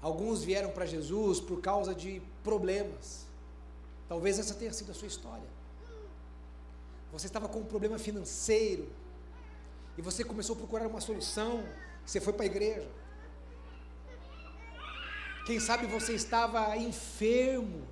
Alguns 0.00 0.44
vieram 0.44 0.70
para 0.70 0.86
Jesus 0.86 1.40
por 1.40 1.60
causa 1.60 1.94
de 1.94 2.22
problemas. 2.44 3.26
Talvez 4.08 4.38
essa 4.38 4.54
tenha 4.54 4.72
sido 4.72 4.92
a 4.92 4.94
sua 4.94 5.08
história. 5.08 5.48
Você 7.12 7.26
estava 7.26 7.48
com 7.48 7.60
um 7.60 7.64
problema 7.64 7.98
financeiro 7.98 8.88
e 9.96 10.02
você 10.02 10.22
começou 10.22 10.54
a 10.54 10.58
procurar 10.58 10.86
uma 10.86 11.00
solução. 11.00 11.64
Você 12.04 12.20
foi 12.20 12.32
para 12.32 12.44
a 12.44 12.46
igreja. 12.46 12.88
Quem 15.46 15.58
sabe 15.58 15.86
você 15.86 16.12
estava 16.12 16.76
enfermo 16.76 17.86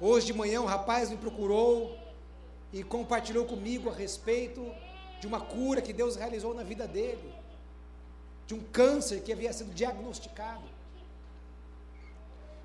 Hoje 0.00 0.26
de 0.26 0.34
manhã 0.34 0.60
um 0.60 0.66
rapaz 0.66 1.08
me 1.08 1.16
procurou 1.16 1.96
e 2.72 2.82
compartilhou 2.82 3.46
comigo 3.46 3.88
a 3.88 3.94
respeito 3.94 4.74
de 5.20 5.26
uma 5.26 5.40
cura 5.40 5.80
que 5.80 5.92
Deus 5.92 6.16
realizou 6.16 6.52
na 6.52 6.62
vida 6.62 6.86
dele, 6.86 7.34
de 8.46 8.54
um 8.54 8.60
câncer 8.60 9.22
que 9.22 9.32
havia 9.32 9.52
sido 9.52 9.72
diagnosticado. 9.72 10.64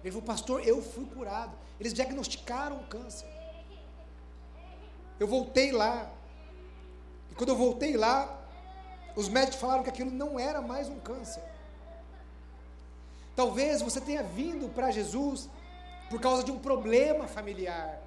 Ele 0.04 0.12
falou, 0.12 0.26
pastor, 0.26 0.68
eu 0.68 0.82
fui 0.82 1.06
curado. 1.06 1.56
Eles 1.80 1.94
diagnosticaram 1.94 2.78
o 2.78 2.84
câncer. 2.88 3.28
Eu 5.20 5.28
voltei 5.28 5.72
lá. 5.72 6.12
E 7.32 7.36
quando 7.36 7.50
eu 7.50 7.56
voltei 7.56 7.96
lá, 7.96 8.44
os 9.16 9.30
médicos 9.30 9.60
falaram 9.60 9.84
que 9.84 9.90
aquilo 9.90 10.12
não 10.12 10.40
era 10.40 10.62
mais 10.62 10.90
um 10.90 11.00
câncer. 11.00 11.44
Talvez 13.36 13.82
você 13.82 14.02
tenha 14.02 14.24
vindo 14.24 14.68
para 14.74 14.92
Jesus 14.92 15.48
por 16.12 16.20
causa 16.20 16.44
de 16.44 16.52
um 16.52 16.60
problema 16.60 17.26
familiar, 17.26 18.00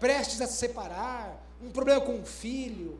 prestes 0.00 0.40
a 0.40 0.46
se 0.46 0.54
separar, 0.54 1.38
um 1.62 1.70
problema 1.70 2.00
com 2.00 2.14
um 2.14 2.24
filho, 2.24 2.98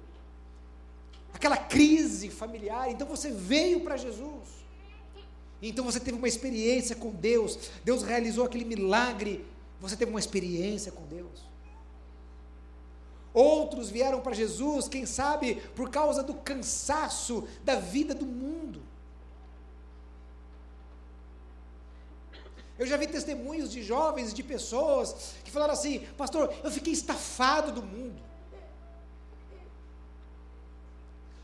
aquela 1.32 1.56
crise 1.56 2.28
familiar. 2.28 2.90
Então 2.90 3.08
você 3.08 3.30
veio 3.30 3.80
para 3.80 3.96
Jesus. 3.96 4.62
Então 5.62 5.86
você 5.86 5.98
teve 5.98 6.18
uma 6.18 6.28
experiência 6.28 6.94
com 6.94 7.10
Deus. 7.10 7.58
Deus 7.82 8.02
realizou 8.02 8.44
aquele 8.44 8.66
milagre. 8.66 9.42
Você 9.80 9.96
teve 9.96 10.10
uma 10.10 10.20
experiência 10.20 10.92
com 10.92 11.06
Deus. 11.06 11.50
Outros 13.32 13.88
vieram 13.88 14.20
para 14.20 14.34
Jesus, 14.34 14.86
quem 14.86 15.06
sabe, 15.06 15.62
por 15.74 15.88
causa 15.88 16.22
do 16.22 16.34
cansaço 16.34 17.48
da 17.64 17.76
vida 17.76 18.14
do 18.14 18.26
mundo. 18.26 18.91
Eu 22.82 22.86
já 22.88 22.96
vi 22.96 23.06
testemunhos 23.06 23.70
de 23.70 23.80
jovens, 23.80 24.34
de 24.34 24.42
pessoas 24.42 25.36
que 25.44 25.52
falaram 25.52 25.72
assim: 25.72 26.00
Pastor, 26.16 26.52
eu 26.64 26.70
fiquei 26.72 26.92
estafado 26.92 27.70
do 27.70 27.80
mundo. 27.80 28.20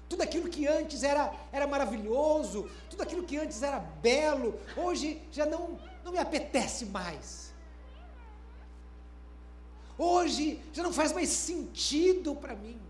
Tudo 0.08 0.20
aquilo 0.24 0.48
que 0.48 0.66
antes 0.66 1.04
era, 1.04 1.32
era 1.52 1.64
maravilhoso, 1.64 2.68
tudo 2.90 3.04
aquilo 3.04 3.22
que 3.22 3.36
antes 3.36 3.62
era 3.62 3.78
belo, 3.78 4.58
hoje 4.76 5.22
já 5.30 5.46
não, 5.46 5.78
não 6.02 6.10
me 6.10 6.18
apetece 6.18 6.86
mais. 6.86 7.52
Hoje 9.96 10.60
já 10.72 10.82
não 10.82 10.92
faz 10.92 11.12
mais 11.12 11.28
sentido 11.28 12.34
para 12.34 12.56
mim. 12.56 12.80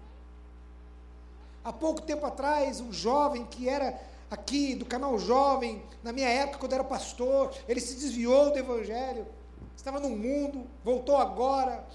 Há 1.62 1.70
pouco 1.70 2.00
tempo 2.00 2.24
atrás, 2.24 2.80
um 2.80 2.94
jovem 2.94 3.44
que 3.44 3.68
era 3.68 4.00
aqui 4.30 4.74
do 4.74 4.84
canal 4.84 5.18
Jovem, 5.18 5.82
na 6.02 6.12
minha 6.12 6.28
época, 6.28 6.58
quando 6.58 6.72
era 6.72 6.84
pastor, 6.84 7.54
ele 7.66 7.80
se 7.80 7.94
desviou 7.94 8.52
do 8.52 8.58
Evangelho, 8.58 9.26
estava 9.76 9.98
no 9.98 10.10
mundo, 10.10 10.66
voltou 10.84 11.16
agora. 11.16 11.86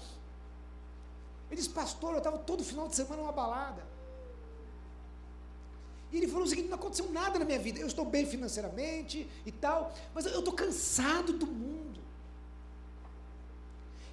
Ele 1.50 1.60
disse, 1.60 1.70
pastor, 1.72 2.12
eu 2.12 2.18
estava 2.18 2.38
todo 2.38 2.64
final 2.64 2.88
de 2.88 2.96
semana 2.96 3.22
numa 3.22 3.32
balada. 3.32 3.84
E 6.14 6.16
ele 6.18 6.28
falou 6.28 6.44
o 6.44 6.46
seguinte: 6.46 6.68
não 6.68 6.76
aconteceu 6.76 7.10
nada 7.10 7.40
na 7.40 7.44
minha 7.44 7.58
vida. 7.58 7.80
Eu 7.80 7.88
estou 7.88 8.04
bem 8.04 8.24
financeiramente 8.24 9.28
e 9.44 9.50
tal, 9.50 9.92
mas 10.14 10.24
eu 10.24 10.38
estou 10.38 10.54
cansado 10.54 11.32
do 11.32 11.44
mundo. 11.44 12.00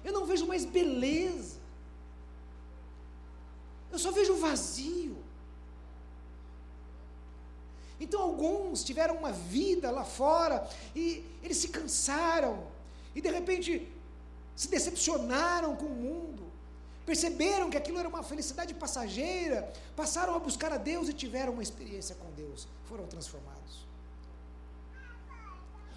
Eu 0.04 0.12
não 0.12 0.26
vejo 0.26 0.44
mais 0.44 0.64
beleza. 0.64 1.60
Eu 3.92 4.00
só 4.00 4.10
vejo 4.10 4.34
vazio. 4.34 5.16
Então 8.02 8.20
alguns 8.20 8.82
tiveram 8.82 9.14
uma 9.16 9.30
vida 9.30 9.88
lá 9.88 10.04
fora 10.04 10.68
e 10.94 11.24
eles 11.40 11.56
se 11.58 11.68
cansaram. 11.68 12.66
E 13.14 13.20
de 13.20 13.30
repente 13.30 13.88
se 14.56 14.68
decepcionaram 14.68 15.76
com 15.76 15.86
o 15.86 15.94
mundo, 15.94 16.42
perceberam 17.06 17.70
que 17.70 17.76
aquilo 17.76 18.00
era 18.00 18.08
uma 18.08 18.24
felicidade 18.24 18.74
passageira, 18.74 19.72
passaram 19.94 20.34
a 20.34 20.40
buscar 20.40 20.72
a 20.72 20.78
Deus 20.78 21.08
e 21.08 21.12
tiveram 21.12 21.52
uma 21.52 21.62
experiência 21.62 22.16
com 22.16 22.28
Deus, 22.32 22.66
foram 22.88 23.06
transformados. 23.06 23.86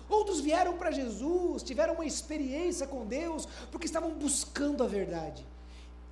Outros 0.07 0.39
vieram 0.39 0.77
para 0.77 0.91
Jesus, 0.91 1.63
tiveram 1.63 1.95
uma 1.95 2.05
experiência 2.05 2.85
com 2.85 3.03
Deus, 3.07 3.47
porque 3.71 3.87
estavam 3.87 4.11
buscando 4.11 4.83
a 4.83 4.87
verdade. 4.87 5.43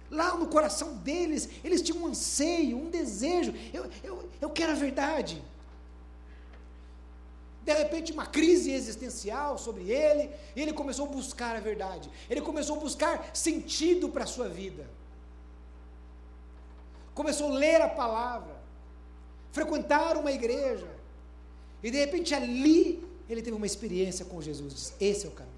Lá 0.10 0.36
no 0.36 0.48
coração 0.48 0.98
deles, 0.98 1.48
eles 1.64 1.84
tinham 1.84 2.02
um 2.02 2.08
anseio, 2.08 2.78
um 2.78 2.90
desejo. 2.90 3.54
Eu, 3.72 3.88
eu, 4.04 4.30
eu 4.42 4.50
quero 4.50 4.72
a 4.72 4.76
verdade. 4.76 5.53
De 7.64 7.74
repente, 7.74 8.12
uma 8.12 8.26
crise 8.26 8.72
existencial 8.72 9.58
sobre 9.58 9.90
ele, 9.90 10.30
e 10.56 10.62
ele 10.62 10.74
começou 10.74 11.06
a 11.06 11.10
buscar 11.10 11.56
a 11.56 11.60
verdade. 11.60 12.10
Ele 12.30 12.42
começou 12.42 12.76
a 12.76 12.80
buscar 12.80 13.32
sentido 13.34 14.10
para 14.10 14.26
a 14.26 14.28
sua 14.28 14.50
vida. 14.50 14.86
Começou 17.14 17.52
a 17.52 17.54
ler 17.54 17.82
a 17.82 17.88
palavra, 17.88 18.56
frequentar 19.52 20.18
uma 20.18 20.32
igreja. 20.32 20.88
E 21.82 21.90
de 21.90 21.98
repente, 21.98 22.36
ali, 22.36 23.04
ele 23.30 23.42
teve 23.42 23.56
uma 23.56 23.66
experiência 23.66 24.26
com 24.26 24.42
Jesus. 24.42 24.74
Diz: 24.74 24.94
Esse 25.00 25.26
é 25.26 25.30
o 25.30 25.32
caminho. 25.32 25.54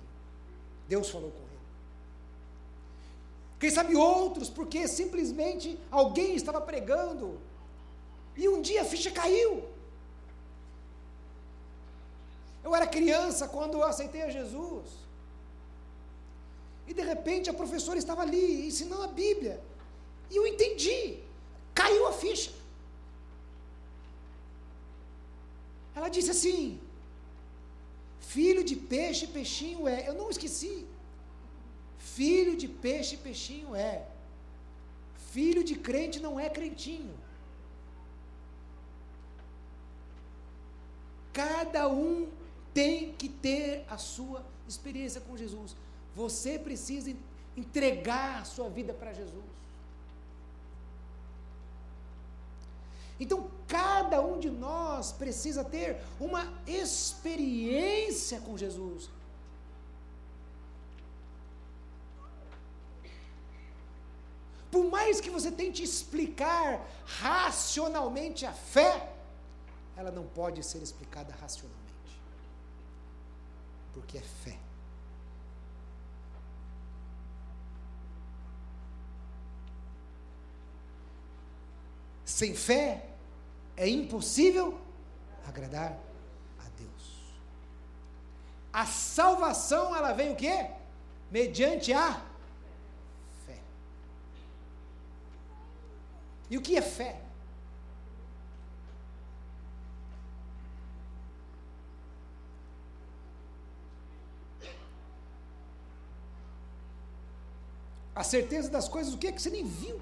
Deus 0.88 1.10
falou 1.10 1.32
com 1.32 1.38
ele. 1.38 1.46
Quem 3.60 3.72
sabe 3.72 3.96
outros, 3.96 4.50
porque 4.50 4.88
simplesmente 4.88 5.80
alguém 5.90 6.36
estava 6.36 6.62
pregando, 6.62 7.40
e 8.38 8.48
um 8.48 8.62
dia 8.62 8.82
a 8.82 8.86
ficha 8.86 9.10
caiu. 9.10 9.75
Eu 12.66 12.74
era 12.78 12.88
criança 12.98 13.48
quando 13.56 13.76
eu 13.78 13.84
aceitei 13.92 14.24
a 14.24 14.36
Jesus. 14.38 14.88
E 16.90 16.94
de 17.00 17.04
repente 17.12 17.50
a 17.50 17.60
professora 17.62 18.00
estava 18.04 18.22
ali 18.24 18.46
ensinando 18.70 19.04
a 19.08 19.12
Bíblia. 19.24 19.56
E 20.32 20.36
eu 20.40 20.46
entendi. 20.52 21.00
Caiu 21.80 22.04
a 22.08 22.14
ficha. 22.24 22.52
Ela 25.96 26.10
disse 26.16 26.32
assim: 26.36 26.62
Filho 28.34 28.64
de 28.70 28.76
peixe, 28.94 29.34
peixinho 29.38 29.88
é. 29.96 30.00
Eu 30.10 30.16
não 30.22 30.30
esqueci. 30.36 30.76
Filho 32.16 32.56
de 32.62 32.68
peixe, 32.86 33.16
peixinho 33.28 33.76
é. 33.76 33.94
Filho 35.34 35.64
de 35.70 35.76
crente 35.88 36.20
não 36.26 36.34
é 36.46 36.50
crentinho. 36.58 37.14
Cada 41.42 41.84
um 41.90 42.12
tem 42.76 43.14
que 43.14 43.30
ter 43.30 43.86
a 43.90 43.98
sua 43.98 44.46
experiência 44.68 45.22
com 45.22 45.38
Jesus. 45.38 45.74
Você 46.14 46.60
precisa 46.60 47.16
entregar 47.56 48.42
a 48.42 48.44
sua 48.44 48.70
vida 48.70 48.94
para 48.94 49.14
Jesus. 49.14 49.46
Então, 53.18 53.50
cada 53.66 54.22
um 54.22 54.38
de 54.38 54.50
nós 54.50 55.14
precisa 55.14 55.64
ter 55.64 56.02
uma 56.20 56.44
experiência 56.68 58.42
com 58.42 58.58
Jesus. 58.58 59.10
Por 64.70 64.84
mais 64.84 65.22
que 65.22 65.30
você 65.30 65.50
tente 65.50 65.82
explicar 65.82 66.86
racionalmente 67.06 68.46
a 68.46 68.52
fé, 68.52 69.14
ela 69.96 70.12
não 70.12 70.26
pode 70.26 70.62
ser 70.62 70.84
explicada 70.84 71.34
racionalmente 71.40 71.85
porque 73.96 74.18
é 74.18 74.22
fé. 74.22 74.60
Sem 82.26 82.54
fé 82.54 83.08
é 83.78 83.88
impossível 83.88 84.78
agradar 85.48 85.98
a 86.60 86.70
Deus. 86.78 87.24
A 88.74 88.86
salvação 88.86 89.96
ela 89.96 90.12
vem 90.12 90.34
o 90.34 90.36
quê? 90.36 90.72
Mediante 91.32 91.94
a 91.94 92.22
fé. 93.46 93.62
E 96.50 96.58
o 96.58 96.62
que 96.62 96.76
é 96.76 96.82
fé? 96.82 97.25
A 108.16 108.24
certeza 108.24 108.70
das 108.70 108.88
coisas, 108.88 109.14
o 109.14 109.18
que 109.18 109.28
é 109.28 109.32
que 109.32 109.42
você 109.42 109.50
nem 109.50 109.68
viu? 109.68 110.00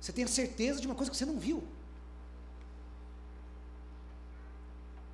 Você 0.00 0.12
tem 0.12 0.24
a 0.24 0.28
certeza 0.28 0.80
de 0.80 0.86
uma 0.86 0.94
coisa 0.94 1.10
que 1.10 1.16
você 1.16 1.26
não 1.26 1.38
viu. 1.38 1.62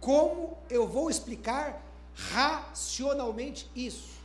Como 0.01 0.57
eu 0.71 0.87
vou 0.87 1.11
explicar 1.11 1.83
racionalmente 2.15 3.69
isso? 3.75 4.24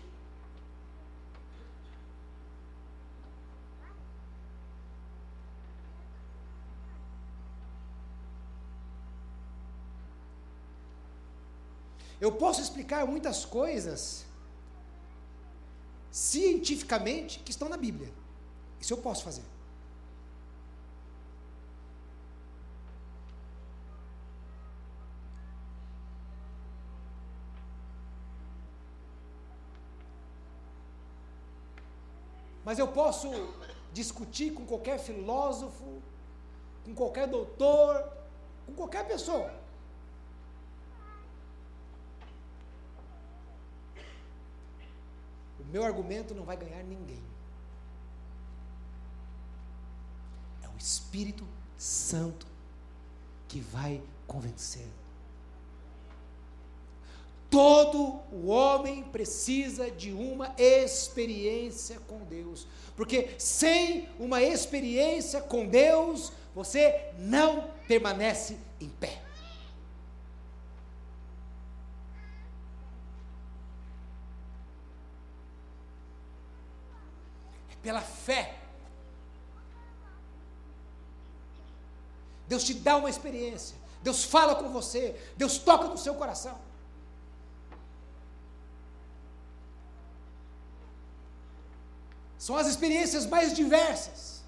Eu 12.20 12.32
posso 12.34 12.62
explicar 12.62 13.06
muitas 13.06 13.46
coisas 13.46 14.26
cientificamente 16.12 17.40
que 17.40 17.52
estão 17.52 17.70
na 17.70 17.78
Bíblia. 17.78 18.12
Isso 18.80 18.94
eu 18.94 18.98
posso 18.98 19.24
fazer. 19.24 19.44
Mas 32.66 32.78
eu 32.78 32.88
posso 32.88 33.28
discutir 33.92 34.54
com 34.54 34.66
qualquer 34.66 35.00
filósofo, 35.00 36.02
com 36.86 36.94
qualquer 36.94 37.28
doutor, 37.28 38.08
com 38.66 38.74
qualquer 38.74 39.08
pessoa. 39.08 39.52
Meu 45.72 45.84
argumento 45.84 46.34
não 46.34 46.44
vai 46.44 46.58
ganhar 46.58 46.84
ninguém. 46.84 47.22
É 50.64 50.68
o 50.68 50.78
Espírito 50.78 51.48
Santo 51.78 52.48
que 53.48 53.60
vai 53.60 54.02
convencer. 54.28 54.88
Todo 57.50 58.20
o 58.32 58.48
homem 58.48 59.04
precisa 59.04 59.90
de 59.90 60.12
uma 60.12 60.54
experiência 60.58 62.00
com 62.02 62.20
Deus, 62.20 62.68
porque 62.96 63.34
sem 63.40 64.08
uma 64.20 64.42
experiência 64.42 65.42
com 65.42 65.66
Deus, 65.66 66.32
você 66.54 67.12
não 67.18 67.72
permanece 67.88 68.58
em 68.80 68.88
pé. 68.88 69.29
Pela 77.82 78.02
fé. 78.02 78.58
Deus 82.48 82.64
te 82.64 82.74
dá 82.74 82.98
uma 82.98 83.10
experiência. 83.10 83.78
Deus 84.02 84.24
fala 84.24 84.56
com 84.56 84.70
você. 84.70 85.20
Deus 85.38 85.58
toca 85.58 85.88
no 85.88 85.98
seu 85.98 86.16
coração. 86.16 86.58
São 92.38 92.56
as 92.56 92.68
experiências 92.68 93.26
mais 93.26 93.54
diversas. 93.54 94.42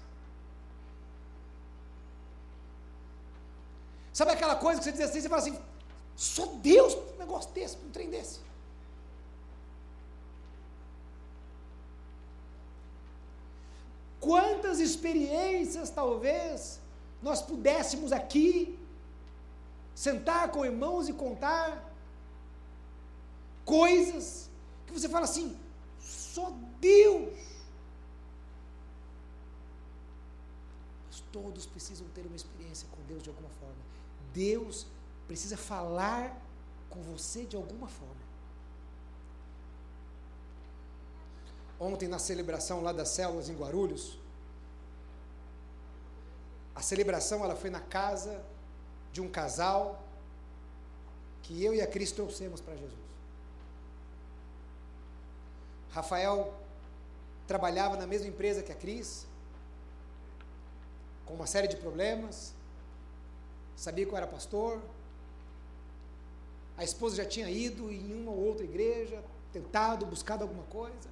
Sabe 4.12 4.32
aquela 4.32 4.56
coisa 4.56 4.80
que 4.80 4.84
você 4.84 4.92
diz 4.92 5.00
assim, 5.02 5.20
você 5.20 5.28
fala 5.28 5.42
assim, 5.42 5.58
só 6.16 6.46
Deus 6.46 6.94
um 6.94 7.18
negócio 7.18 7.50
desse, 7.52 7.76
um 7.76 7.90
trem 7.90 8.10
desse. 8.10 8.40
Quantas 14.22 14.78
experiências 14.78 15.90
talvez 15.90 16.80
nós 17.20 17.42
pudéssemos 17.42 18.12
aqui 18.12 18.78
sentar 19.96 20.44
com 20.52 20.64
irmãos 20.64 21.08
e 21.08 21.12
contar 21.12 21.92
coisas 23.64 24.48
que 24.86 24.92
você 24.92 25.08
fala 25.08 25.24
assim, 25.24 25.58
só 25.98 26.52
Deus. 26.80 27.36
Mas 31.08 31.18
todos 31.32 31.66
precisam 31.66 32.06
ter 32.14 32.24
uma 32.24 32.36
experiência 32.36 32.86
com 32.92 33.02
Deus 33.08 33.24
de 33.24 33.28
alguma 33.28 33.50
forma. 33.50 33.82
Deus 34.32 34.86
precisa 35.26 35.56
falar 35.56 36.40
com 36.88 37.02
você 37.02 37.44
de 37.44 37.56
alguma 37.56 37.88
forma. 37.88 38.21
Ontem, 41.82 42.06
na 42.06 42.20
celebração 42.20 42.80
lá 42.80 42.92
das 42.92 43.08
células 43.08 43.48
em 43.48 43.56
Guarulhos, 43.56 44.16
a 46.76 46.80
celebração 46.80 47.44
ela 47.44 47.56
foi 47.56 47.70
na 47.70 47.80
casa 47.80 48.40
de 49.12 49.20
um 49.20 49.28
casal 49.28 50.00
que 51.42 51.60
eu 51.60 51.74
e 51.74 51.82
a 51.82 51.86
Cris 51.88 52.12
trouxemos 52.12 52.60
para 52.60 52.76
Jesus. 52.76 53.02
Rafael 55.90 56.54
trabalhava 57.48 57.96
na 57.96 58.06
mesma 58.06 58.28
empresa 58.28 58.62
que 58.62 58.70
a 58.70 58.76
Cris, 58.76 59.26
com 61.26 61.34
uma 61.34 61.48
série 61.48 61.66
de 61.66 61.76
problemas, 61.76 62.54
sabia 63.74 64.06
que 64.06 64.12
eu 64.12 64.16
era 64.16 64.28
pastor, 64.28 64.80
a 66.78 66.84
esposa 66.84 67.16
já 67.16 67.24
tinha 67.24 67.50
ido 67.50 67.90
em 67.90 68.22
uma 68.22 68.30
ou 68.30 68.38
outra 68.38 68.64
igreja, 68.64 69.20
tentado, 69.52 70.06
buscado 70.06 70.44
alguma 70.44 70.62
coisa. 70.66 71.11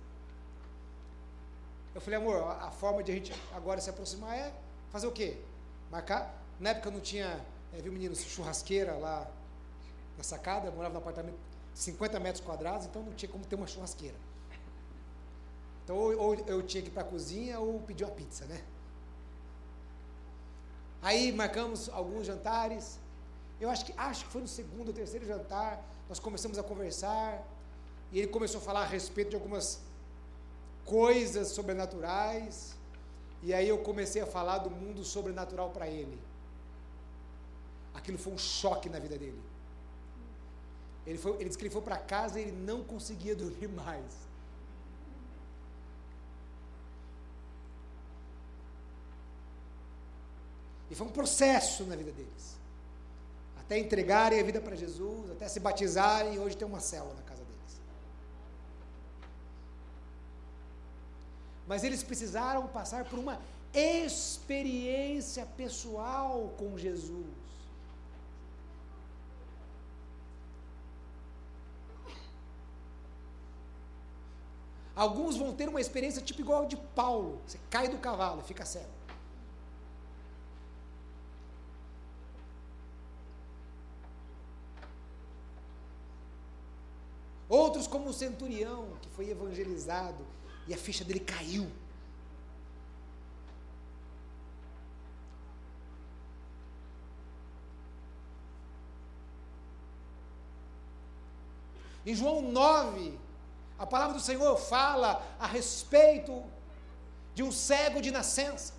Eu 1.94 2.00
falei, 2.00 2.18
amor, 2.18 2.42
a 2.60 2.70
forma 2.70 3.02
de 3.02 3.10
a 3.10 3.14
gente 3.14 3.32
agora 3.52 3.80
se 3.80 3.90
aproximar 3.90 4.36
é 4.36 4.52
fazer 4.90 5.06
o 5.06 5.12
quê? 5.12 5.38
Marcar? 5.90 6.32
Na 6.58 6.70
época 6.70 6.90
não 6.90 7.00
tinha, 7.00 7.44
é, 7.72 7.80
viu 7.80 7.92
meninos, 7.92 8.20
churrasqueira 8.22 8.94
lá 8.94 9.28
na 10.16 10.22
sacada, 10.22 10.68
eu 10.68 10.72
morava 10.72 10.94
num 10.94 11.00
apartamento 11.00 11.38
50 11.74 12.20
metros 12.20 12.44
quadrados, 12.44 12.86
então 12.86 13.02
não 13.02 13.12
tinha 13.12 13.30
como 13.30 13.44
ter 13.44 13.56
uma 13.56 13.66
churrasqueira. 13.66 14.16
Então 15.84 15.96
ou, 15.96 16.16
ou 16.16 16.34
eu 16.46 16.62
tinha 16.62 16.82
que 16.82 16.88
ir 16.88 16.92
para 16.92 17.02
a 17.02 17.06
cozinha 17.06 17.58
ou 17.58 17.80
pedir 17.80 18.04
uma 18.04 18.12
pizza, 18.12 18.44
né? 18.44 18.62
Aí 21.02 21.32
marcamos 21.32 21.88
alguns 21.88 22.26
jantares. 22.26 22.98
Eu 23.60 23.68
acho 23.68 23.84
que 23.84 23.94
acho 23.96 24.24
que 24.26 24.30
foi 24.30 24.42
no 24.42 24.48
segundo 24.48 24.88
ou 24.88 24.94
terceiro 24.94 25.26
jantar, 25.26 25.82
nós 26.08 26.20
começamos 26.20 26.58
a 26.58 26.62
conversar 26.62 27.42
e 28.12 28.18
ele 28.18 28.28
começou 28.28 28.60
a 28.60 28.62
falar 28.62 28.82
a 28.82 28.86
respeito 28.86 29.30
de 29.30 29.36
algumas 29.36 29.80
coisas 30.96 31.48
sobrenaturais. 31.48 32.76
E 33.42 33.54
aí 33.54 33.68
eu 33.68 33.78
comecei 33.78 34.20
a 34.20 34.26
falar 34.26 34.58
do 34.58 34.70
mundo 34.70 35.04
sobrenatural 35.04 35.70
para 35.70 35.86
ele. 35.86 36.18
Aquilo 37.94 38.18
foi 38.18 38.32
um 38.32 38.38
choque 38.38 38.88
na 38.88 38.98
vida 38.98 39.16
dele. 39.16 39.40
Ele, 41.06 41.16
foi, 41.16 41.32
ele 41.36 41.44
disse 41.44 41.58
que 41.58 41.64
ele 41.64 41.76
foi 41.78 41.82
para 41.82 41.96
casa 41.96 42.38
e 42.38 42.42
ele 42.42 42.56
não 42.70 42.82
conseguia 42.82 43.34
dormir 43.44 43.68
mais. 43.68 44.28
E 50.90 50.94
foi 50.96 51.06
um 51.06 51.12
processo 51.12 51.84
na 51.84 51.94
vida 51.94 52.10
deles. 52.10 52.58
Até 53.60 53.78
entregarem 53.78 54.40
a 54.40 54.42
vida 54.42 54.60
para 54.60 54.74
Jesus, 54.74 55.30
até 55.30 55.46
se 55.46 55.60
batizarem, 55.60 56.34
e 56.34 56.38
hoje 56.40 56.56
tem 56.56 56.66
uma 56.66 56.80
célula 56.80 57.14
na 57.14 57.22
casa 57.22 57.44
deles. 57.44 57.50
Mas 61.70 61.84
eles 61.84 62.02
precisaram 62.02 62.66
passar 62.66 63.04
por 63.04 63.16
uma 63.16 63.38
experiência 63.72 65.46
pessoal 65.56 66.52
com 66.58 66.76
Jesus. 66.76 67.28
Alguns 74.96 75.36
vão 75.36 75.54
ter 75.54 75.68
uma 75.68 75.80
experiência 75.80 76.20
tipo 76.20 76.40
igual 76.40 76.64
a 76.64 76.66
de 76.66 76.76
Paulo. 76.76 77.40
Você 77.46 77.60
cai 77.70 77.86
do 77.86 77.98
cavalo 77.98 78.40
e 78.40 78.48
fica 78.48 78.64
cego. 78.64 78.90
Outros, 87.48 87.86
como 87.86 88.08
o 88.08 88.12
centurião, 88.12 88.88
que 89.00 89.08
foi 89.10 89.30
evangelizado 89.30 90.39
e 90.70 90.74
a 90.74 90.78
ficha 90.78 91.04
dele 91.04 91.20
caiu. 91.20 91.68
Em 102.06 102.14
João 102.14 102.40
9, 102.40 103.18
a 103.78 103.86
palavra 103.86 104.14
do 104.14 104.20
Senhor 104.20 104.56
fala 104.56 105.22
a 105.38 105.46
respeito 105.46 106.42
de 107.34 107.42
um 107.42 107.50
cego 107.50 108.00
de 108.00 108.12
nascença. 108.12 108.72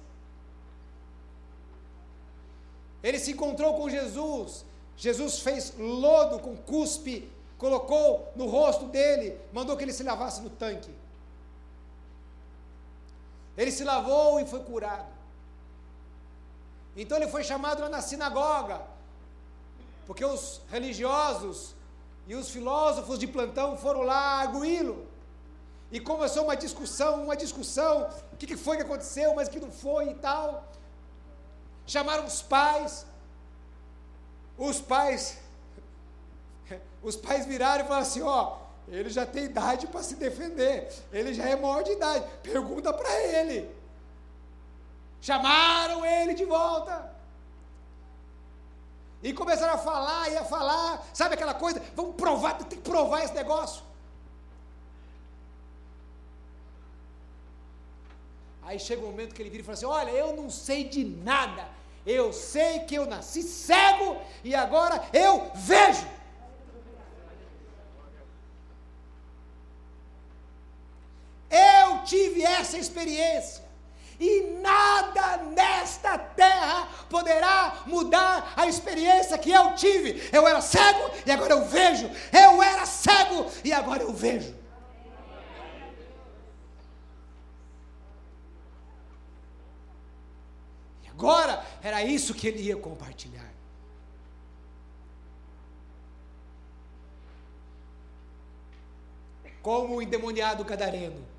Ele 3.04 3.20
se 3.20 3.32
encontrou 3.32 3.76
com 3.76 3.90
Jesus. 3.90 4.66
Jesus 4.96 5.40
fez 5.40 5.76
lodo 5.78 6.40
com 6.40 6.56
cuspe 6.56 7.30
colocou 7.62 8.28
no 8.36 8.48
rosto 8.48 8.88
dele, 8.88 9.40
mandou 9.54 9.78
que 9.78 9.84
ele 9.84 9.94
se 9.94 10.02
lavasse 10.02 10.42
no 10.42 10.50
tanque. 10.50 10.90
Ele 13.58 13.72
se 13.72 13.84
lavou 13.84 14.40
e 14.40 14.46
foi 14.46 14.62
curado. 14.64 15.12
Então 16.96 17.18
ele 17.18 17.28
foi 17.28 17.44
chamado 17.44 17.82
lá 17.82 17.90
na 17.90 18.02
sinagoga, 18.02 18.82
porque 20.06 20.26
os 20.26 20.62
religiosos 20.70 21.74
e 22.28 22.36
os 22.36 22.50
filósofos 22.50 23.18
de 23.18 23.28
plantão 23.28 23.78
foram 23.78 24.02
lá 24.02 24.42
arguí-lo. 24.42 25.08
E 25.92 26.00
começou 26.00 26.44
uma 26.46 26.56
discussão, 26.56 27.24
uma 27.24 27.36
discussão, 27.36 28.10
o 28.32 28.38
que, 28.38 28.48
que 28.48 28.58
foi 28.58 28.78
que 28.78 28.84
aconteceu, 28.84 29.36
mas 29.36 29.50
que 29.50 29.60
não 29.60 29.72
foi 29.72 30.10
e 30.12 30.16
tal. 30.16 30.66
Chamaram 31.86 32.26
os 32.26 32.42
pais. 32.42 33.06
Os 34.58 34.80
pais 34.80 35.38
os 37.04 37.16
pais 37.16 37.46
viraram 37.46 37.84
e 37.84 37.88
falaram 37.88 38.06
assim: 38.06 38.22
ó, 38.22 38.58
ele 38.92 39.10
já 39.10 39.26
tem 39.26 39.46
idade 39.46 39.88
para 39.88 40.04
se 40.04 40.16
defender, 40.16 40.92
ele 41.14 41.34
já 41.34 41.46
é 41.46 41.56
maior 41.56 41.82
de 41.82 41.94
idade, 41.94 42.26
pergunta 42.44 42.92
para 42.92 43.10
ele. 43.22 43.74
Chamaram 45.22 46.06
ele 46.06 46.34
de 46.34 46.44
volta. 46.44 47.10
E 49.24 49.32
começaram 49.34 49.76
a 49.76 49.78
falar 49.78 50.30
e 50.30 50.38
a 50.38 50.44
falar, 50.44 51.08
sabe 51.14 51.36
aquela 51.36 51.54
coisa? 51.54 51.82
Vamos 51.96 52.16
provar, 52.16 52.58
tem 52.58 52.68
que 52.68 52.78
provar 52.78 53.24
esse 53.24 53.34
negócio. 53.34 53.84
Aí 58.64 58.80
chega 58.80 59.02
um 59.02 59.08
momento 59.08 59.34
que 59.34 59.42
ele 59.42 59.50
vira 59.50 59.62
e 59.62 59.66
fala 59.66 59.78
assim: 59.78 59.86
Olha, 59.86 60.12
eu 60.12 60.36
não 60.36 60.50
sei 60.50 60.84
de 60.84 61.04
nada, 61.04 61.68
eu 62.06 62.32
sei 62.34 62.80
que 62.80 62.96
eu 62.96 63.06
nasci 63.06 63.44
cego 63.44 64.18
e 64.44 64.54
agora 64.54 65.04
eu 65.14 65.52
vejo. 65.56 66.08
Eu 71.50 72.01
tive 72.12 72.44
essa 72.44 72.78
experiência. 72.78 73.64
E 74.20 74.42
nada 74.62 75.38
nesta 75.38 76.18
terra 76.18 76.88
poderá 77.10 77.84
mudar 77.88 78.54
a 78.56 78.68
experiência 78.68 79.38
que 79.38 79.52
eu 79.52 79.74
tive. 79.76 80.22
Eu 80.32 80.48
era 80.48 80.62
cego 80.62 81.10
e 81.26 81.32
agora 81.32 81.54
eu 81.54 81.66
vejo. 81.66 82.12
Eu 82.32 82.62
era 82.62 82.86
cego 82.86 83.50
e 83.64 83.72
agora 83.74 84.04
eu 84.04 84.14
vejo. 84.14 84.54
E 91.04 91.08
agora 91.10 91.66
era 91.82 92.04
isso 92.04 92.34
que 92.34 92.48
ele 92.48 92.62
ia 92.62 92.78
compartilhar. 92.78 93.50
Como 99.64 99.96
o 99.96 100.02
endemoniado 100.02 100.66
cadareno 100.66 101.31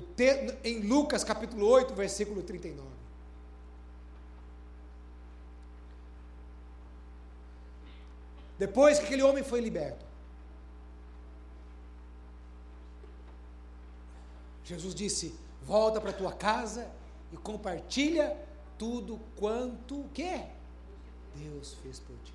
te, 0.00 0.58
em 0.64 0.80
Lucas 0.80 1.24
capítulo 1.24 1.66
8, 1.66 1.94
versículo 1.94 2.42
39. 2.42 2.88
Depois 8.58 8.98
que 8.98 9.04
aquele 9.04 9.22
homem 9.22 9.44
foi 9.44 9.60
liberto, 9.60 10.04
Jesus 14.64 14.94
disse: 14.94 15.34
Volta 15.62 16.00
para 16.00 16.12
tua 16.12 16.32
casa 16.32 16.90
e 17.32 17.36
compartilha 17.36 18.36
tudo 18.76 19.18
quanto 19.36 20.00
o 20.00 20.08
quê? 20.10 20.44
Deus 21.34 21.74
fez 21.74 22.00
por 22.00 22.16
ti. 22.24 22.34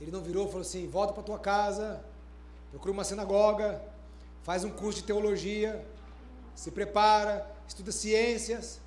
Ele 0.00 0.10
não 0.10 0.20
virou 0.20 0.44
e 0.44 0.48
falou 0.48 0.62
assim: 0.62 0.88
Volta 0.88 1.12
para 1.12 1.22
tua 1.22 1.38
casa, 1.38 2.04
procura 2.72 2.90
uma 2.90 3.04
sinagoga, 3.04 3.84
faz 4.42 4.64
um 4.64 4.70
curso 4.70 5.00
de 5.00 5.06
teologia, 5.06 5.86
se 6.54 6.70
prepara, 6.70 7.46
estuda 7.68 7.92
ciências. 7.92 8.80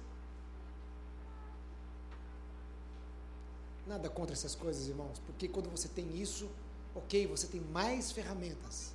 Nada 3.85 4.09
contra 4.09 4.33
essas 4.33 4.55
coisas, 4.55 4.87
irmãos, 4.87 5.19
porque 5.27 5.47
quando 5.47 5.69
você 5.69 5.87
tem 5.87 6.19
isso, 6.19 6.49
ok, 6.95 7.27
você 7.27 7.45
tem 7.45 7.61
mais 7.61 8.11
ferramentas. 8.11 8.91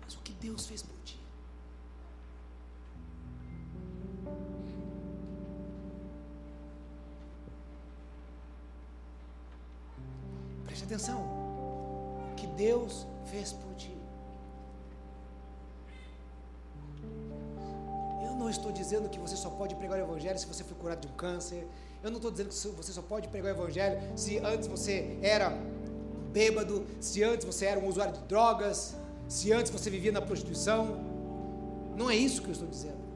Mas 0.00 0.14
o 0.14 0.20
que 0.20 0.32
Deus 0.34 0.64
fez 0.64 0.80
por 0.80 0.96
ti. 1.04 1.17
Atenção. 10.88 11.20
O 12.32 12.34
que 12.34 12.46
Deus 12.46 13.06
fez 13.26 13.52
por 13.52 13.74
ti. 13.74 13.94
Eu 18.24 18.32
não 18.34 18.48
estou 18.48 18.72
dizendo 18.72 19.08
que 19.08 19.18
você 19.18 19.36
só 19.36 19.50
pode 19.50 19.74
pregar 19.74 19.98
o 19.98 20.02
Evangelho 20.02 20.38
se 20.38 20.46
você 20.46 20.64
foi 20.64 20.76
curado 20.76 21.00
de 21.00 21.08
um 21.08 21.16
câncer. 21.16 21.66
Eu 22.02 22.10
não 22.10 22.16
estou 22.16 22.30
dizendo 22.30 22.48
que 22.48 22.54
você 22.82 22.92
só 22.92 23.02
pode 23.02 23.28
pregar 23.28 23.52
o 23.52 23.56
Evangelho 23.56 24.00
se 24.16 24.38
antes 24.38 24.66
você 24.66 25.18
era 25.22 25.50
bêbado, 26.32 26.86
se 27.00 27.22
antes 27.22 27.44
você 27.44 27.66
era 27.66 27.80
um 27.80 27.88
usuário 27.88 28.14
de 28.14 28.20
drogas, 28.20 28.96
se 29.28 29.52
antes 29.52 29.70
você 29.70 29.90
vivia 29.90 30.12
na 30.12 30.22
prostituição. 30.22 31.04
Não 31.96 32.08
é 32.08 32.16
isso 32.16 32.40
que 32.40 32.48
eu 32.48 32.52
estou 32.52 32.68
dizendo. 32.68 33.07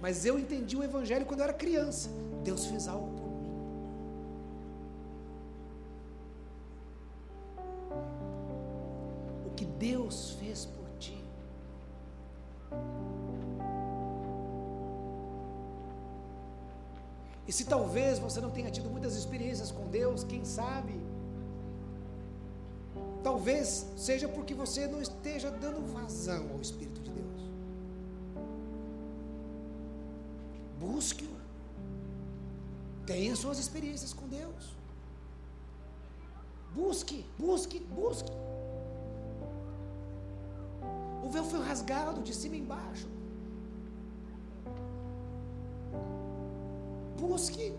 Mas 0.00 0.24
eu 0.24 0.38
entendi 0.38 0.76
o 0.76 0.82
Evangelho 0.82 1.26
quando 1.26 1.40
eu 1.40 1.44
era 1.44 1.52
criança. 1.52 2.08
Deus 2.42 2.64
fez 2.66 2.88
algo 2.88 3.08
por 3.18 3.28
mim. 3.28 3.40
O 9.46 9.50
que 9.54 9.66
Deus 9.66 10.32
fez 10.40 10.64
por 10.64 10.88
ti. 10.98 11.22
E 17.46 17.52
se 17.52 17.64
talvez 17.64 18.18
você 18.18 18.40
não 18.40 18.50
tenha 18.50 18.70
tido 18.70 18.88
muitas 18.88 19.14
experiências 19.16 19.70
com 19.70 19.86
Deus, 19.88 20.24
quem 20.24 20.44
sabe? 20.44 20.98
Talvez 23.22 23.86
seja 23.96 24.26
porque 24.28 24.54
você 24.54 24.86
não 24.86 25.02
esteja 25.02 25.50
dando 25.50 25.84
vazão 25.92 26.52
ao 26.52 26.60
Espírito 26.60 26.99
Busque-o. 30.80 31.28
Tenha 33.06 33.36
suas 33.36 33.58
experiências 33.58 34.14
com 34.14 34.26
Deus. 34.26 34.74
Busque, 36.74 37.26
busque, 37.38 37.80
busque. 37.80 38.32
O 41.22 41.28
véu 41.28 41.44
foi 41.44 41.60
rasgado 41.60 42.22
de 42.22 42.34
cima 42.34 42.56
e 42.56 42.60
embaixo. 42.60 43.06
Busque. 47.18 47.74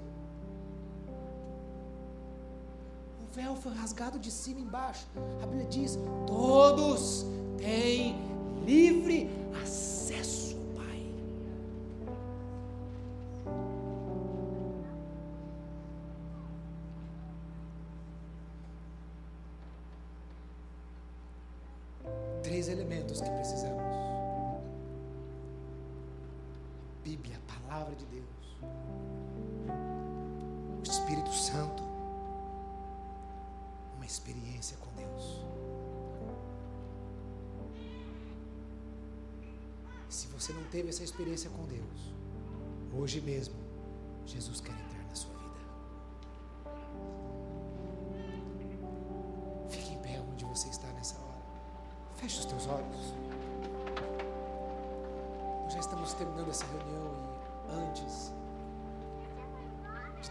O 3.24 3.34
véu 3.34 3.56
foi 3.56 3.74
rasgado 3.74 4.20
de 4.20 4.30
cima 4.30 4.60
e 4.60 4.64
embaixo. 4.64 5.08
A 5.42 5.48
Bíblia 5.48 5.66
diz: 5.66 5.98
todos 6.28 7.26
têm 7.58 8.16
livre 8.64 9.28
acesso 9.64 9.91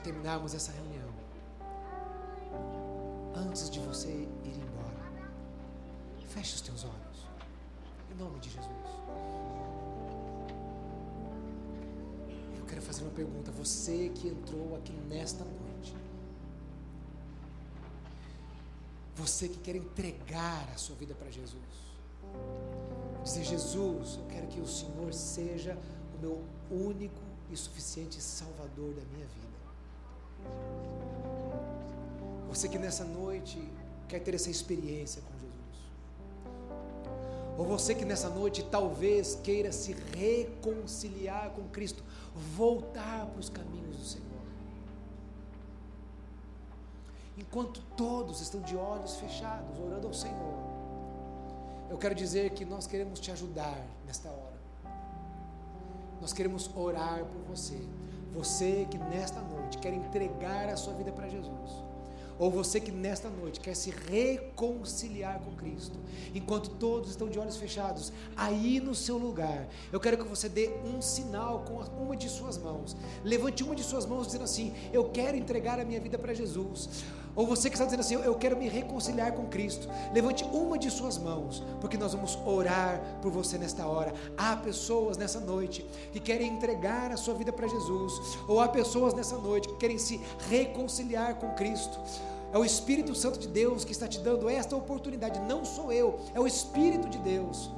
terminarmos 0.00 0.54
essa 0.54 0.72
reunião, 0.72 1.10
antes 3.34 3.70
de 3.70 3.78
você 3.80 4.08
ir 4.08 4.56
embora, 4.56 5.00
feche 6.28 6.54
os 6.54 6.60
teus 6.60 6.84
olhos, 6.84 7.26
em 8.10 8.14
nome 8.14 8.38
de 8.40 8.50
Jesus. 8.50 8.70
Eu 12.58 12.64
quero 12.66 12.82
fazer 12.82 13.02
uma 13.02 13.12
pergunta, 13.12 13.50
você 13.50 14.10
que 14.10 14.28
entrou 14.28 14.76
aqui 14.76 14.92
nesta 15.08 15.44
noite, 15.44 15.94
você 19.16 19.48
que 19.48 19.58
quer 19.58 19.76
entregar 19.76 20.68
a 20.74 20.78
sua 20.78 20.96
vida 20.96 21.14
para 21.14 21.30
Jesus, 21.30 21.60
dizer: 23.22 23.44
Jesus, 23.44 24.16
eu 24.16 24.26
quero 24.28 24.46
que 24.46 24.60
o 24.60 24.66
Senhor 24.66 25.12
seja 25.12 25.76
o 26.16 26.20
meu 26.20 26.42
único 26.70 27.20
e 27.50 27.56
suficiente 27.56 28.20
Salvador 28.20 28.94
da 28.94 29.02
minha 29.12 29.26
vida. 29.26 29.49
Você 32.50 32.68
que 32.68 32.78
nessa 32.78 33.04
noite 33.04 33.62
quer 34.08 34.18
ter 34.18 34.34
essa 34.34 34.50
experiência 34.50 35.22
com 35.22 35.32
Jesus. 35.38 35.50
Ou 37.56 37.64
você 37.64 37.94
que 37.94 38.04
nessa 38.04 38.28
noite 38.28 38.64
talvez 38.64 39.36
queira 39.36 39.70
se 39.70 39.92
reconciliar 39.92 41.50
com 41.50 41.62
Cristo, 41.68 42.02
voltar 42.56 43.26
para 43.26 43.38
os 43.38 43.48
caminhos 43.48 43.96
do 43.96 44.04
Senhor. 44.04 44.26
Enquanto 47.38 47.80
todos 47.96 48.40
estão 48.40 48.60
de 48.62 48.76
olhos 48.76 49.14
fechados, 49.14 49.78
orando 49.78 50.08
ao 50.08 50.12
Senhor, 50.12 50.58
eu 51.88 51.98
quero 51.98 52.16
dizer 52.16 52.50
que 52.50 52.64
nós 52.64 52.84
queremos 52.84 53.20
te 53.20 53.30
ajudar 53.30 53.80
nesta 54.04 54.28
hora. 54.28 54.60
Nós 56.20 56.32
queremos 56.32 56.68
orar 56.74 57.24
por 57.24 57.54
você. 57.54 57.78
Você 58.34 58.88
que 58.90 58.98
nesta 58.98 59.40
noite 59.40 59.78
quer 59.78 59.92
entregar 59.92 60.68
a 60.68 60.76
sua 60.76 60.94
vida 60.94 61.12
para 61.12 61.28
Jesus 61.28 61.89
ou 62.40 62.50
você 62.50 62.80
que 62.80 62.90
nesta 62.90 63.28
noite 63.28 63.60
quer 63.60 63.76
se 63.76 63.90
reconciliar 63.90 65.38
com 65.40 65.54
Cristo, 65.54 65.98
enquanto 66.34 66.70
todos 66.70 67.10
estão 67.10 67.28
de 67.28 67.38
olhos 67.38 67.58
fechados, 67.58 68.10
aí 68.34 68.80
no 68.80 68.94
seu 68.94 69.18
lugar, 69.18 69.68
eu 69.92 70.00
quero 70.00 70.16
que 70.16 70.24
você 70.24 70.48
dê 70.48 70.70
um 70.86 71.02
sinal 71.02 71.66
com 71.66 71.74
uma 72.02 72.16
de 72.16 72.30
suas 72.30 72.56
mãos. 72.56 72.96
Levante 73.22 73.62
uma 73.62 73.76
de 73.76 73.84
suas 73.84 74.06
mãos 74.06 74.26
dizendo 74.26 74.44
assim: 74.44 74.72
Eu 74.90 75.10
quero 75.10 75.36
entregar 75.36 75.78
a 75.78 75.84
minha 75.84 76.00
vida 76.00 76.18
para 76.18 76.32
Jesus. 76.32 76.88
Ou 77.34 77.46
você 77.46 77.68
que 77.70 77.76
está 77.76 77.84
dizendo 77.84 78.00
assim, 78.00 78.14
eu 78.14 78.34
quero 78.34 78.56
me 78.56 78.68
reconciliar 78.68 79.32
com 79.32 79.46
Cristo. 79.46 79.88
Levante 80.12 80.44
uma 80.44 80.78
de 80.78 80.90
suas 80.90 81.16
mãos, 81.16 81.62
porque 81.80 81.96
nós 81.96 82.12
vamos 82.12 82.38
orar 82.44 83.00
por 83.22 83.30
você 83.30 83.56
nesta 83.56 83.86
hora. 83.86 84.12
Há 84.36 84.56
pessoas 84.56 85.16
nessa 85.16 85.40
noite 85.40 85.86
que 86.12 86.20
querem 86.20 86.48
entregar 86.48 87.12
a 87.12 87.16
sua 87.16 87.34
vida 87.34 87.52
para 87.52 87.68
Jesus, 87.68 88.38
ou 88.48 88.60
há 88.60 88.68
pessoas 88.68 89.14
nessa 89.14 89.36
noite 89.36 89.68
que 89.68 89.76
querem 89.76 89.98
se 89.98 90.20
reconciliar 90.48 91.36
com 91.36 91.54
Cristo. 91.54 91.98
É 92.52 92.58
o 92.58 92.64
Espírito 92.64 93.14
Santo 93.14 93.38
de 93.38 93.46
Deus 93.46 93.84
que 93.84 93.92
está 93.92 94.08
te 94.08 94.18
dando 94.18 94.48
esta 94.48 94.74
oportunidade, 94.74 95.38
não 95.40 95.64
sou 95.64 95.92
eu, 95.92 96.18
é 96.34 96.40
o 96.40 96.46
Espírito 96.46 97.08
de 97.08 97.18
Deus. 97.18 97.70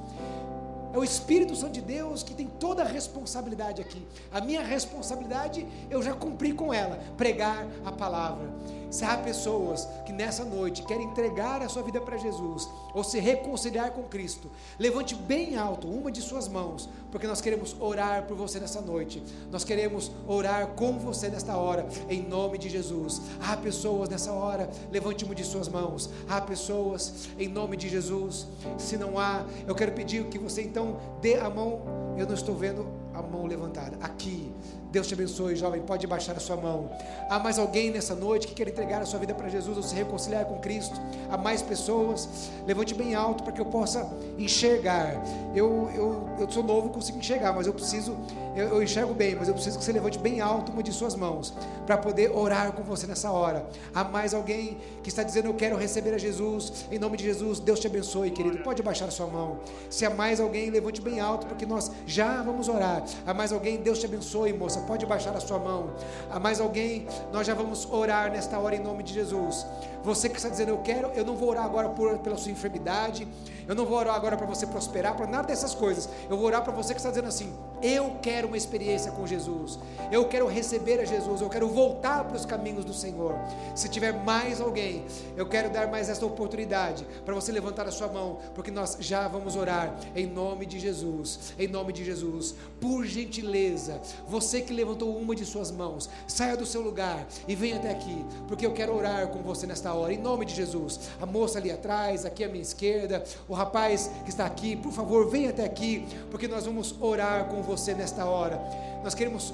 É 0.93 0.97
o 0.97 1.03
Espírito 1.03 1.55
Santo 1.55 1.73
de 1.73 1.81
Deus 1.81 2.21
que 2.21 2.35
tem 2.35 2.45
toda 2.45 2.83
a 2.83 2.85
responsabilidade 2.85 3.81
aqui. 3.81 4.07
A 4.31 4.39
minha 4.39 4.61
responsabilidade 4.61 5.65
eu 5.89 6.03
já 6.03 6.13
cumpri 6.13 6.53
com 6.53 6.71
ela, 6.71 6.99
pregar 7.17 7.67
a 7.83 7.91
palavra. 7.91 8.47
Se 8.93 9.03
há 9.03 9.17
pessoas 9.17 9.87
que 10.05 10.13
nessa 10.13 10.45
noite 10.45 10.83
querem 10.83 11.07
entregar 11.07 11.63
a 11.63 11.67
sua 11.67 11.81
vida 11.81 11.99
para 11.99 12.15
Jesus 12.15 12.69
ou 12.93 13.03
se 13.03 13.19
reconciliar 13.19 13.89
com 13.89 14.03
Cristo, 14.03 14.51
levante 14.77 15.15
bem 15.15 15.57
alto 15.57 15.87
uma 15.87 16.11
de 16.11 16.21
suas 16.21 16.47
mãos, 16.47 16.87
porque 17.09 17.25
nós 17.25 17.41
queremos 17.41 17.75
orar 17.79 18.27
por 18.27 18.37
você 18.37 18.59
nessa 18.59 18.81
noite. 18.81 19.23
Nós 19.49 19.63
queremos 19.63 20.11
orar 20.27 20.67
com 20.75 20.99
você 20.99 21.27
nesta 21.27 21.57
hora, 21.57 21.87
em 22.07 22.21
nome 22.21 22.59
de 22.59 22.69
Jesus. 22.69 23.19
Há 23.41 23.57
pessoas 23.57 24.09
nessa 24.09 24.31
hora, 24.31 24.69
levante 24.91 25.25
uma 25.25 25.33
de 25.33 25.43
suas 25.43 25.67
mãos. 25.67 26.11
Há 26.29 26.39
pessoas 26.39 27.29
em 27.39 27.47
nome 27.47 27.75
de 27.75 27.89
Jesus. 27.89 28.45
Se 28.77 28.95
não 28.95 29.17
há, 29.17 29.43
eu 29.65 29.73
quero 29.73 29.93
pedir 29.93 30.23
que 30.25 30.37
você 30.37 30.61
então 30.61 30.99
dê 31.19 31.33
a 31.39 31.49
mão. 31.49 31.81
Eu 32.15 32.27
não 32.27 32.35
estou 32.35 32.55
vendo 32.55 32.85
a 33.13 33.21
mão 33.21 33.45
levantada. 33.45 33.97
Aqui. 34.01 34.51
Deus 34.91 35.07
te 35.07 35.15
abençoe, 35.15 35.55
jovem. 35.55 35.81
Pode 35.81 36.05
baixar 36.05 36.37
a 36.37 36.39
sua 36.39 36.55
mão. 36.55 36.91
Há 37.27 37.39
mais 37.39 37.57
alguém 37.57 37.89
nessa 37.89 38.13
noite 38.13 38.47
que 38.47 38.53
quer 38.53 38.67
entregar 38.67 39.01
a 39.01 39.05
sua 39.05 39.17
vida 39.17 39.33
para 39.33 39.49
Jesus 39.49 39.75
ou 39.75 39.81
se 39.81 39.95
reconciliar 39.95 40.45
com 40.45 40.59
Cristo? 40.59 40.99
Há 41.31 41.37
mais 41.37 41.63
pessoas? 41.63 42.29
Levante 42.67 42.93
bem 42.93 43.15
alto 43.15 43.43
para 43.43 43.51
que 43.51 43.59
eu 43.59 43.65
possa 43.65 44.07
enxergar. 44.37 45.15
Eu, 45.55 45.89
eu, 45.95 46.29
eu 46.39 46.51
sou 46.51 46.61
novo, 46.61 46.89
consigo 46.89 47.17
enxergar, 47.17 47.53
mas 47.53 47.65
eu 47.65 47.73
preciso, 47.73 48.15
eu, 48.55 48.67
eu 48.67 48.83
enxergo 48.83 49.15
bem, 49.15 49.33
mas 49.33 49.47
eu 49.47 49.55
preciso 49.55 49.79
que 49.79 49.83
você 49.83 49.91
levante 49.91 50.19
bem 50.19 50.41
alto 50.41 50.71
uma 50.71 50.83
de 50.83 50.93
suas 50.93 51.15
mãos 51.15 51.55
para 51.87 51.97
poder 51.97 52.31
orar 52.31 52.71
com 52.73 52.83
você 52.83 53.07
nessa 53.07 53.31
hora. 53.31 53.65
Há 53.95 54.03
mais 54.03 54.33
alguém 54.35 54.77
que 55.01 55.09
está 55.09 55.23
dizendo: 55.23 55.47
Eu 55.47 55.55
quero 55.55 55.75
receber 55.75 56.13
a 56.13 56.19
Jesus. 56.19 56.85
Em 56.91 56.99
nome 56.99 57.17
de 57.17 57.23
Jesus, 57.23 57.59
Deus 57.59 57.79
te 57.79 57.87
abençoe, 57.87 58.29
querido. 58.29 58.59
Pode 58.59 58.83
baixar 58.83 59.05
a 59.05 59.11
sua 59.11 59.25
mão. 59.25 59.59
Se 59.89 60.05
há 60.05 60.09
mais 60.11 60.39
alguém, 60.39 60.69
levante 60.69 61.01
bem 61.01 61.19
alto, 61.19 61.47
porque 61.47 61.65
nós 61.65 61.91
já 62.05 62.43
vamos 62.43 62.69
orar. 62.69 63.02
Há 63.25 63.33
mais 63.33 63.51
alguém, 63.51 63.77
Deus 63.77 63.99
te 63.99 64.05
abençoe, 64.05 64.53
moça 64.53 64.79
pode 64.81 65.05
baixar 65.05 65.35
a 65.35 65.39
sua 65.39 65.59
mão. 65.59 65.91
Há 66.29 66.39
mais 66.39 66.59
alguém? 66.59 67.07
Nós 67.31 67.47
já 67.47 67.53
vamos 67.53 67.87
orar 67.91 68.31
nesta 68.31 68.57
hora 68.59 68.75
em 68.75 68.79
nome 68.79 69.03
de 69.03 69.13
Jesus. 69.13 69.65
Você 70.03 70.27
que 70.27 70.37
está 70.37 70.49
dizendo, 70.49 70.69
eu 70.69 70.79
quero, 70.79 71.09
eu 71.09 71.23
não 71.23 71.35
vou 71.35 71.49
orar 71.49 71.63
agora 71.63 71.89
por, 71.89 72.17
pela 72.19 72.37
sua 72.37 72.51
enfermidade, 72.51 73.27
eu 73.67 73.75
não 73.75 73.85
vou 73.85 73.97
orar 73.97 74.15
agora 74.15 74.37
para 74.37 74.45
você 74.45 74.65
prosperar, 74.67 75.15
para 75.15 75.27
nada 75.27 75.47
dessas 75.47 75.73
coisas. 75.73 76.09
Eu 76.29 76.37
vou 76.37 76.45
orar 76.45 76.63
para 76.63 76.73
você 76.73 76.93
que 76.93 76.99
está 76.99 77.09
dizendo 77.09 77.27
assim: 77.27 77.53
eu 77.81 78.17
quero 78.21 78.47
uma 78.47 78.57
experiência 78.57 79.11
com 79.11 79.27
Jesus, 79.27 79.79
eu 80.11 80.25
quero 80.27 80.47
receber 80.47 80.99
a 80.99 81.05
Jesus, 81.05 81.41
eu 81.41 81.49
quero 81.49 81.67
voltar 81.67 82.23
para 82.23 82.37
os 82.37 82.45
caminhos 82.45 82.85
do 82.85 82.93
Senhor. 82.93 83.35
Se 83.75 83.89
tiver 83.89 84.13
mais 84.13 84.61
alguém, 84.61 85.05
eu 85.35 85.45
quero 85.45 85.69
dar 85.69 85.87
mais 85.87 86.09
esta 86.09 86.25
oportunidade 86.25 87.05
para 87.25 87.33
você 87.33 87.51
levantar 87.51 87.87
a 87.87 87.91
sua 87.91 88.07
mão, 88.07 88.39
porque 88.55 88.71
nós 88.71 88.97
já 88.99 89.27
vamos 89.27 89.55
orar 89.55 89.95
em 90.15 90.25
nome 90.25 90.65
de 90.65 90.79
Jesus, 90.79 91.53
em 91.59 91.67
nome 91.67 91.91
de 91.93 92.05
Jesus. 92.05 92.55
Por 92.79 93.05
gentileza, 93.05 93.99
você 94.27 94.61
que 94.61 94.73
levantou 94.73 95.15
uma 95.17 95.35
de 95.35 95.45
suas 95.45 95.71
mãos, 95.71 96.09
saia 96.27 96.55
do 96.55 96.65
seu 96.65 96.81
lugar 96.81 97.27
e 97.47 97.55
venha 97.55 97.77
até 97.77 97.91
aqui, 97.91 98.25
porque 98.47 98.65
eu 98.65 98.73
quero 98.73 98.95
orar 98.95 99.27
com 99.27 99.41
você 99.41 99.67
nesta 99.67 99.93
hora, 99.93 100.13
em 100.13 100.17
nome 100.17 100.45
de 100.45 100.55
Jesus. 100.55 100.99
A 101.21 101.25
moça 101.25 101.59
ali 101.59 101.71
atrás, 101.71 102.25
aqui 102.25 102.43
à 102.43 102.47
minha 102.47 102.61
esquerda, 102.61 103.23
rapaz 103.53 104.09
que 104.23 104.29
está 104.29 104.45
aqui, 104.45 104.75
por 104.75 104.91
favor, 104.91 105.29
venha 105.29 105.49
até 105.49 105.65
aqui, 105.65 106.05
porque 106.29 106.47
nós 106.47 106.65
vamos 106.65 106.95
orar 107.01 107.45
com 107.45 107.61
você 107.61 107.93
nesta 107.93 108.25
hora. 108.25 108.59
Nós 109.03 109.13
queremos 109.13 109.53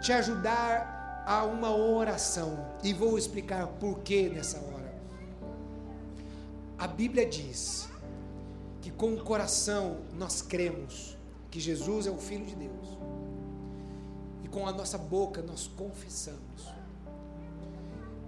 te 0.00 0.12
ajudar 0.12 1.24
a 1.26 1.44
uma 1.44 1.74
oração 1.74 2.58
e 2.82 2.92
vou 2.92 3.16
explicar 3.16 3.66
por 3.66 4.00
que 4.00 4.28
nessa 4.28 4.58
hora. 4.58 4.94
A 6.78 6.86
Bíblia 6.86 7.24
diz 7.24 7.88
que 8.82 8.90
com 8.90 9.14
o 9.14 9.24
coração 9.24 9.98
nós 10.12 10.42
cremos 10.42 11.16
que 11.50 11.58
Jesus 11.58 12.06
é 12.06 12.10
o 12.10 12.18
Filho 12.18 12.44
de 12.44 12.54
Deus 12.54 12.98
e 14.42 14.48
com 14.48 14.66
a 14.66 14.72
nossa 14.72 14.98
boca 14.98 15.40
nós 15.40 15.66
confessamos. 15.66 16.74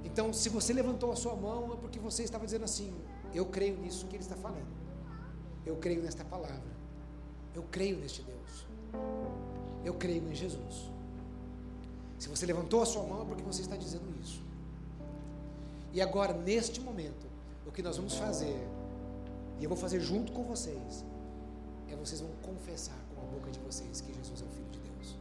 Então, 0.04 0.32
se 0.32 0.48
você 0.48 0.72
levantou 0.72 1.12
a 1.12 1.16
sua 1.16 1.34
mão, 1.34 1.74
é 1.74 1.76
porque 1.76 1.98
você 1.98 2.22
estava 2.22 2.46
dizendo 2.46 2.64
assim: 2.64 2.94
Eu 3.34 3.44
creio 3.44 3.76
nisso 3.76 4.06
que 4.06 4.16
ele 4.16 4.22
está 4.22 4.36
falando. 4.36 4.75
Eu 5.66 5.76
creio 5.76 6.02
nesta 6.02 6.24
palavra. 6.24 6.76
Eu 7.54 7.64
creio 7.64 7.98
neste 7.98 8.22
Deus. 8.22 8.66
Eu 9.84 9.94
creio 9.94 10.26
em 10.30 10.34
Jesus. 10.34 10.90
Se 12.18 12.28
você 12.28 12.46
levantou 12.46 12.82
a 12.82 12.86
sua 12.86 13.02
mão 13.02 13.22
é 13.22 13.24
porque 13.24 13.42
você 13.42 13.62
está 13.62 13.76
dizendo 13.76 14.08
isso. 14.22 14.42
E 15.92 16.00
agora, 16.00 16.32
neste 16.32 16.80
momento, 16.80 17.26
o 17.66 17.72
que 17.72 17.82
nós 17.82 17.96
vamos 17.96 18.14
fazer, 18.14 18.68
e 19.58 19.64
eu 19.64 19.68
vou 19.68 19.78
fazer 19.78 20.00
junto 20.00 20.32
com 20.32 20.44
vocês, 20.44 21.04
é 21.88 21.96
vocês 21.96 22.20
vão 22.20 22.30
confessar 22.42 22.98
com 23.14 23.22
a 23.22 23.24
boca 23.24 23.50
de 23.50 23.58
vocês 23.60 24.00
que 24.00 24.12
Jesus 24.12 24.42
é 24.42 24.44
o 24.44 24.48
Filho 24.48 24.70
de 24.70 24.78
Deus. 24.78 25.16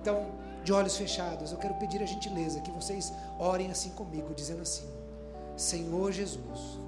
Então, 0.00 0.30
de 0.64 0.72
olhos 0.72 0.96
fechados, 0.96 1.52
eu 1.52 1.58
quero 1.58 1.74
pedir 1.74 2.02
a 2.02 2.06
gentileza 2.06 2.60
que 2.60 2.70
vocês 2.70 3.12
orem 3.38 3.70
assim 3.70 3.90
comigo, 3.90 4.34
dizendo 4.34 4.62
assim: 4.62 4.88
Senhor 5.56 6.12
Jesus, 6.12 6.78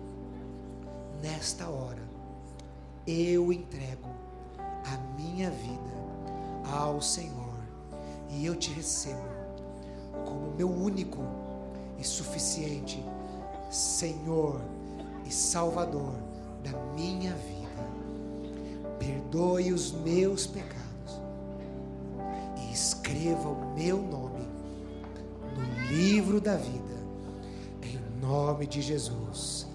nesta 1.21 1.69
hora, 1.69 2.12
eu 3.07 3.53
entrego 3.53 4.09
a 4.59 4.97
minha 5.17 5.51
vida 5.51 5.93
ao 6.73 7.01
Senhor 7.01 7.53
e 8.31 8.47
eu 8.47 8.55
te 8.55 8.71
recebo 8.71 9.21
como 10.25 10.55
meu 10.57 10.71
único 10.71 11.21
e 11.99 12.05
suficiente 12.05 13.03
Senhor 13.71 14.61
e 15.27 15.33
Salvador 15.33 16.13
da 16.63 16.73
minha 16.95 17.35
vida. 17.35 17.63
Perdoe 18.99 19.73
os 19.73 19.93
meus 19.93 20.47
pecados 20.47 21.21
e 22.59 22.73
escreva 22.73 23.49
o 23.49 23.75
meu 23.75 23.97
nome 23.97 24.47
no 25.57 25.89
livro 25.89 26.41
da 26.41 26.57
vida, 26.57 27.03
em 27.83 28.21
nome 28.21 28.67
de 28.67 28.81
Jesus. 28.81 29.72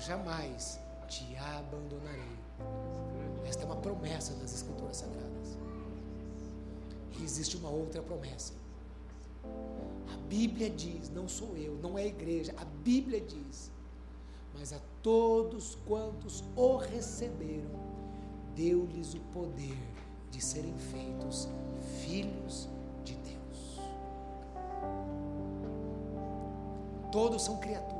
Jamais 0.00 0.80
te 1.08 1.36
abandonarei. 1.36 2.38
Esta 3.46 3.62
é 3.62 3.66
uma 3.66 3.76
promessa 3.76 4.32
das 4.34 4.54
Escrituras 4.54 4.96
Sagradas. 4.96 5.58
E 7.18 7.22
existe 7.22 7.56
uma 7.56 7.68
outra 7.68 8.02
promessa. 8.02 8.52
A 10.12 10.16
Bíblia 10.28 10.70
diz, 10.70 11.10
não 11.10 11.28
sou 11.28 11.56
eu, 11.56 11.74
não 11.82 11.98
é 11.98 12.02
a 12.02 12.06
igreja, 12.06 12.54
a 12.56 12.64
Bíblia 12.64 13.20
diz, 13.20 13.70
mas 14.54 14.72
a 14.72 14.80
todos 15.02 15.76
quantos 15.86 16.44
o 16.56 16.76
receberam, 16.76 17.70
deu-lhes 18.54 19.14
o 19.14 19.20
poder 19.32 19.78
de 20.30 20.42
serem 20.42 20.76
feitos 20.76 21.48
filhos 22.04 22.68
de 23.04 23.14
Deus. 23.14 23.80
Todos 27.12 27.42
são 27.42 27.58
criaturas 27.58 27.90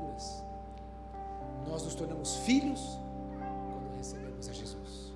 nós 1.71 1.83
nos 1.83 1.95
tornamos 1.95 2.35
filhos 2.37 2.81
quando 3.39 3.95
recebemos 3.95 4.49
a 4.49 4.53
Jesus. 4.53 5.13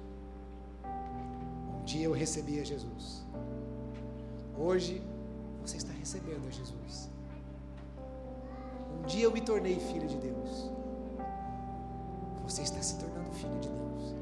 Um 1.73 1.83
dia 1.83 2.05
eu 2.05 2.13
recebi 2.13 2.59
a 2.59 2.63
Jesus. 2.63 3.23
Hoje 4.57 5.01
você 5.61 5.77
está 5.77 5.91
recebendo 5.91 6.47
a 6.47 6.51
Jesus. 6.51 7.09
Um 8.97 9.05
dia 9.05 9.25
eu 9.25 9.31
me 9.31 9.41
tornei 9.41 9.77
filho 9.79 10.07
de 10.07 10.17
Deus. 10.17 10.71
Você 12.43 12.61
está 12.61 12.81
se 12.81 12.97
tornando 12.99 13.31
filho 13.33 13.59
de 13.59 13.67
Deus. 13.67 14.15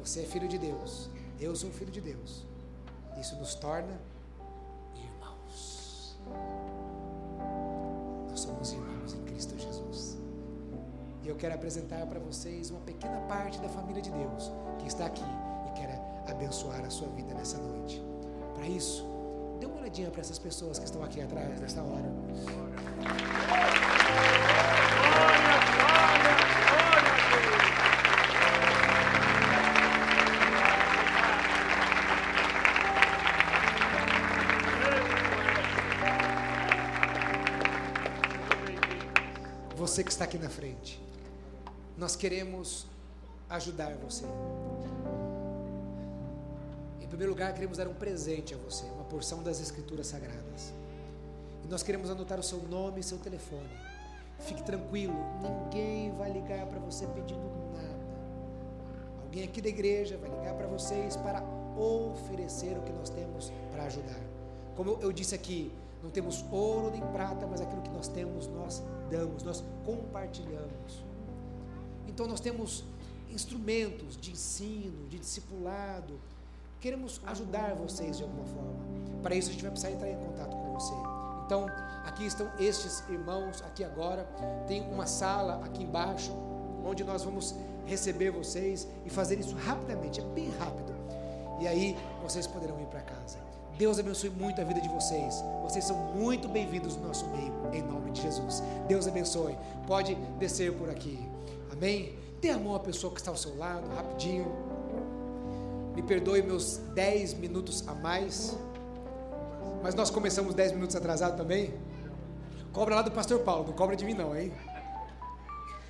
Você 0.00 0.20
é 0.20 0.24
filho 0.24 0.48
de 0.48 0.58
Deus. 0.58 1.08
Eu 1.40 1.56
sou 1.56 1.70
filho 1.70 1.90
de 1.90 2.00
Deus. 2.00 2.44
Isso 3.20 3.36
nos 3.36 3.54
torna 3.54 4.00
irmãos. 4.94 6.18
Nós 8.30 8.40
somos 8.40 8.72
irmãos 8.72 9.14
em 9.14 9.22
Cristo 9.24 9.58
Jesus 9.58 10.20
eu 11.30 11.36
quero 11.36 11.54
apresentar 11.54 12.04
para 12.06 12.18
vocês 12.18 12.70
uma 12.70 12.80
pequena 12.80 13.20
parte 13.28 13.60
da 13.60 13.68
família 13.68 14.02
de 14.02 14.10
Deus 14.10 14.50
que 14.80 14.88
está 14.88 15.06
aqui 15.06 15.22
e 15.22 15.78
quer 15.78 16.00
abençoar 16.28 16.84
a 16.84 16.90
sua 16.90 17.08
vida 17.08 17.32
nessa 17.34 17.56
noite. 17.58 18.02
Para 18.54 18.66
isso, 18.66 19.06
dê 19.60 19.66
uma 19.66 19.76
olhadinha 19.76 20.10
para 20.10 20.20
essas 20.20 20.38
pessoas 20.38 20.78
que 20.78 20.84
estão 20.84 21.04
aqui 21.04 21.20
atrás 21.20 21.60
nessa 21.60 21.82
hora. 21.82 22.10
Você 40.00 40.04
que 40.04 40.12
está 40.12 40.24
aqui 40.24 40.38
na 40.38 40.48
frente 40.48 40.98
nós 41.94 42.16
queremos 42.16 42.86
ajudar 43.50 43.92
você. 43.96 44.24
Em 47.02 47.06
primeiro 47.06 47.32
lugar, 47.32 47.52
queremos 47.52 47.76
dar 47.76 47.86
um 47.86 47.92
presente 47.92 48.54
a 48.54 48.56
você, 48.56 48.86
uma 48.86 49.04
porção 49.04 49.42
das 49.42 49.60
Escrituras 49.60 50.06
Sagradas. 50.06 50.72
E 51.62 51.68
nós 51.68 51.82
queremos 51.82 52.08
anotar 52.08 52.40
o 52.40 52.42
seu 52.42 52.62
nome 52.62 53.00
e 53.00 53.02
seu 53.02 53.18
telefone. 53.18 53.68
Fique 54.38 54.62
tranquilo, 54.62 55.14
ninguém 55.42 56.16
vai 56.16 56.32
ligar 56.32 56.64
para 56.64 56.78
você 56.78 57.06
pedindo 57.08 57.42
nada. 57.74 58.00
Alguém 59.22 59.44
aqui 59.44 59.60
da 59.60 59.68
igreja 59.68 60.16
vai 60.16 60.30
ligar 60.30 60.54
para 60.54 60.66
vocês 60.66 61.14
para 61.16 61.42
oferecer 61.78 62.74
o 62.78 62.80
que 62.80 62.92
nós 62.92 63.10
temos 63.10 63.52
para 63.70 63.82
ajudar. 63.82 64.20
Como 64.74 64.98
eu 65.02 65.12
disse 65.12 65.34
aqui, 65.34 65.70
Não 66.02 66.10
temos 66.10 66.44
ouro 66.50 66.90
nem 66.90 67.00
prata, 67.12 67.46
mas 67.46 67.60
aquilo 67.60 67.82
que 67.82 67.90
nós 67.90 68.08
temos, 68.08 68.46
nós 68.46 68.82
damos, 69.10 69.42
nós 69.42 69.64
compartilhamos. 69.84 71.04
Então 72.08 72.26
nós 72.26 72.40
temos 72.40 72.84
instrumentos 73.30 74.16
de 74.16 74.32
ensino, 74.32 75.08
de 75.08 75.18
discipulado. 75.18 76.18
Queremos 76.80 77.20
ajudar 77.26 77.74
vocês 77.74 78.16
de 78.16 78.22
alguma 78.22 78.44
forma. 78.44 78.80
Para 79.22 79.34
isso 79.34 79.50
a 79.50 79.52
gente 79.52 79.62
vai 79.62 79.70
precisar 79.70 79.92
entrar 79.92 80.10
em 80.10 80.16
contato 80.16 80.56
com 80.56 80.72
você. 80.72 80.94
Então, 81.44 81.66
aqui 82.04 82.24
estão 82.26 82.48
estes 82.58 83.02
irmãos, 83.08 83.60
aqui 83.62 83.84
agora. 83.84 84.24
Tem 84.66 84.80
uma 84.90 85.06
sala 85.06 85.64
aqui 85.64 85.82
embaixo, 85.82 86.32
onde 86.84 87.04
nós 87.04 87.24
vamos 87.24 87.54
receber 87.86 88.30
vocês 88.30 88.86
e 89.04 89.10
fazer 89.10 89.38
isso 89.38 89.54
rapidamente, 89.56 90.20
é 90.20 90.24
bem 90.24 90.48
rápido. 90.58 90.94
E 91.60 91.66
aí 91.66 91.96
vocês 92.22 92.46
poderão 92.46 92.80
ir 92.80 92.86
para 92.86 93.00
casa. 93.00 93.49
Deus 93.80 93.98
abençoe 93.98 94.28
muito 94.28 94.60
a 94.60 94.64
vida 94.64 94.78
de 94.78 94.90
vocês. 94.90 95.42
Vocês 95.62 95.86
são 95.86 95.96
muito 95.96 96.46
bem-vindos 96.46 96.96
no 96.96 97.08
nosso 97.08 97.26
meio, 97.28 97.50
em 97.72 97.80
nome 97.80 98.10
de 98.10 98.20
Jesus. 98.20 98.62
Deus 98.86 99.08
abençoe. 99.08 99.56
Pode 99.86 100.14
descer 100.38 100.70
por 100.74 100.90
aqui. 100.90 101.18
Amém? 101.72 102.14
Dê 102.42 102.50
a 102.50 102.58
mão 102.58 102.74
à 102.74 102.78
pessoa 102.78 103.10
que 103.10 103.20
está 103.20 103.30
ao 103.30 103.38
seu 103.38 103.56
lado, 103.56 103.88
rapidinho. 103.96 104.52
Me 105.96 106.02
perdoe 106.02 106.42
meus 106.42 106.76
10 106.94 107.32
minutos 107.32 107.82
a 107.88 107.94
mais. 107.94 108.54
Mas 109.82 109.94
nós 109.94 110.10
começamos 110.10 110.52
10 110.52 110.72
minutos 110.72 110.94
atrasado 110.94 111.38
também. 111.38 111.72
Cobra 112.74 112.96
lá 112.96 113.00
do 113.00 113.10
pastor 113.10 113.40
Paulo, 113.40 113.68
não 113.68 113.72
cobra 113.72 113.96
de 113.96 114.04
mim 114.04 114.12
não, 114.12 114.36
hein? 114.36 114.52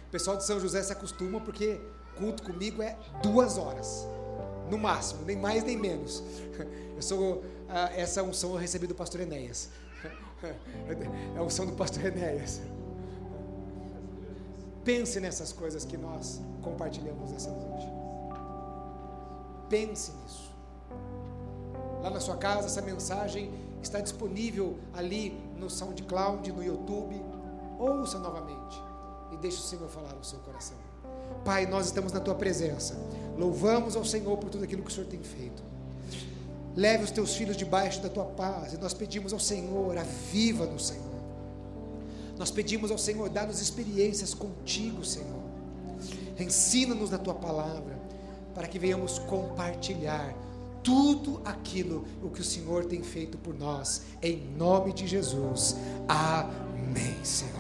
O 0.07 0.11
pessoal 0.13 0.37
de 0.37 0.47
São 0.47 0.61
José 0.61 0.81
se 0.81 0.93
acostuma 0.93 1.41
porque 1.41 1.81
culto 2.17 2.45
comigo 2.45 2.83
é 2.83 2.97
duas 3.21 3.59
horas, 3.59 4.07
no 4.71 4.79
máximo, 4.79 5.25
nem 5.25 5.37
mais 5.37 5.65
nem 5.65 5.77
menos. 5.77 6.23
Eu 6.95 7.03
sou 7.03 7.43
ah, 7.71 7.91
essa 7.95 8.23
unção 8.23 8.51
eu 8.51 8.57
recebi 8.57 8.87
do 8.87 8.95
pastor 8.95 9.21
Enéas. 9.21 9.71
É 11.35 11.39
a 11.39 11.43
unção 11.43 11.67
do 11.67 11.73
pastor 11.73 12.07
Enéas. 12.07 12.63
Pense 14.83 15.21
nessas 15.21 15.53
coisas 15.53 15.85
que 15.85 15.99
nós 15.99 16.41
compartilhamos 16.63 17.31
nessa 17.31 17.51
noite. 17.51 17.87
Pense 19.69 20.13
nisso. 20.13 20.51
Lá 22.03 22.09
na 22.09 22.21
sua 22.21 22.39
casa, 22.39 22.67
essa 22.67 22.81
mensagem 22.81 23.53
está 23.83 24.01
disponível 24.01 24.79
ali 24.95 25.39
no 25.59 25.69
SoundCloud, 25.69 26.51
no 26.51 26.65
YouTube. 26.65 27.23
Ouça 27.79 28.19
novamente 28.19 28.81
e 29.33 29.37
deixe 29.37 29.59
o 29.59 29.63
Senhor 29.63 29.89
falar 29.89 30.15
no 30.15 30.25
seu 30.25 30.39
coração. 30.41 30.77
Pai, 31.45 31.67
nós 31.67 31.87
estamos 31.87 32.13
na 32.13 32.21
tua 32.21 32.35
presença. 32.35 32.97
Louvamos 33.37 33.95
ao 33.95 34.05
Senhor 34.05 34.37
por 34.39 34.49
tudo 34.49 34.65
aquilo 34.65 34.83
que 34.83 34.91
o 34.91 34.95
Senhor 34.95 35.07
tem 35.07 35.23
feito. 35.23 35.63
Leve 36.77 37.05
os 37.05 37.11
teus 37.11 37.35
filhos 37.35 37.57
debaixo 37.57 38.01
da 38.01 38.09
tua 38.09 38.25
paz. 38.25 38.73
E 38.73 38.79
nós 38.79 38.95
pedimos 38.95 39.33
ao 39.33 39.41
Senhor, 39.41 39.97
aviva 39.99 40.67
no 40.67 40.79
Senhor. 40.79 41.05
Nós 42.39 42.51
pedimos 42.51 42.91
ao 42.91 42.99
Senhor, 42.99 43.29
dá-nos 43.29 43.61
experiências 43.61 44.33
contigo, 44.33 45.05
Senhor. 45.05 45.43
Ensina-nos 46.39 47.11
na 47.11 47.19
tua 47.19 47.35
palavra, 47.35 47.99
para 48.55 48.67
que 48.67 48.79
venhamos 48.79 49.19
compartilhar 49.19 50.35
tudo 50.83 51.41
aquilo 51.45 52.07
o 52.23 52.31
que 52.31 52.41
o 52.41 52.45
Senhor 52.45 52.87
tem 52.87 53.03
feito 53.03 53.37
por 53.37 53.55
nós, 53.55 54.03
em 54.23 54.39
nome 54.57 54.93
de 54.93 55.07
Jesus. 55.07 55.77
Amém, 56.09 57.23
Senhor. 57.23 57.51